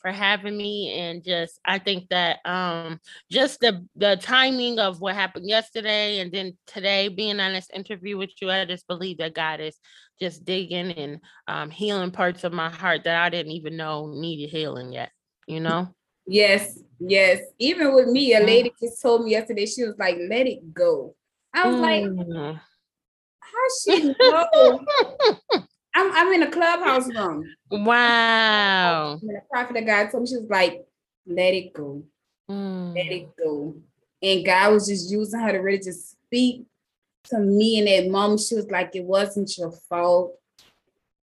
for 0.03 0.11
having 0.11 0.57
me 0.57 0.91
and 0.99 1.23
just 1.23 1.59
I 1.65 1.79
think 1.79 2.09
that 2.09 2.39
um 2.45 2.99
just 3.31 3.61
the 3.61 3.88
the 3.95 4.17
timing 4.17 4.77
of 4.77 4.99
what 4.99 5.15
happened 5.15 5.47
yesterday 5.47 6.19
and 6.19 6.29
then 6.29 6.57
today 6.67 7.07
being 7.07 7.39
on 7.39 7.53
this 7.53 7.69
interview 7.73 8.17
with 8.17 8.31
you 8.41 8.51
I 8.51 8.65
just 8.65 8.86
believe 8.86 9.19
that 9.19 9.34
God 9.34 9.61
is 9.61 9.77
just 10.19 10.43
digging 10.43 10.91
and 10.91 11.21
um 11.47 11.69
healing 11.69 12.11
parts 12.11 12.43
of 12.43 12.51
my 12.51 12.69
heart 12.69 13.05
that 13.05 13.15
I 13.15 13.29
didn't 13.29 13.53
even 13.53 13.77
know 13.77 14.13
needed 14.13 14.49
healing 14.49 14.91
yet 14.91 15.09
you 15.47 15.61
know 15.61 15.88
yes 16.27 16.77
yes 17.10 17.39
even 17.60 17.93
with 17.93 18.08
me 18.08 18.34
a 18.34 18.41
mm. 18.41 18.45
lady 18.45 18.74
just 18.80 19.01
told 19.01 19.24
me 19.24 19.32
yesterday 19.32 19.66
she 19.66 19.84
was 19.84 19.97
like 19.97 20.18
let 20.30 20.47
it 20.47 20.74
go 20.74 21.16
I 21.54 21.68
was 21.68 21.76
mm. 21.76 22.28
like 22.28 22.58
how 23.39 23.68
she 23.84 24.16
know 24.20 24.86
I'm 25.95 26.12
I'm 26.12 26.34
in 26.34 26.43
a 26.43 26.51
clubhouse 26.51 27.08
room. 27.08 27.45
Wow. 27.70 29.20
And 29.22 29.30
the 29.30 29.41
prophet 29.51 29.78
of 29.78 29.86
God 29.86 30.10
told 30.10 30.24
me 30.24 30.30
she 30.30 30.38
was 30.38 30.49
like, 30.49 30.86
let 31.28 31.54
it 31.54 31.74
go. 31.74 32.04
Mm. 32.49 32.95
Let 32.95 33.12
it 33.12 33.36
go. 33.38 33.76
And 34.22 34.45
God 34.45 34.74
was 34.74 34.88
just 34.88 35.12
using 35.12 35.39
her 35.39 35.51
to 35.51 35.60
really 35.60 35.78
just 35.78 36.12
speak 36.12 36.66
to 37.26 37.39
me 37.39 37.78
in 37.78 37.86
that 37.86 38.12
moment. 38.12 38.41
She 38.41 38.56
was 38.56 38.70
like, 38.72 38.95
it 38.95 39.04
wasn't 39.04 39.56
your 39.58 39.72
fault. 39.72 40.34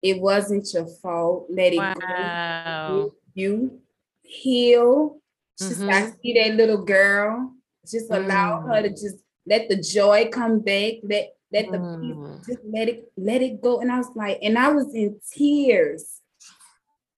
It 0.03 0.21
wasn't 0.21 0.73
your 0.73 0.87
fault. 0.87 1.47
Let 1.51 1.73
it 1.73 1.79
wow. 1.79 2.89
go. 2.89 3.15
You 3.35 3.81
heal. 4.23 5.19
Just 5.59 5.81
mm-hmm. 5.81 6.11
See 6.23 6.35
that 6.35 6.55
little 6.57 6.85
girl. 6.85 7.53
Just 7.89 8.11
allow 8.11 8.61
mm. 8.61 8.69
her 8.69 8.83
to 8.83 8.91
just 8.91 9.17
let 9.47 9.69
the 9.69 9.77
joy 9.77 10.29
come 10.33 10.61
back. 10.61 10.95
Let 11.03 11.35
let 11.53 11.71
the 11.71 11.79
mm. 11.79 12.39
peace 12.39 12.47
just 12.47 12.61
let 12.73 12.89
it 12.89 13.13
let 13.17 13.43
it 13.43 13.61
go. 13.61 13.81
And 13.81 13.93
I 13.93 13.99
was 13.99 14.11
like, 14.15 14.39
and 14.43 14.59
I 14.59 14.69
was 14.71 14.95
in 14.95 15.21
tears 15.33 16.21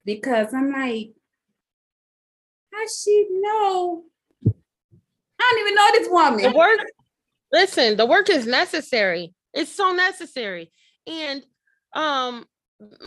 because 0.04 0.52
I'm 0.52 0.72
like, 0.72 1.12
how 2.72 2.86
she 2.86 3.26
know? 3.30 4.04
I 4.46 5.50
don't 5.50 5.60
even 5.60 5.74
know 5.74 5.90
this 5.92 6.08
woman. 6.10 6.42
The 6.42 6.58
work, 6.58 6.80
listen, 7.52 7.96
the 7.96 8.06
work 8.06 8.28
is 8.28 8.46
necessary. 8.46 9.34
It's 9.54 9.74
so 9.74 9.92
necessary. 9.92 10.70
And 11.06 11.44
um, 11.94 12.46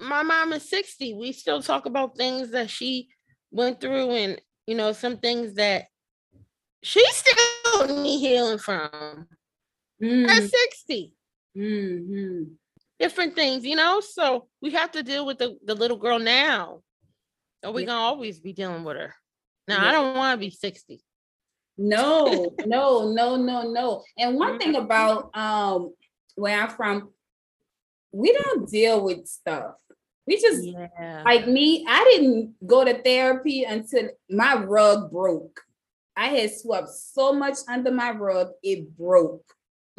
my 0.01 0.23
mom 0.23 0.53
is 0.53 0.69
60. 0.69 1.13
We 1.15 1.31
still 1.31 1.61
talk 1.61 1.85
about 1.85 2.17
things 2.17 2.51
that 2.51 2.69
she 2.69 3.09
went 3.51 3.81
through 3.81 4.11
and 4.11 4.41
you 4.69 4.75
know, 4.75 4.91
some 4.91 5.17
things 5.17 5.55
that 5.55 5.87
she 6.83 7.03
still 7.09 8.03
need 8.03 8.19
healing 8.19 8.59
from. 8.59 9.25
Mm. 9.99 10.29
At 10.29 10.47
60. 10.47 11.11
Mm-hmm. 11.57 12.43
Different 12.99 13.33
things, 13.33 13.65
you 13.65 13.75
know. 13.75 13.99
So 13.99 14.47
we 14.61 14.69
have 14.69 14.91
to 14.91 15.01
deal 15.01 15.25
with 15.25 15.39
the, 15.39 15.57
the 15.65 15.73
little 15.73 15.97
girl 15.97 16.19
now. 16.19 16.81
Or 17.63 17.71
we 17.71 17.81
yeah. 17.81 17.87
gonna 17.87 17.99
always 17.99 18.39
be 18.39 18.53
dealing 18.53 18.83
with 18.83 18.97
her. 18.97 19.15
Now 19.67 19.81
yeah. 19.81 19.89
I 19.89 19.91
don't 19.91 20.15
want 20.15 20.39
to 20.39 20.45
be 20.45 20.51
60. 20.51 21.01
No, 21.79 22.51
no, 22.67 23.11
no, 23.11 23.37
no, 23.37 23.71
no. 23.71 24.03
And 24.19 24.37
one 24.37 24.59
thing 24.59 24.73
mm-hmm. 24.73 24.85
about 24.85 25.35
um 25.35 25.95
where 26.35 26.61
I'm 26.61 26.69
from, 26.69 27.09
we 28.11 28.33
don't 28.33 28.69
deal 28.69 29.03
with 29.03 29.25
stuff. 29.25 29.77
We 30.29 30.39
just 30.39 30.63
yeah. 30.63 31.23
like 31.25 31.47
me, 31.47 31.83
I 31.89 32.03
didn't 32.11 32.53
go 32.67 32.85
to 32.85 33.01
therapy 33.01 33.63
until 33.63 34.09
my 34.29 34.63
rug 34.63 35.11
broke. 35.11 35.59
I 36.15 36.27
had 36.27 36.51
swept 36.53 36.89
so 36.89 37.33
much 37.33 37.57
under 37.67 37.89
my 37.89 38.11
rug, 38.11 38.49
it 38.61 38.95
broke. 38.95 39.43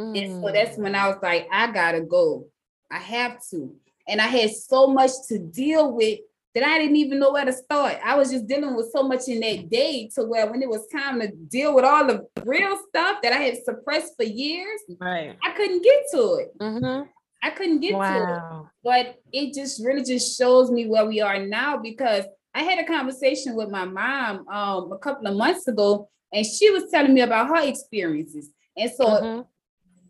Mm. 0.00 0.22
And 0.22 0.40
so 0.40 0.52
that's 0.52 0.78
when 0.78 0.94
I 0.94 1.08
was 1.08 1.18
like, 1.20 1.48
I 1.52 1.72
gotta 1.72 2.02
go. 2.02 2.46
I 2.92 2.98
have 2.98 3.38
to. 3.50 3.74
And 4.06 4.20
I 4.20 4.28
had 4.28 4.52
so 4.52 4.86
much 4.86 5.10
to 5.30 5.40
deal 5.40 5.92
with 5.92 6.20
that 6.54 6.62
I 6.62 6.78
didn't 6.78 6.96
even 6.96 7.18
know 7.18 7.32
where 7.32 7.44
to 7.44 7.52
start. 7.52 7.98
I 8.04 8.14
was 8.14 8.30
just 8.30 8.46
dealing 8.46 8.76
with 8.76 8.92
so 8.92 9.02
much 9.02 9.26
in 9.26 9.40
that 9.40 9.68
day 9.68 10.10
to 10.14 10.22
where 10.22 10.48
when 10.48 10.62
it 10.62 10.68
was 10.68 10.86
time 10.92 11.20
to 11.20 11.28
deal 11.28 11.74
with 11.74 11.84
all 11.84 12.06
the 12.06 12.24
real 12.44 12.78
stuff 12.88 13.20
that 13.22 13.32
I 13.32 13.38
had 13.38 13.64
suppressed 13.64 14.14
for 14.16 14.24
years, 14.24 14.80
right. 15.00 15.36
I 15.44 15.50
couldn't 15.50 15.82
get 15.82 16.04
to 16.12 16.34
it. 16.34 16.58
Mm-hmm. 16.58 17.08
I 17.42 17.50
couldn't 17.50 17.80
get 17.80 17.94
wow. 17.94 18.06
to 18.06 18.60
it. 18.60 18.66
But 18.84 19.22
it 19.32 19.54
just 19.54 19.84
really 19.84 20.04
just 20.04 20.36
shows 20.36 20.70
me 20.70 20.86
where 20.86 21.06
we 21.06 21.20
are 21.20 21.44
now 21.44 21.78
because 21.78 22.24
I 22.54 22.62
had 22.62 22.78
a 22.78 22.86
conversation 22.86 23.54
with 23.54 23.70
my 23.70 23.84
mom 23.84 24.46
um, 24.48 24.92
a 24.92 24.98
couple 24.98 25.26
of 25.26 25.36
months 25.36 25.68
ago, 25.68 26.08
and 26.32 26.44
she 26.44 26.70
was 26.70 26.90
telling 26.90 27.14
me 27.14 27.20
about 27.20 27.48
her 27.48 27.66
experiences. 27.66 28.50
And 28.76 28.90
so 28.90 29.06
mm-hmm 29.06 29.40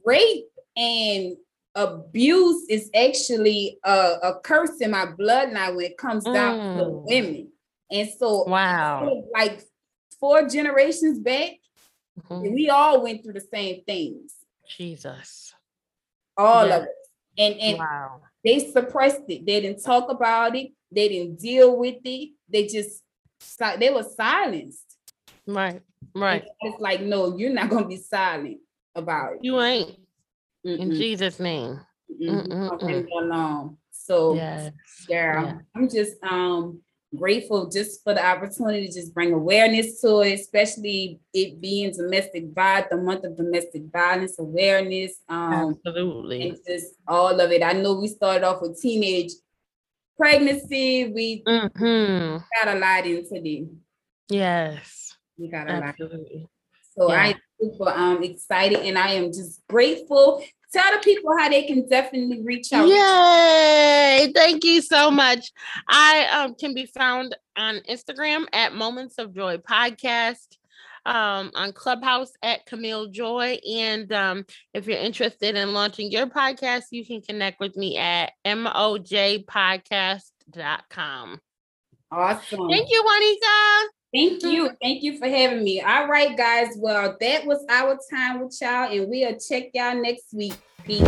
rape 0.04 0.46
and 0.76 1.36
abuse 1.74 2.66
is 2.68 2.90
actually 2.94 3.78
a, 3.84 3.90
a, 4.22 4.40
curse 4.42 4.80
in 4.80 4.90
my 4.90 5.06
bloodline 5.06 5.76
when 5.76 5.86
it 5.86 5.98
comes 5.98 6.24
down 6.24 6.58
mm. 6.58 6.78
to 6.78 6.88
women. 7.06 7.52
And 7.90 8.08
so, 8.18 8.44
wow, 8.44 9.24
like 9.32 9.62
four 10.18 10.48
generations 10.48 11.18
back, 11.18 11.52
mm-hmm. 12.20 12.52
we 12.52 12.70
all 12.70 13.02
went 13.02 13.22
through 13.22 13.34
the 13.34 13.40
same 13.40 13.82
things. 13.84 14.34
Jesus, 14.68 15.52
all 16.36 16.66
yeah. 16.66 16.76
of 16.76 16.82
it, 16.84 16.88
and 17.38 17.54
and 17.56 17.78
wow. 17.78 18.20
they 18.44 18.58
suppressed 18.58 19.22
it. 19.28 19.46
They 19.46 19.60
didn't 19.60 19.82
talk 19.82 20.10
about 20.10 20.56
it. 20.56 20.72
They 20.92 21.08
didn't 21.08 21.38
deal 21.38 21.76
with 21.76 21.98
it. 22.04 22.30
They 22.48 22.66
just 22.66 23.02
they 23.78 23.90
were 23.90 24.02
silenced. 24.02 24.96
Right, 25.46 25.82
right. 26.14 26.44
It's 26.60 26.80
like, 26.80 27.02
no, 27.02 27.36
you're 27.36 27.52
not 27.52 27.70
gonna 27.70 27.88
be 27.88 27.96
silent 27.96 28.58
about 28.94 29.34
it. 29.34 29.38
You 29.42 29.60
ain't. 29.60 29.96
Mm-mm. 30.66 30.78
In 30.78 30.94
Jesus' 30.94 31.40
name. 31.40 31.80
Alone. 32.20 33.76
So 33.92 34.34
yes. 34.34 34.72
yeah, 35.08 35.42
yeah, 35.42 35.58
I'm 35.74 35.88
just 35.88 36.16
um 36.24 36.80
grateful 37.16 37.68
just 37.68 38.02
for 38.04 38.14
the 38.14 38.24
opportunity 38.24 38.86
to 38.86 38.92
just 38.92 39.12
bring 39.12 39.32
awareness 39.32 40.00
to 40.00 40.20
it, 40.20 40.34
especially 40.34 41.20
it 41.32 41.60
being 41.60 41.92
domestic 41.92 42.52
violence, 42.54 42.86
the 42.90 42.96
month 42.96 43.24
of 43.24 43.36
domestic 43.36 43.82
violence 43.92 44.38
awareness. 44.38 45.20
Um, 45.28 45.76
Absolutely. 45.86 46.50
And 46.50 46.58
just 46.66 46.94
all 47.06 47.40
of 47.40 47.50
it. 47.50 47.62
I 47.62 47.72
know 47.72 47.94
we 47.94 48.08
started 48.08 48.44
off 48.44 48.62
with 48.62 48.80
teenage 48.80 49.32
pregnancy. 50.16 51.08
We 51.12 51.42
mm-hmm. 51.46 52.36
got 52.62 52.76
a 52.76 52.78
lot 52.78 53.06
into 53.06 53.40
this. 53.40 53.68
Yes. 54.28 55.16
We 55.36 55.48
got 55.48 55.68
a 55.68 55.72
Absolutely. 55.72 56.40
lot. 56.40 56.50
So 56.96 57.12
yeah. 57.12 57.22
I 57.22 57.34
super 57.60 57.88
um 57.88 58.22
excited 58.22 58.80
and 58.80 58.98
I 58.98 59.12
am 59.12 59.26
just 59.26 59.62
grateful. 59.68 60.42
Tell 60.72 60.92
the 60.92 60.98
people 61.02 61.36
how 61.36 61.48
they 61.48 61.64
can 61.64 61.88
definitely 61.88 62.42
reach 62.42 62.72
out. 62.72 62.86
Yay! 62.88 64.32
Thank 64.34 64.64
you 64.64 64.80
so 64.82 65.10
much. 65.10 65.50
I 65.88 66.26
um, 66.26 66.54
can 66.54 66.74
be 66.74 66.86
found 66.86 67.36
on 67.56 67.80
Instagram 67.88 68.46
at 68.52 68.74
Moments 68.74 69.16
of 69.18 69.34
Joy 69.34 69.56
Podcast. 69.58 70.56
um, 71.06 71.50
on 71.54 71.72
Clubhouse 71.72 72.32
at 72.42 72.66
Camille 72.66 73.06
Joy. 73.08 73.58
And 73.68 74.12
um, 74.12 74.44
if 74.74 74.86
you're 74.86 74.98
interested 74.98 75.56
in 75.56 75.72
launching 75.72 76.10
your 76.10 76.26
podcast, 76.26 76.84
you 76.90 77.06
can 77.06 77.22
connect 77.22 77.58
with 77.60 77.76
me 77.76 77.96
at 77.96 78.32
mojpodcast.com. 78.46 81.40
Awesome. 82.12 82.68
Thank 82.68 82.90
you, 82.90 83.04
Juanita. 83.04 83.88
Thank 84.12 84.42
you. 84.42 84.70
Thank 84.80 85.02
you 85.02 85.18
for 85.18 85.28
having 85.28 85.64
me. 85.64 85.80
All 85.80 86.08
right, 86.08 86.36
guys. 86.36 86.74
Well, 86.76 87.16
that 87.20 87.46
was 87.46 87.64
our 87.68 87.98
time 88.10 88.40
with 88.42 88.56
y'all, 88.60 88.90
and 88.90 89.08
we'll 89.08 89.38
check 89.38 89.70
y'all 89.74 90.00
next 90.00 90.32
week. 90.34 90.54
Peace. 90.84 91.06